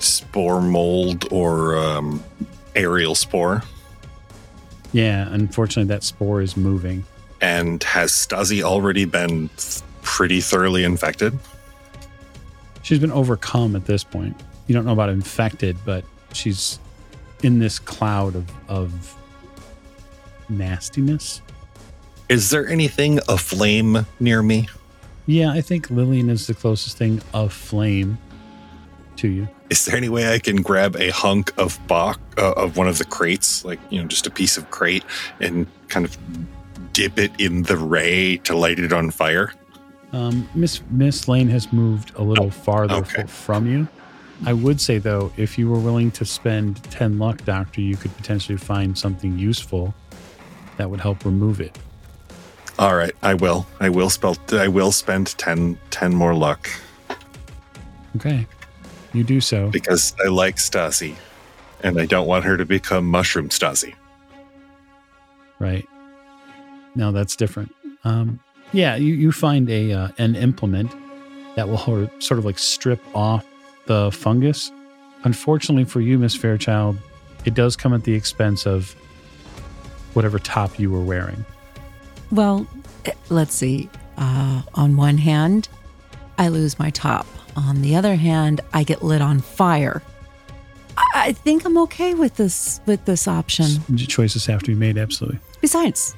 spore 0.00 0.60
mold 0.60 1.28
or 1.30 1.76
um, 1.76 2.24
aerial 2.74 3.14
spore? 3.14 3.62
Yeah, 4.92 5.28
unfortunately, 5.30 5.94
that 5.94 6.02
spore 6.02 6.42
is 6.42 6.56
moving. 6.56 7.04
And 7.40 7.80
has 7.84 8.10
Stazi 8.10 8.62
already 8.62 9.04
been 9.04 9.48
pretty 10.02 10.40
thoroughly 10.40 10.82
infected? 10.82 11.38
She's 12.82 12.98
been 12.98 13.12
overcome 13.12 13.76
at 13.76 13.86
this 13.86 14.04
point. 14.04 14.36
You 14.66 14.74
don't 14.74 14.84
know 14.84 14.92
about 14.92 15.08
infected, 15.08 15.76
but 15.84 16.04
she's 16.32 16.78
in 17.42 17.58
this 17.58 17.78
cloud 17.78 18.36
of, 18.36 18.50
of 18.68 19.16
nastiness. 20.48 21.42
Is 22.28 22.50
there 22.50 22.66
anything 22.68 23.18
aflame 23.28 24.06
near 24.20 24.42
me? 24.42 24.68
Yeah, 25.26 25.52
I 25.52 25.60
think 25.60 25.90
Lillian 25.90 26.30
is 26.30 26.46
the 26.46 26.54
closest 26.54 26.96
thing 26.96 27.20
of 27.32 27.52
flame 27.52 28.18
to 29.16 29.28
you. 29.28 29.48
Is 29.70 29.84
there 29.84 29.96
any 29.96 30.08
way 30.08 30.32
I 30.32 30.38
can 30.38 30.62
grab 30.62 30.96
a 30.96 31.10
hunk 31.10 31.52
of 31.58 31.78
Bach 31.86 32.20
uh, 32.38 32.52
of 32.52 32.76
one 32.76 32.88
of 32.88 32.98
the 32.98 33.04
crates, 33.04 33.64
like 33.64 33.78
you 33.90 34.00
know, 34.00 34.08
just 34.08 34.26
a 34.26 34.30
piece 34.30 34.56
of 34.56 34.70
crate, 34.70 35.04
and 35.40 35.66
kind 35.88 36.04
of 36.04 36.16
dip 36.92 37.18
it 37.18 37.32
in 37.40 37.62
the 37.62 37.76
ray 37.76 38.38
to 38.38 38.56
light 38.56 38.78
it 38.78 38.92
on 38.92 39.10
fire? 39.10 39.54
Um, 40.12 40.48
Miss 40.54 40.82
Miss 40.90 41.26
Lane 41.28 41.48
has 41.48 41.72
moved 41.72 42.12
a 42.16 42.22
little 42.22 42.50
farther 42.50 42.96
okay. 42.96 43.22
f- 43.22 43.30
from 43.30 43.66
you. 43.66 43.88
I 44.44 44.52
would 44.52 44.80
say 44.80 44.98
though, 44.98 45.32
if 45.36 45.56
you 45.56 45.70
were 45.70 45.78
willing 45.78 46.10
to 46.12 46.24
spend 46.24 46.82
ten 46.84 47.18
luck, 47.18 47.44
Doctor, 47.44 47.80
you 47.80 47.96
could 47.96 48.14
potentially 48.16 48.58
find 48.58 48.96
something 48.98 49.38
useful 49.38 49.94
that 50.76 50.90
would 50.90 51.00
help 51.00 51.24
remove 51.24 51.60
it. 51.60 51.78
All 52.78 52.96
right, 52.96 53.14
I 53.22 53.34
will. 53.34 53.66
I 53.80 53.88
will 53.88 54.10
spell. 54.10 54.36
I 54.52 54.68
will 54.68 54.92
spend 54.92 55.36
10, 55.38 55.78
10 55.90 56.14
more 56.14 56.34
luck 56.34 56.68
Okay, 58.16 58.46
you 59.12 59.24
do 59.24 59.40
so. 59.40 59.68
because 59.70 60.14
I 60.24 60.28
like 60.28 60.56
Stazi, 60.56 61.14
and 61.82 62.00
I 62.00 62.06
don't 62.06 62.26
want 62.26 62.44
her 62.44 62.56
to 62.56 62.64
become 62.64 63.06
Mushroom 63.06 63.48
Stazi. 63.50 63.94
Right. 65.58 65.86
Now 66.94 67.10
that's 67.10 67.36
different. 67.36 67.74
Um, 68.04 68.40
yeah, 68.72 68.96
you, 68.96 69.14
you 69.14 69.32
find 69.32 69.68
a 69.70 69.92
uh, 69.92 70.08
an 70.18 70.34
implement 70.34 70.92
that 71.56 71.68
will 71.68 72.08
sort 72.18 72.38
of 72.38 72.44
like 72.44 72.58
strip 72.58 73.00
off 73.14 73.44
the 73.86 74.10
fungus. 74.12 74.72
Unfortunately 75.24 75.84
for 75.84 76.00
you, 76.00 76.18
Miss 76.18 76.34
Fairchild, 76.34 76.96
it 77.44 77.54
does 77.54 77.76
come 77.76 77.92
at 77.92 78.04
the 78.04 78.14
expense 78.14 78.66
of 78.66 78.92
whatever 80.14 80.38
top 80.38 80.78
you 80.78 80.90
were 80.90 81.02
wearing. 81.02 81.44
Well, 82.30 82.66
let's 83.28 83.54
see. 83.54 83.88
Uh, 84.16 84.62
on 84.74 84.96
one 84.96 85.18
hand, 85.18 85.68
I 86.38 86.48
lose 86.48 86.78
my 86.78 86.90
top. 86.90 87.26
On 87.56 87.82
the 87.82 87.96
other 87.96 88.16
hand, 88.16 88.60
I 88.72 88.84
get 88.84 89.02
lit 89.02 89.20
on 89.20 89.40
fire. 89.40 90.02
I, 90.96 91.04
I 91.14 91.32
think 91.32 91.64
I'm 91.64 91.76
okay 91.78 92.14
with 92.14 92.36
this 92.36 92.80
with 92.86 93.04
this 93.04 93.28
option. 93.28 93.96
Choices 93.96 94.46
have 94.46 94.62
to 94.62 94.68
be 94.68 94.74
made, 94.74 94.96
absolutely. 94.96 95.38
Besides, 95.60 96.16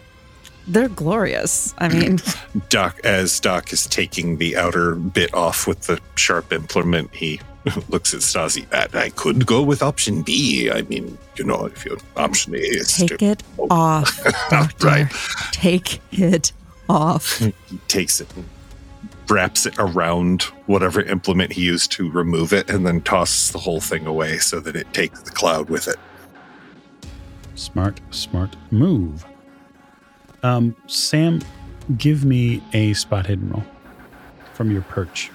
they're 0.66 0.88
glorious. 0.88 1.74
I 1.78 1.88
mean, 1.88 2.18
Doc, 2.68 3.00
as 3.04 3.38
Doc 3.40 3.72
is 3.72 3.86
taking 3.86 4.38
the 4.38 4.56
outer 4.56 4.94
bit 4.94 5.32
off 5.34 5.66
with 5.66 5.82
the 5.82 6.00
sharp 6.16 6.52
implement, 6.52 7.14
he 7.14 7.40
looks 7.88 8.14
at 8.14 8.20
Stazi. 8.20 8.68
That 8.70 8.94
I 8.94 9.10
could 9.10 9.46
go 9.46 9.62
with 9.62 9.82
option 9.82 10.22
B. 10.22 10.70
I 10.70 10.82
mean, 10.82 11.18
you 11.36 11.44
know, 11.44 11.66
if 11.66 11.84
your 11.84 11.98
option 12.16 12.54
A 12.54 12.58
is 12.58 12.96
take 12.96 13.18
to, 13.18 13.24
it 13.24 13.42
oh. 13.58 13.68
off, 13.70 14.22
doctor. 14.50 14.86
Right. 14.86 15.12
Take 15.52 16.00
it 16.12 16.52
off. 16.88 17.38
he 17.38 17.52
takes 17.88 18.20
it 18.20 18.34
and 18.36 18.44
wraps 19.28 19.64
it 19.64 19.74
around 19.78 20.42
whatever 20.66 21.00
implement 21.02 21.52
he 21.52 21.62
used 21.62 21.90
to 21.92 22.10
remove 22.10 22.52
it, 22.52 22.68
and 22.70 22.86
then 22.86 23.00
tosses 23.02 23.50
the 23.52 23.58
whole 23.58 23.80
thing 23.80 24.06
away 24.06 24.38
so 24.38 24.60
that 24.60 24.76
it 24.76 24.92
takes 24.92 25.22
the 25.22 25.30
cloud 25.30 25.70
with 25.70 25.88
it. 25.88 25.96
Smart, 27.54 28.00
smart 28.10 28.56
move. 28.70 29.24
Um, 30.44 30.76
Sam, 30.86 31.40
give 31.98 32.24
me 32.24 32.62
a 32.72 32.92
spot 32.92 33.26
hidden 33.26 33.50
roll 33.50 33.64
from 34.52 34.70
your 34.70 34.82
perch. 34.82 35.32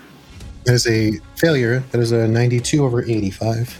That 0.63 0.73
is 0.73 0.87
a 0.87 1.19
failure. 1.35 1.79
That 1.91 1.99
is 1.99 2.13
a 2.13 2.27
92 2.27 2.85
over 2.85 3.03
85. 3.03 3.77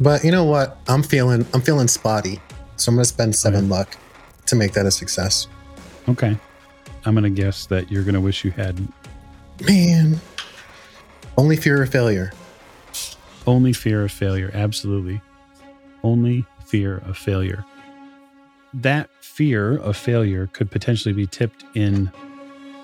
But 0.00 0.24
you 0.24 0.32
know 0.32 0.44
what? 0.44 0.78
I'm 0.88 1.04
feeling 1.04 1.46
I'm 1.54 1.60
feeling 1.60 1.86
spotty. 1.86 2.40
So 2.76 2.90
I'm 2.90 2.96
gonna 2.96 3.04
spend 3.04 3.36
seven 3.36 3.68
luck 3.68 3.96
to 4.46 4.56
make 4.56 4.72
that 4.72 4.86
a 4.86 4.90
success. 4.90 5.46
Okay. 6.08 6.36
I'm 7.06 7.14
going 7.14 7.24
to 7.24 7.42
guess 7.42 7.66
that 7.66 7.90
you're 7.90 8.02
going 8.02 8.14
to 8.14 8.20
wish 8.20 8.44
you 8.44 8.50
had 8.50 8.80
Man. 9.66 10.20
Only 11.36 11.56
fear 11.56 11.82
of 11.82 11.90
failure. 11.90 12.32
Only 13.46 13.72
fear 13.72 14.04
of 14.04 14.10
failure. 14.10 14.50
Absolutely. 14.54 15.20
Only 16.02 16.44
fear 16.66 16.98
of 17.06 17.16
failure. 17.16 17.64
That 18.72 19.10
fear 19.34 19.78
of 19.78 19.96
failure 19.96 20.48
could 20.52 20.70
potentially 20.70 21.12
be 21.12 21.26
tipped 21.26 21.64
in 21.74 22.08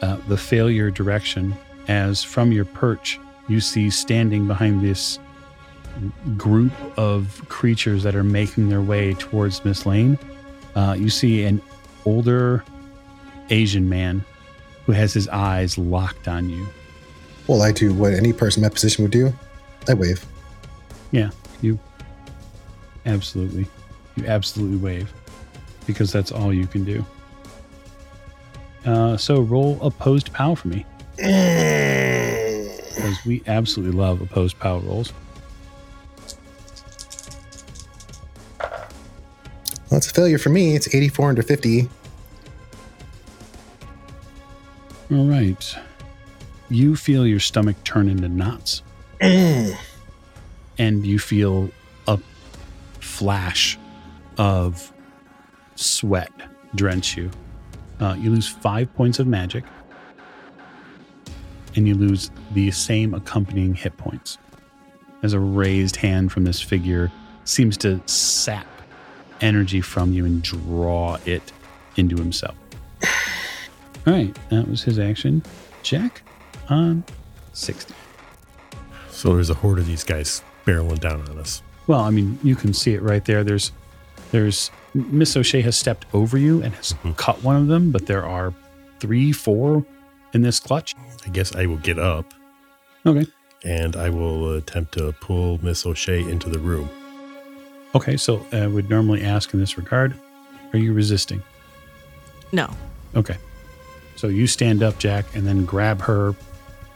uh, 0.02 0.16
the 0.26 0.36
failure 0.36 0.90
direction, 0.90 1.54
as 1.86 2.24
from 2.24 2.50
your 2.50 2.64
perch, 2.64 3.20
you 3.48 3.60
see 3.60 3.88
standing 3.88 4.48
behind 4.48 4.82
this 4.82 5.20
group 6.36 6.72
of 6.98 7.40
creatures 7.48 8.02
that 8.02 8.16
are 8.16 8.24
making 8.24 8.68
their 8.68 8.80
way 8.80 9.14
towards 9.14 9.64
Miss 9.64 9.86
Lane. 9.86 10.18
Uh, 10.74 10.96
you 10.98 11.08
see 11.08 11.44
an 11.44 11.62
older 12.04 12.64
Asian 13.50 13.88
man 13.88 14.24
who 14.86 14.92
has 14.92 15.12
his 15.12 15.28
eyes 15.28 15.78
locked 15.78 16.26
on 16.26 16.50
you. 16.50 16.66
Well, 17.46 17.62
I 17.62 17.70
do 17.70 17.94
what 17.94 18.12
any 18.12 18.32
person 18.32 18.64
in 18.64 18.68
my 18.68 18.74
position 18.74 19.04
would 19.04 19.12
do. 19.12 19.32
I 19.88 19.94
wave. 19.94 20.26
Yeah, 21.12 21.30
you 21.62 21.78
absolutely, 23.06 23.68
you 24.16 24.26
absolutely 24.26 24.78
wave 24.78 25.12
because 25.86 26.12
that's 26.12 26.32
all 26.32 26.52
you 26.52 26.66
can 26.66 26.84
do. 26.84 27.04
Uh, 28.84 29.16
so 29.16 29.40
roll 29.40 29.78
opposed 29.82 30.32
POW 30.32 30.54
for 30.54 30.68
me 30.68 30.86
because 31.16 33.18
we 33.26 33.42
absolutely 33.46 33.96
love 33.96 34.22
opposed 34.22 34.58
POW 34.58 34.78
rolls. 34.80 35.12
Well, 39.90 39.98
it's 39.98 40.08
a 40.08 40.14
failure 40.14 40.38
for 40.38 40.50
me. 40.50 40.76
It's 40.76 40.94
84 40.94 41.30
under 41.30 41.42
50. 41.42 41.88
All 45.12 45.26
right, 45.26 45.76
you 46.68 46.94
feel 46.94 47.26
your 47.26 47.40
stomach 47.40 47.74
turn 47.82 48.08
into 48.08 48.28
knots, 48.28 48.82
and 49.20 49.74
you 50.78 51.18
feel 51.18 51.68
a 52.06 52.16
flash 53.00 53.76
of 54.38 54.92
sweat 55.80 56.30
drench 56.74 57.16
you. 57.16 57.30
Uh, 58.00 58.14
you 58.18 58.30
lose 58.30 58.48
five 58.48 58.92
points 58.94 59.18
of 59.18 59.26
magic, 59.26 59.64
and 61.76 61.86
you 61.86 61.94
lose 61.94 62.30
the 62.52 62.70
same 62.70 63.14
accompanying 63.14 63.74
hit 63.74 63.96
points. 63.96 64.38
As 65.22 65.34
a 65.34 65.40
raised 65.40 65.96
hand 65.96 66.32
from 66.32 66.44
this 66.44 66.60
figure 66.60 67.12
seems 67.44 67.76
to 67.78 68.00
sap 68.06 68.66
energy 69.40 69.80
from 69.80 70.12
you 70.12 70.24
and 70.24 70.42
draw 70.42 71.18
it 71.26 71.52
into 71.96 72.16
himself. 72.16 72.56
All 74.06 74.14
right, 74.14 74.36
that 74.48 74.68
was 74.68 74.82
his 74.82 74.98
action. 74.98 75.42
Jack 75.82 76.22
on 76.68 77.04
60. 77.52 77.94
So 79.10 79.34
there's 79.34 79.50
a 79.50 79.54
horde 79.54 79.78
of 79.78 79.86
these 79.86 80.04
guys 80.04 80.42
barreling 80.64 81.00
down 81.00 81.28
on 81.28 81.38
us. 81.38 81.62
Well, 81.86 82.00
I 82.00 82.10
mean, 82.10 82.38
you 82.42 82.56
can 82.56 82.72
see 82.72 82.94
it 82.94 83.02
right 83.02 83.24
there. 83.24 83.44
There's, 83.44 83.72
there's 84.30 84.70
Miss 84.94 85.36
O'Shea 85.36 85.60
has 85.62 85.76
stepped 85.76 86.06
over 86.12 86.36
you 86.36 86.62
and 86.62 86.74
has 86.74 86.94
Mhm. 87.04 87.16
cut 87.16 87.42
one 87.44 87.56
of 87.56 87.66
them, 87.68 87.90
but 87.92 88.06
there 88.06 88.24
are 88.26 88.52
three, 88.98 89.32
four 89.32 89.84
in 90.32 90.42
this 90.42 90.58
clutch. 90.60 90.94
I 91.26 91.30
guess 91.30 91.54
I 91.54 91.66
will 91.66 91.76
get 91.78 91.98
up 91.98 92.32
Okay. 93.06 93.26
and 93.64 93.94
I 93.96 94.08
will 94.10 94.54
attempt 94.54 94.92
to 94.94 95.12
pull 95.20 95.58
Miss 95.62 95.86
O'Shea 95.86 96.20
into 96.28 96.48
the 96.50 96.58
room. 96.58 96.88
Okay. 97.94 98.16
So 98.16 98.44
I 98.52 98.66
would 98.66 98.88
normally 98.90 99.22
ask 99.22 99.52
in 99.54 99.60
this 99.60 99.76
regard, 99.78 100.14
are 100.72 100.78
you 100.78 100.92
resisting? 100.92 101.42
No. 102.52 102.68
Okay. 103.14 103.36
So 104.16 104.28
you 104.28 104.46
stand 104.46 104.82
up, 104.82 104.98
Jack, 104.98 105.24
and 105.34 105.46
then 105.46 105.64
grab 105.64 106.02
her 106.02 106.34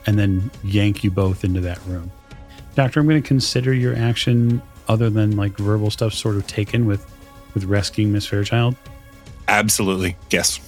and 0.06 0.18
then 0.18 0.50
yank 0.62 1.02
you 1.04 1.10
both 1.10 1.44
into 1.44 1.60
that 1.62 1.78
room. 1.86 2.10
Doctor, 2.74 3.00
I'm 3.00 3.06
going 3.08 3.22
to 3.22 3.26
consider 3.26 3.72
your 3.72 3.96
action 3.96 4.60
other 4.88 5.08
than 5.08 5.36
like 5.36 5.56
verbal 5.56 5.90
stuff 5.90 6.12
sort 6.12 6.36
of 6.36 6.46
taken 6.46 6.86
with 6.86 7.06
with 7.54 7.64
rescuing 7.64 8.12
Miss 8.12 8.26
Fairchild. 8.26 8.76
Absolutely. 9.48 10.16
Yes. 10.30 10.60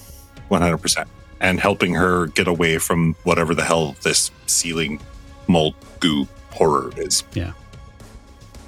100%. 0.49 1.07
And 1.39 1.59
helping 1.59 1.93
her 1.93 2.27
get 2.27 2.47
away 2.47 2.77
from 2.77 3.15
whatever 3.23 3.53
the 3.53 3.63
hell 3.63 3.95
this 4.01 4.31
ceiling 4.47 4.99
mold 5.47 5.75
goo 5.99 6.27
horror 6.51 6.91
is. 6.97 7.23
Yeah. 7.33 7.51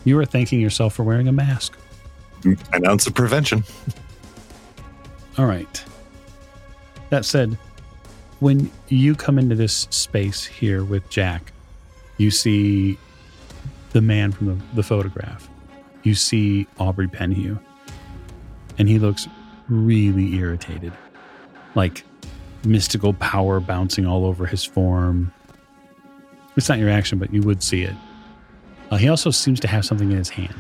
You 0.06 0.18
are 0.20 0.26
thanking 0.26 0.60
yourself 0.60 0.94
for 0.94 1.04
wearing 1.04 1.28
a 1.28 1.32
mask. 1.32 1.78
Mm, 2.42 2.60
an 2.74 2.86
ounce 2.86 3.08
of 3.08 3.16
prevention. 3.16 3.64
All 5.38 5.46
right. 5.46 5.84
That 7.10 7.26
said, 7.26 7.58
when 8.40 8.72
you 8.88 9.16
come 9.16 9.40
into 9.40 9.56
this 9.56 9.88
space 9.90 10.46
here 10.46 10.84
with 10.84 11.10
Jack, 11.10 11.52
you 12.18 12.32
see 12.32 12.98
the 13.92 14.02
man 14.02 14.32
from 14.32 14.48
the, 14.48 14.66
the 14.76 14.84
photograph. 14.84 15.50
You 16.04 16.16
see 16.16 16.68
Aubrey 16.78 17.08
Penhew. 17.08 17.60
And 18.80 18.90
he 18.90 18.98
looks 18.98 19.28
really 19.68 20.36
irritated. 20.36 20.94
Like 21.76 22.04
mystical 22.66 23.14
power 23.14 23.60
bouncing 23.60 24.06
all 24.06 24.26
over 24.26 24.46
his 24.46 24.64
form. 24.64 25.32
It's 26.58 26.68
not 26.68 26.80
your 26.80 26.90
action, 26.90 27.20
but 27.20 27.32
you 27.32 27.42
would 27.44 27.62
see 27.62 27.84
it. 27.84 27.96
Uh, 28.92 28.98
he 28.98 29.08
also 29.08 29.30
seems 29.30 29.60
to 29.60 29.68
have 29.68 29.86
something 29.86 30.12
in 30.12 30.18
his 30.18 30.30
hand. 30.30 30.56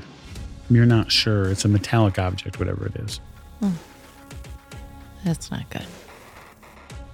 You're 0.70 0.86
not 0.86 1.12
sure. 1.12 1.50
It's 1.50 1.66
a 1.66 1.68
metallic 1.68 2.20
object, 2.20 2.60
whatever 2.60 2.86
it 2.86 2.96
is. 2.98 3.20
That's 5.26 5.52
not 5.52 5.70
good. 5.70 5.86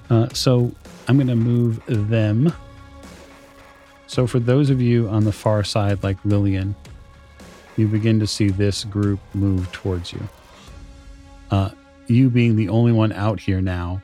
Uh, 0.09 0.29
so 0.33 0.71
I'm 1.07 1.17
going 1.17 1.27
to 1.27 1.35
move 1.35 1.81
them. 1.87 2.53
So 4.07 4.27
for 4.27 4.39
those 4.39 4.69
of 4.69 4.81
you 4.81 5.07
on 5.09 5.23
the 5.23 5.31
far 5.31 5.63
side, 5.63 6.03
like 6.03 6.17
Lillian, 6.25 6.75
you 7.77 7.87
begin 7.87 8.19
to 8.19 8.27
see 8.27 8.49
this 8.49 8.83
group 8.83 9.19
move 9.33 9.71
towards 9.71 10.13
you. 10.13 10.27
Uh, 11.51 11.69
you 12.07 12.29
being 12.29 12.55
the 12.55 12.69
only 12.69 12.91
one 12.91 13.11
out 13.11 13.39
here 13.39 13.61
now, 13.61 14.01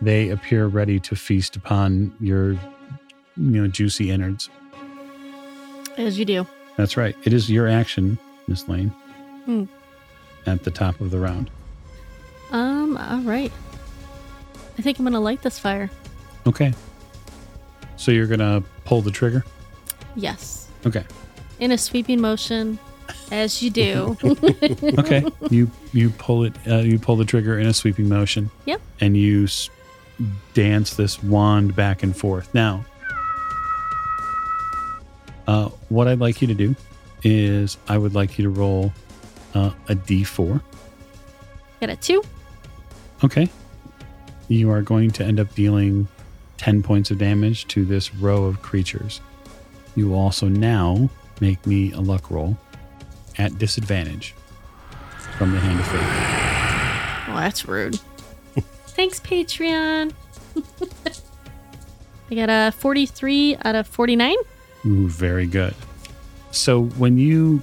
they 0.00 0.30
appear 0.30 0.66
ready 0.66 1.00
to 1.00 1.16
feast 1.16 1.56
upon 1.56 2.14
your, 2.20 2.52
you 2.52 2.58
know, 3.36 3.66
juicy 3.66 4.10
innards. 4.10 4.48
As 5.96 6.18
you 6.18 6.24
do. 6.24 6.46
That's 6.76 6.96
right. 6.96 7.16
It 7.24 7.32
is 7.32 7.50
your 7.50 7.66
action, 7.66 8.18
Miss 8.46 8.68
Lane. 8.68 8.90
Hmm. 9.44 9.64
At 10.46 10.62
the 10.62 10.70
top 10.70 11.00
of 11.00 11.10
the 11.10 11.18
round. 11.18 11.50
Um, 12.52 12.96
all 12.96 13.20
right. 13.20 13.52
I 14.78 14.82
think 14.82 14.98
I'm 14.98 15.04
gonna 15.04 15.20
light 15.20 15.42
this 15.42 15.58
fire. 15.58 15.90
Okay. 16.46 16.72
So 17.96 18.12
you're 18.12 18.28
gonna 18.28 18.62
pull 18.84 19.02
the 19.02 19.10
trigger. 19.10 19.44
Yes. 20.14 20.68
Okay. 20.86 21.04
In 21.58 21.72
a 21.72 21.78
sweeping 21.78 22.20
motion, 22.20 22.78
as 23.30 23.62
you 23.62 23.70
do. 23.70 24.16
okay. 24.98 25.24
You 25.50 25.70
you 25.92 26.10
pull 26.10 26.44
it 26.44 26.54
uh, 26.66 26.76
you 26.78 26.98
pull 26.98 27.16
the 27.16 27.24
trigger 27.24 27.58
in 27.58 27.66
a 27.66 27.74
sweeping 27.74 28.08
motion. 28.08 28.50
Yep. 28.66 28.80
and 29.00 29.16
you 29.16 29.44
s- 29.44 29.70
dance 30.54 30.94
this 30.94 31.22
wand 31.22 31.74
back 31.76 32.02
and 32.02 32.16
forth. 32.16 32.52
Now 32.54 32.84
uh, 35.46 35.68
what 35.88 36.06
i'd 36.08 36.18
like 36.18 36.42
you 36.42 36.48
to 36.48 36.54
do 36.54 36.74
is 37.22 37.78
i 37.88 37.96
would 37.96 38.14
like 38.14 38.38
you 38.38 38.42
to 38.44 38.50
roll 38.50 38.92
uh, 39.54 39.70
a 39.88 39.94
d4 39.94 40.60
Got 41.80 41.90
a 41.90 41.96
two. 41.96 42.22
okay. 43.24 43.48
You 44.48 44.70
are 44.70 44.82
going 44.82 45.10
to 45.12 45.24
end 45.24 45.38
up 45.38 45.54
dealing 45.54 46.08
10 46.56 46.82
points 46.82 47.10
of 47.12 47.18
damage 47.18 47.66
to 47.68 47.84
this 47.84 48.12
row 48.16 48.44
of 48.46 48.62
creatures. 48.62 49.20
You 49.94 50.08
will 50.08 50.18
also 50.18 50.48
now 50.48 51.08
make 51.40 51.64
me 51.66 51.92
a 51.92 52.00
luck 52.00 52.30
roll 52.32 52.58
at 53.38 53.58
disadvantage 53.58 54.34
from 55.36 55.52
the 55.52 55.60
hand 55.60 55.78
of 55.78 55.86
fate 55.86 57.28
Well, 57.28 57.36
that's 57.36 57.66
rude. 57.66 57.94
Thanks, 58.88 59.20
Patreon. 59.20 60.12
I 62.30 62.34
got 62.34 62.50
a 62.50 62.72
43 62.72 63.56
out 63.64 63.74
of 63.74 63.86
49. 63.86 64.36
Ooh, 64.86 65.08
very 65.08 65.46
good. 65.46 65.74
So 66.50 66.84
when 66.84 67.18
you 67.18 67.62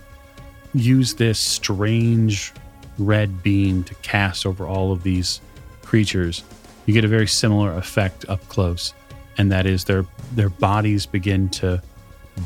use 0.73 1.15
this 1.15 1.39
strange 1.39 2.53
red 2.97 3.43
beam 3.43 3.83
to 3.83 3.95
cast 3.95 4.45
over 4.45 4.65
all 4.65 4.91
of 4.91 5.03
these 5.03 5.41
creatures, 5.83 6.43
you 6.85 6.93
get 6.93 7.03
a 7.03 7.07
very 7.07 7.27
similar 7.27 7.75
effect 7.77 8.25
up 8.29 8.47
close, 8.47 8.93
and 9.37 9.51
that 9.51 9.65
is 9.65 9.85
their 9.85 10.05
their 10.33 10.49
bodies 10.49 11.05
begin 11.05 11.49
to 11.49 11.81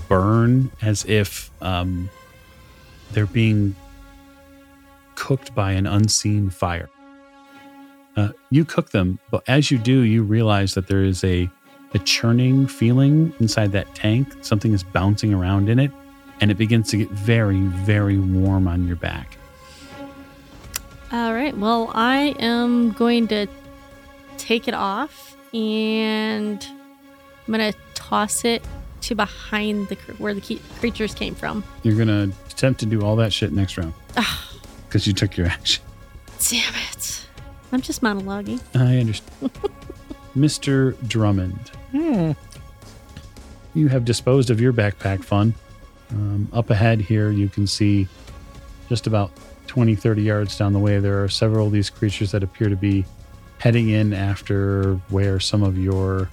burn 0.07 0.71
as 0.81 1.05
if 1.05 1.51
um, 1.61 2.09
they're 3.11 3.25
being 3.25 3.75
cooked 5.15 5.53
by 5.53 5.71
an 5.71 5.85
unseen 5.85 6.49
fire. 6.49 6.89
Uh, 8.15 8.29
you 8.49 8.65
cook 8.65 8.91
them, 8.91 9.19
but 9.31 9.43
as 9.47 9.71
you 9.71 9.77
do, 9.77 10.01
you 10.01 10.23
realize 10.23 10.73
that 10.73 10.87
there 10.87 11.03
is 11.03 11.23
a 11.23 11.49
a 11.93 11.99
churning 11.99 12.67
feeling 12.67 13.33
inside 13.39 13.71
that 13.71 13.93
tank. 13.95 14.27
Something 14.41 14.73
is 14.73 14.83
bouncing 14.83 15.33
around 15.33 15.69
in 15.69 15.79
it, 15.79 15.91
and 16.39 16.51
it 16.51 16.57
begins 16.57 16.89
to 16.91 16.97
get 16.97 17.09
very, 17.09 17.61
very 17.61 18.19
warm 18.19 18.67
on 18.67 18.85
your 18.85 18.95
back. 18.95 19.37
All 21.11 21.33
right. 21.33 21.57
Well, 21.57 21.91
I 21.95 22.35
am 22.39 22.91
going 22.91 23.27
to 23.29 23.47
take 24.37 24.67
it 24.67 24.75
off 24.75 25.35
and 25.53 26.63
I'm 27.47 27.53
going 27.53 27.73
to 27.73 27.79
toss 27.95 28.45
it 28.45 28.63
to 29.01 29.15
behind 29.15 29.87
the 29.87 29.95
where 30.17 30.33
the 30.33 30.41
ke- 30.41 30.61
creatures 30.79 31.13
came 31.13 31.35
from. 31.35 31.63
You're 31.83 31.97
gonna 31.97 32.31
attempt 32.49 32.79
to 32.81 32.85
do 32.85 33.01
all 33.01 33.15
that 33.17 33.31
shit 33.33 33.51
next 33.51 33.77
round 33.77 33.93
because 34.87 35.05
you 35.07 35.13
took 35.13 35.37
your 35.37 35.47
action. 35.47 35.83
damn 36.49 36.73
it. 36.91 37.25
I'm 37.71 37.81
just 37.81 38.01
monologuing. 38.01 38.59
I 38.75 38.97
understand. 38.97 39.51
Mr. 40.35 40.95
Drummond, 41.07 41.71
Hmm. 41.91 42.31
you 43.73 43.87
have 43.89 44.05
disposed 44.05 44.49
of 44.49 44.61
your 44.61 44.71
backpack 44.73 45.23
fun. 45.23 45.53
Um, 46.11 46.47
up 46.53 46.69
ahead 46.69 47.01
here, 47.01 47.31
you 47.31 47.49
can 47.49 47.67
see 47.67 48.07
just 48.87 49.05
about 49.07 49.31
20, 49.67 49.95
30 49.95 50.21
yards 50.23 50.57
down 50.57 50.73
the 50.73 50.79
way, 50.79 50.99
there 50.99 51.23
are 51.23 51.29
several 51.29 51.67
of 51.67 51.73
these 51.73 51.89
creatures 51.89 52.31
that 52.31 52.41
appear 52.43 52.69
to 52.69 52.75
be 52.75 53.05
heading 53.59 53.89
in 53.89 54.13
after 54.13 54.95
where 55.09 55.39
some 55.39 55.61
of 55.63 55.77
your 55.77 56.29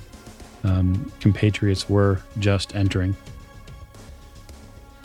um, 0.67 1.13
compatriots 1.21 1.89
were 1.89 2.21
just 2.39 2.75
entering. 2.75 3.17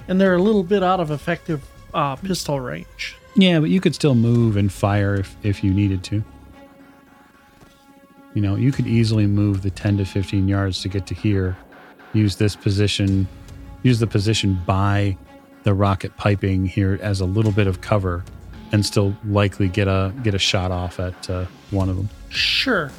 And 0.07 0.19
they're 0.19 0.35
a 0.35 0.41
little 0.41 0.63
bit 0.63 0.83
out 0.83 0.99
of 0.99 1.11
effective 1.11 1.63
uh, 1.93 2.15
pistol 2.15 2.59
range. 2.59 3.15
Yeah, 3.35 3.59
but 3.59 3.69
you 3.69 3.79
could 3.79 3.95
still 3.95 4.15
move 4.15 4.57
and 4.57 4.71
fire 4.71 5.15
if, 5.15 5.35
if 5.43 5.63
you 5.63 5.73
needed 5.73 6.03
to. 6.05 6.23
You 8.33 8.41
know, 8.41 8.55
you 8.55 8.71
could 8.71 8.87
easily 8.87 9.27
move 9.27 9.61
the 9.61 9.69
10 9.69 9.97
to 9.97 10.05
15 10.05 10.47
yards 10.47 10.81
to 10.81 10.89
get 10.89 11.05
to 11.07 11.13
here, 11.13 11.55
use 12.13 12.37
this 12.37 12.55
position, 12.55 13.27
use 13.83 13.99
the 13.99 14.07
position 14.07 14.59
by 14.65 15.17
the 15.63 15.73
rocket 15.73 16.15
piping 16.17 16.65
here 16.65 16.97
as 17.01 17.21
a 17.21 17.25
little 17.25 17.51
bit 17.51 17.67
of 17.67 17.81
cover, 17.81 18.23
and 18.71 18.85
still 18.85 19.15
likely 19.25 19.67
get 19.67 19.87
a 19.87 20.13
get 20.23 20.33
a 20.33 20.39
shot 20.39 20.71
off 20.71 20.99
at 20.99 21.29
uh, 21.29 21.45
one 21.71 21.89
of 21.89 21.97
them. 21.97 22.09
Sure, 22.29 22.89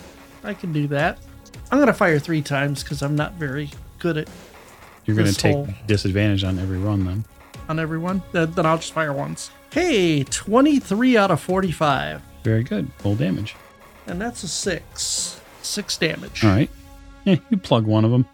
I 0.45 0.55
can 0.55 0.73
do 0.73 0.87
that. 0.89 1.19
I'm 1.73 1.79
going 1.79 1.87
to 1.89 1.93
fire 1.95 2.19
three 2.19 2.43
times 2.43 2.83
because 2.85 3.03
I'm 3.03 3.17
not 3.17 3.33
very 3.35 3.71
good 3.99 4.19
at 4.19 4.29
You're 5.07 5.17
going 5.17 5.27
to 5.27 5.33
This 5.33 5.37
take 5.41 5.55
whole- 5.55 5.69
disadvantage 5.87 6.45
on 6.45 6.59
every 6.59 6.79
run 6.79 7.05
then. 7.07 7.25
on 7.69 7.79
everyone. 7.81 8.23
Then, 8.33 8.53
then 8.53 8.67
I'll 8.67 8.77
just 8.77 8.93
fire 8.93 9.13
once. 9.13 9.51
Hey, 9.71 10.23
23 10.25 11.17
out 11.17 11.31
of 11.31 11.41
45. 11.41 12.21
Very 12.45 12.63
good. 12.63 12.93
Full 12.99 13.15
damage. 13.17 13.57
And 14.07 14.21
that's 14.21 14.43
a 14.43 14.49
six. 14.49 15.41
Six 15.63 15.97
damage. 15.97 16.45
All 16.45 16.51
right. 16.51 16.69
Yeah, 17.25 17.37
you 17.51 17.57
plug 17.57 17.87
one 17.87 18.05
of 18.05 18.11
them. 18.11 18.27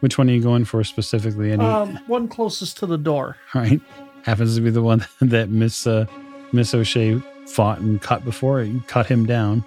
Which 0.00 0.16
one 0.16 0.30
are 0.30 0.32
you 0.32 0.40
going 0.40 0.64
for 0.64 0.82
specifically? 0.84 1.52
Any? 1.52 1.62
Um, 1.64 1.98
one 2.06 2.28
closest 2.28 2.78
to 2.78 2.86
the 2.86 2.96
door. 2.96 3.36
All 3.54 3.60
right. 3.60 3.80
Happens 4.22 4.54
to 4.54 4.62
be 4.62 4.70
the 4.70 4.80
one 4.82 5.04
that 5.20 5.50
Miss 5.50 5.86
uh, 5.86 6.06
Miss 6.52 6.72
O'Shea 6.72 7.20
fought 7.46 7.80
and 7.80 8.00
cut 8.00 8.24
before. 8.24 8.62
You 8.62 8.82
cut 8.86 9.04
him 9.06 9.26
down. 9.26 9.64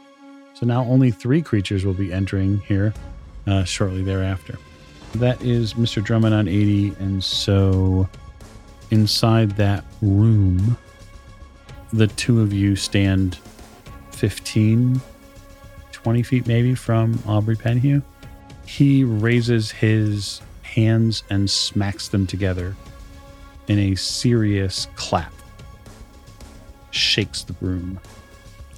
So 0.54 0.66
now 0.66 0.84
only 0.86 1.12
three 1.12 1.42
creatures 1.42 1.86
will 1.86 1.94
be 1.94 2.14
entering 2.14 2.60
here 2.60 2.94
uh, 3.48 3.64
shortly 3.64 4.04
thereafter. 4.04 4.58
That 5.16 5.42
is 5.44 5.74
Mr. 5.76 6.04
Drummond 6.04 6.34
on 6.34 6.48
80. 6.48 6.96
And 7.00 7.24
so 7.24 8.08
inside 8.92 9.52
that 9.52 9.84
room, 10.02 10.78
the 11.92 12.08
two 12.08 12.42
of 12.42 12.54
you 12.54 12.76
stand 12.76 13.38
15, 14.12 15.02
20 15.92 16.24
feet 16.24 16.48
maybe 16.48 16.76
from 16.76 17.22
Aubrey 17.28 17.56
Penhew. 17.56 18.02
He 18.66 19.04
raises 19.04 19.72
his 19.72 20.42
hands 20.62 21.24
and 21.30 21.50
smacks 21.50 22.08
them 22.08 22.26
together 22.26 22.76
in 23.68 23.78
a 23.78 23.96
serious 23.96 24.88
clap. 24.96 25.34
Shakes 26.92 27.44
the 27.44 27.56
room. 27.62 28.00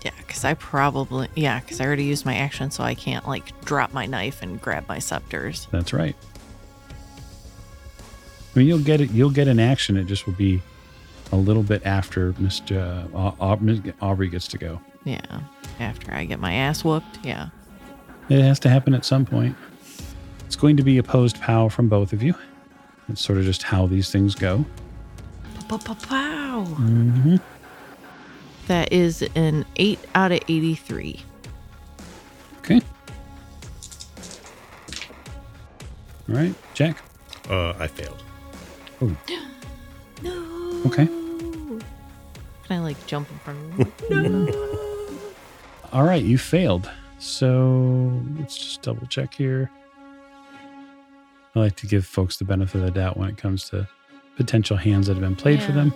Yeah, 0.05 0.11
because 0.19 0.45
I 0.45 0.53
probably 0.53 1.29
yeah, 1.33 1.61
because 1.61 1.81
I 1.81 1.85
already 1.85 2.03
used 2.03 2.27
my 2.27 2.35
action, 2.35 2.69
so 2.69 2.83
I 2.83 2.93
can't 2.93 3.27
like 3.27 3.59
drop 3.65 3.91
my 3.91 4.05
knife 4.05 4.43
and 4.43 4.61
grab 4.61 4.87
my 4.87 4.99
scepters. 4.99 5.67
That's 5.71 5.93
right. 5.93 6.15
I 8.55 8.59
mean, 8.59 8.67
you'll 8.67 8.83
get 8.83 9.01
it. 9.01 9.09
You'll 9.09 9.31
get 9.31 9.47
an 9.47 9.59
action. 9.59 9.97
It 9.97 10.05
just 10.05 10.27
will 10.27 10.35
be 10.35 10.61
a 11.31 11.35
little 11.35 11.63
bit 11.63 11.83
after 11.87 12.33
Mr. 12.33 13.09
Au- 13.15 13.95
Aubrey 13.99 14.27
gets 14.29 14.47
to 14.49 14.59
go. 14.59 14.79
Yeah, 15.05 15.39
after 15.79 16.13
I 16.13 16.25
get 16.25 16.39
my 16.39 16.53
ass 16.53 16.83
whooped. 16.83 17.25
Yeah. 17.25 17.49
It 18.29 18.41
has 18.41 18.59
to 18.59 18.69
happen 18.69 18.93
at 18.93 19.05
some 19.05 19.25
point. 19.25 19.57
It's 20.45 20.55
going 20.55 20.77
to 20.77 20.83
be 20.83 20.99
opposed 20.99 21.41
pow 21.41 21.67
from 21.67 21.89
both 21.89 22.13
of 22.13 22.21
you. 22.21 22.35
It's 23.09 23.21
sort 23.21 23.39
of 23.39 23.45
just 23.45 23.63
how 23.63 23.87
these 23.87 24.11
things 24.11 24.35
go. 24.35 24.65
Pow. 25.67 26.63
Mm-hmm. 26.67 27.37
That 28.67 28.91
is 28.91 29.21
an 29.35 29.65
eight 29.75 29.99
out 30.15 30.31
of 30.31 30.39
eighty-three. 30.47 31.21
Okay. 32.59 32.81
All 36.27 36.35
right, 36.35 36.55
Jack. 36.73 36.97
Uh, 37.49 37.73
I 37.77 37.87
failed. 37.87 38.23
Oh. 39.01 39.15
No. 40.23 40.81
Okay. 40.85 41.05
Can 41.07 41.81
I 42.69 42.79
like 42.79 43.05
jump 43.05 43.29
in 43.29 43.37
front 43.39 43.59
of 43.81 44.09
him? 44.09 44.45
No. 44.45 45.11
All 45.91 46.03
right, 46.03 46.23
you 46.23 46.37
failed. 46.37 46.89
So 47.19 48.21
let's 48.39 48.57
just 48.57 48.81
double 48.81 49.05
check 49.07 49.33
here. 49.33 49.69
I 51.53 51.59
like 51.59 51.75
to 51.77 51.87
give 51.87 52.05
folks 52.05 52.37
the 52.37 52.45
benefit 52.45 52.79
of 52.79 52.85
the 52.85 52.91
doubt 52.91 53.17
when 53.17 53.29
it 53.29 53.37
comes 53.37 53.69
to 53.69 53.87
potential 54.37 54.77
hands 54.77 55.07
that 55.07 55.13
have 55.13 55.21
been 55.21 55.35
played 55.35 55.61
for 55.61 55.73
them. 55.73 55.93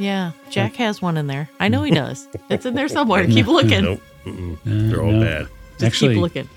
Yeah, 0.00 0.32
Jack 0.48 0.76
has 0.76 1.02
one 1.02 1.16
in 1.18 1.26
there. 1.26 1.50
I 1.60 1.68
know 1.68 1.82
he 1.82 1.90
does. 1.90 2.26
It's 2.48 2.64
in 2.64 2.74
there 2.74 2.88
somewhere. 2.88 3.26
Keep 3.26 3.46
looking. 3.58 3.82
Nope. 3.84 4.00
Uh, 4.26 4.32
They're 4.64 5.02
all 5.02 5.12
no. 5.12 5.20
bad. 5.20 5.48
Just 5.72 5.84
Actually, 5.84 6.14
keep 6.14 6.22
looking. 6.22 6.48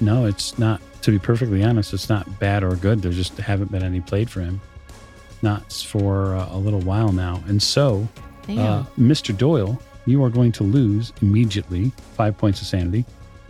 no, 0.00 0.26
it's 0.26 0.56
not. 0.58 0.80
To 1.02 1.10
be 1.10 1.18
perfectly 1.18 1.62
honest, 1.64 1.92
it's 1.92 2.08
not 2.08 2.38
bad 2.40 2.62
or 2.64 2.76
good. 2.76 3.02
There 3.02 3.10
just 3.12 3.36
haven't 3.38 3.70
been 3.72 3.82
any 3.82 4.00
played 4.00 4.30
for 4.30 4.40
him. 4.40 4.60
Not 5.42 5.72
for 5.72 6.34
uh, 6.36 6.48
a 6.52 6.56
little 6.58 6.80
while 6.80 7.12
now. 7.12 7.42
And 7.48 7.62
so, 7.62 8.08
uh, 8.48 8.84
Mr. 8.98 9.36
Doyle, 9.36 9.80
you 10.06 10.22
are 10.24 10.30
going 10.30 10.52
to 10.52 10.62
lose 10.64 11.12
immediately 11.22 11.92
five 12.14 12.38
points 12.38 12.60
of 12.60 12.66
sanity, 12.68 13.04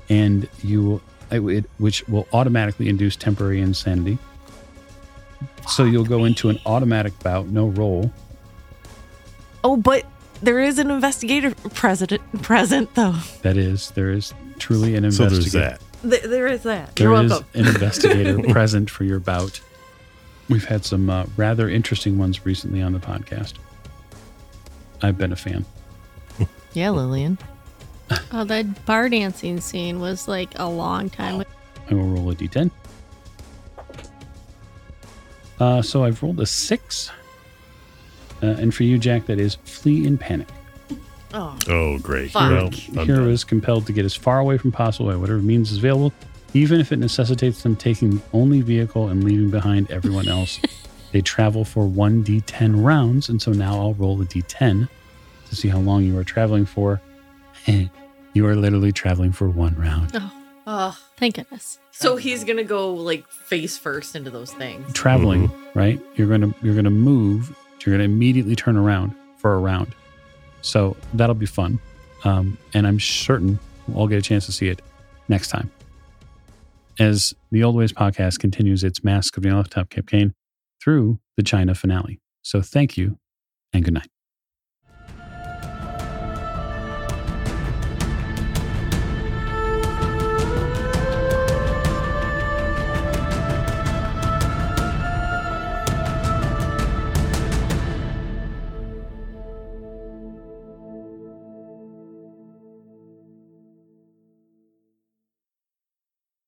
and 0.08 0.48
you 0.62 0.82
will, 0.84 1.02
it, 1.30 1.40
it- 1.58 1.70
which 1.78 2.06
will 2.08 2.26
automatically 2.32 2.88
induce 2.88 3.14
temporary 3.16 3.60
insanity. 3.60 4.18
So 5.68 5.84
you'll 5.84 6.04
go 6.04 6.24
into 6.24 6.48
an 6.48 6.58
automatic 6.66 7.18
bout, 7.20 7.46
no 7.48 7.68
roll. 7.68 8.10
Oh, 9.66 9.76
but 9.76 10.04
there 10.42 10.60
is 10.60 10.78
an 10.78 10.90
investigator 10.90 11.52
president 11.74 12.22
present 12.42 12.94
though. 12.94 13.14
That 13.42 13.56
is, 13.56 13.90
there 13.92 14.10
is 14.10 14.32
truly 14.58 14.94
an 14.94 15.10
So 15.10 15.24
investigator. 15.24 15.58
there's 15.60 15.80
that. 16.02 16.10
Th- 16.10 16.22
there 16.22 16.46
is 16.46 16.62
that. 16.62 16.94
There 16.96 17.08
You're 17.10 17.24
is 17.24 17.30
welcome. 17.30 17.48
an 17.54 17.66
investigator 17.66 18.42
present 18.52 18.90
for 18.90 19.04
your 19.04 19.18
bout. 19.18 19.60
We've 20.48 20.64
had 20.64 20.84
some 20.84 21.10
uh, 21.10 21.26
rather 21.36 21.68
interesting 21.68 22.18
ones 22.18 22.46
recently 22.46 22.80
on 22.82 22.92
the 22.92 23.00
podcast. 23.00 23.54
I've 25.02 25.18
been 25.18 25.32
a 25.32 25.36
fan. 25.36 25.64
Yeah, 26.72 26.90
Lillian. 26.90 27.38
Oh, 28.32 28.44
that 28.44 28.84
bar 28.86 29.08
dancing 29.08 29.60
scene 29.60 29.98
was 29.98 30.28
like 30.28 30.50
a 30.56 30.68
long 30.68 31.10
time. 31.10 31.42
I 31.90 31.94
will 31.94 32.04
roll 32.04 32.30
a 32.30 32.34
d10. 32.34 32.70
Uh, 35.58 35.80
so 35.82 36.04
I've 36.04 36.22
rolled 36.22 36.38
a 36.40 36.46
six. 36.46 37.10
Uh, 38.42 38.46
and 38.46 38.74
for 38.74 38.82
you, 38.84 38.98
Jack, 38.98 39.26
that 39.26 39.38
is 39.40 39.56
flee 39.64 40.06
in 40.06 40.18
panic. 40.18 40.48
Oh, 41.34 41.56
Oh, 41.68 41.98
great. 41.98 42.30
Fuck. 42.30 42.50
Well, 42.50 42.70
I'm 43.00 43.06
Hero 43.06 43.28
is 43.28 43.44
compelled 43.44 43.86
to 43.86 43.92
get 43.92 44.04
as 44.04 44.14
far 44.14 44.38
away 44.38 44.58
from 44.58 44.72
possible 44.72 45.08
by 45.10 45.16
whatever 45.16 45.40
means 45.40 45.72
is 45.72 45.78
available, 45.78 46.12
even 46.54 46.80
if 46.80 46.92
it 46.92 46.98
necessitates 46.98 47.62
them 47.62 47.76
taking 47.76 48.16
the 48.16 48.22
only 48.32 48.60
vehicle 48.62 49.08
and 49.08 49.24
leaving 49.24 49.50
behind 49.50 49.90
everyone 49.90 50.28
else. 50.28 50.60
they 51.12 51.20
travel 51.20 51.64
for 51.64 51.84
1d10 51.86 52.82
rounds, 52.84 53.28
and 53.28 53.40
so 53.42 53.52
now 53.52 53.78
I'll 53.78 53.94
roll 53.94 54.20
a 54.22 54.24
d10 54.24 54.88
to 55.48 55.56
see 55.56 55.68
how 55.68 55.78
long 55.78 56.04
you 56.04 56.16
are 56.18 56.24
traveling 56.24 56.64
for. 56.66 57.00
you 57.66 58.46
are 58.46 58.54
literally 58.56 58.92
traveling 58.92 59.32
for 59.32 59.48
one 59.48 59.74
round. 59.76 60.12
oh. 60.66 60.98
Thank 61.16 61.36
goodness. 61.36 61.78
So 61.92 62.16
he's 62.16 62.44
gonna 62.44 62.62
go 62.64 62.92
like 62.92 63.26
face 63.28 63.78
first 63.78 64.14
into 64.16 64.30
those 64.30 64.52
things. 64.52 64.92
Traveling, 64.92 65.50
right? 65.74 65.98
You're 66.16 66.28
gonna 66.28 66.54
you're 66.62 66.74
gonna 66.74 66.90
move. 66.90 67.56
You're 67.86 67.94
gonna 67.94 68.04
immediately 68.04 68.56
turn 68.56 68.76
around 68.76 69.14
for 69.38 69.54
a 69.54 69.58
round. 69.58 69.94
So 70.62 70.96
that'll 71.14 71.34
be 71.34 71.46
fun, 71.46 71.78
um, 72.24 72.58
and 72.74 72.86
I'm 72.86 72.98
certain 72.98 73.58
we'll 73.86 73.98
all 73.98 74.08
get 74.08 74.18
a 74.18 74.22
chance 74.22 74.46
to 74.46 74.52
see 74.52 74.68
it 74.68 74.82
next 75.28 75.48
time. 75.48 75.70
As 76.98 77.34
the 77.52 77.62
Old 77.62 77.76
Ways 77.76 77.92
podcast 77.92 78.40
continues 78.40 78.82
its 78.82 79.04
Mask 79.04 79.36
of 79.36 79.42
the 79.42 79.64
Top 79.70 79.90
campaign 79.90 80.34
through 80.82 81.20
the 81.36 81.42
China 81.42 81.74
finale. 81.74 82.20
So 82.42 82.62
thank 82.62 82.96
you 82.96 83.18
and 83.72 83.84
good 83.84 83.94
night. 83.94 84.08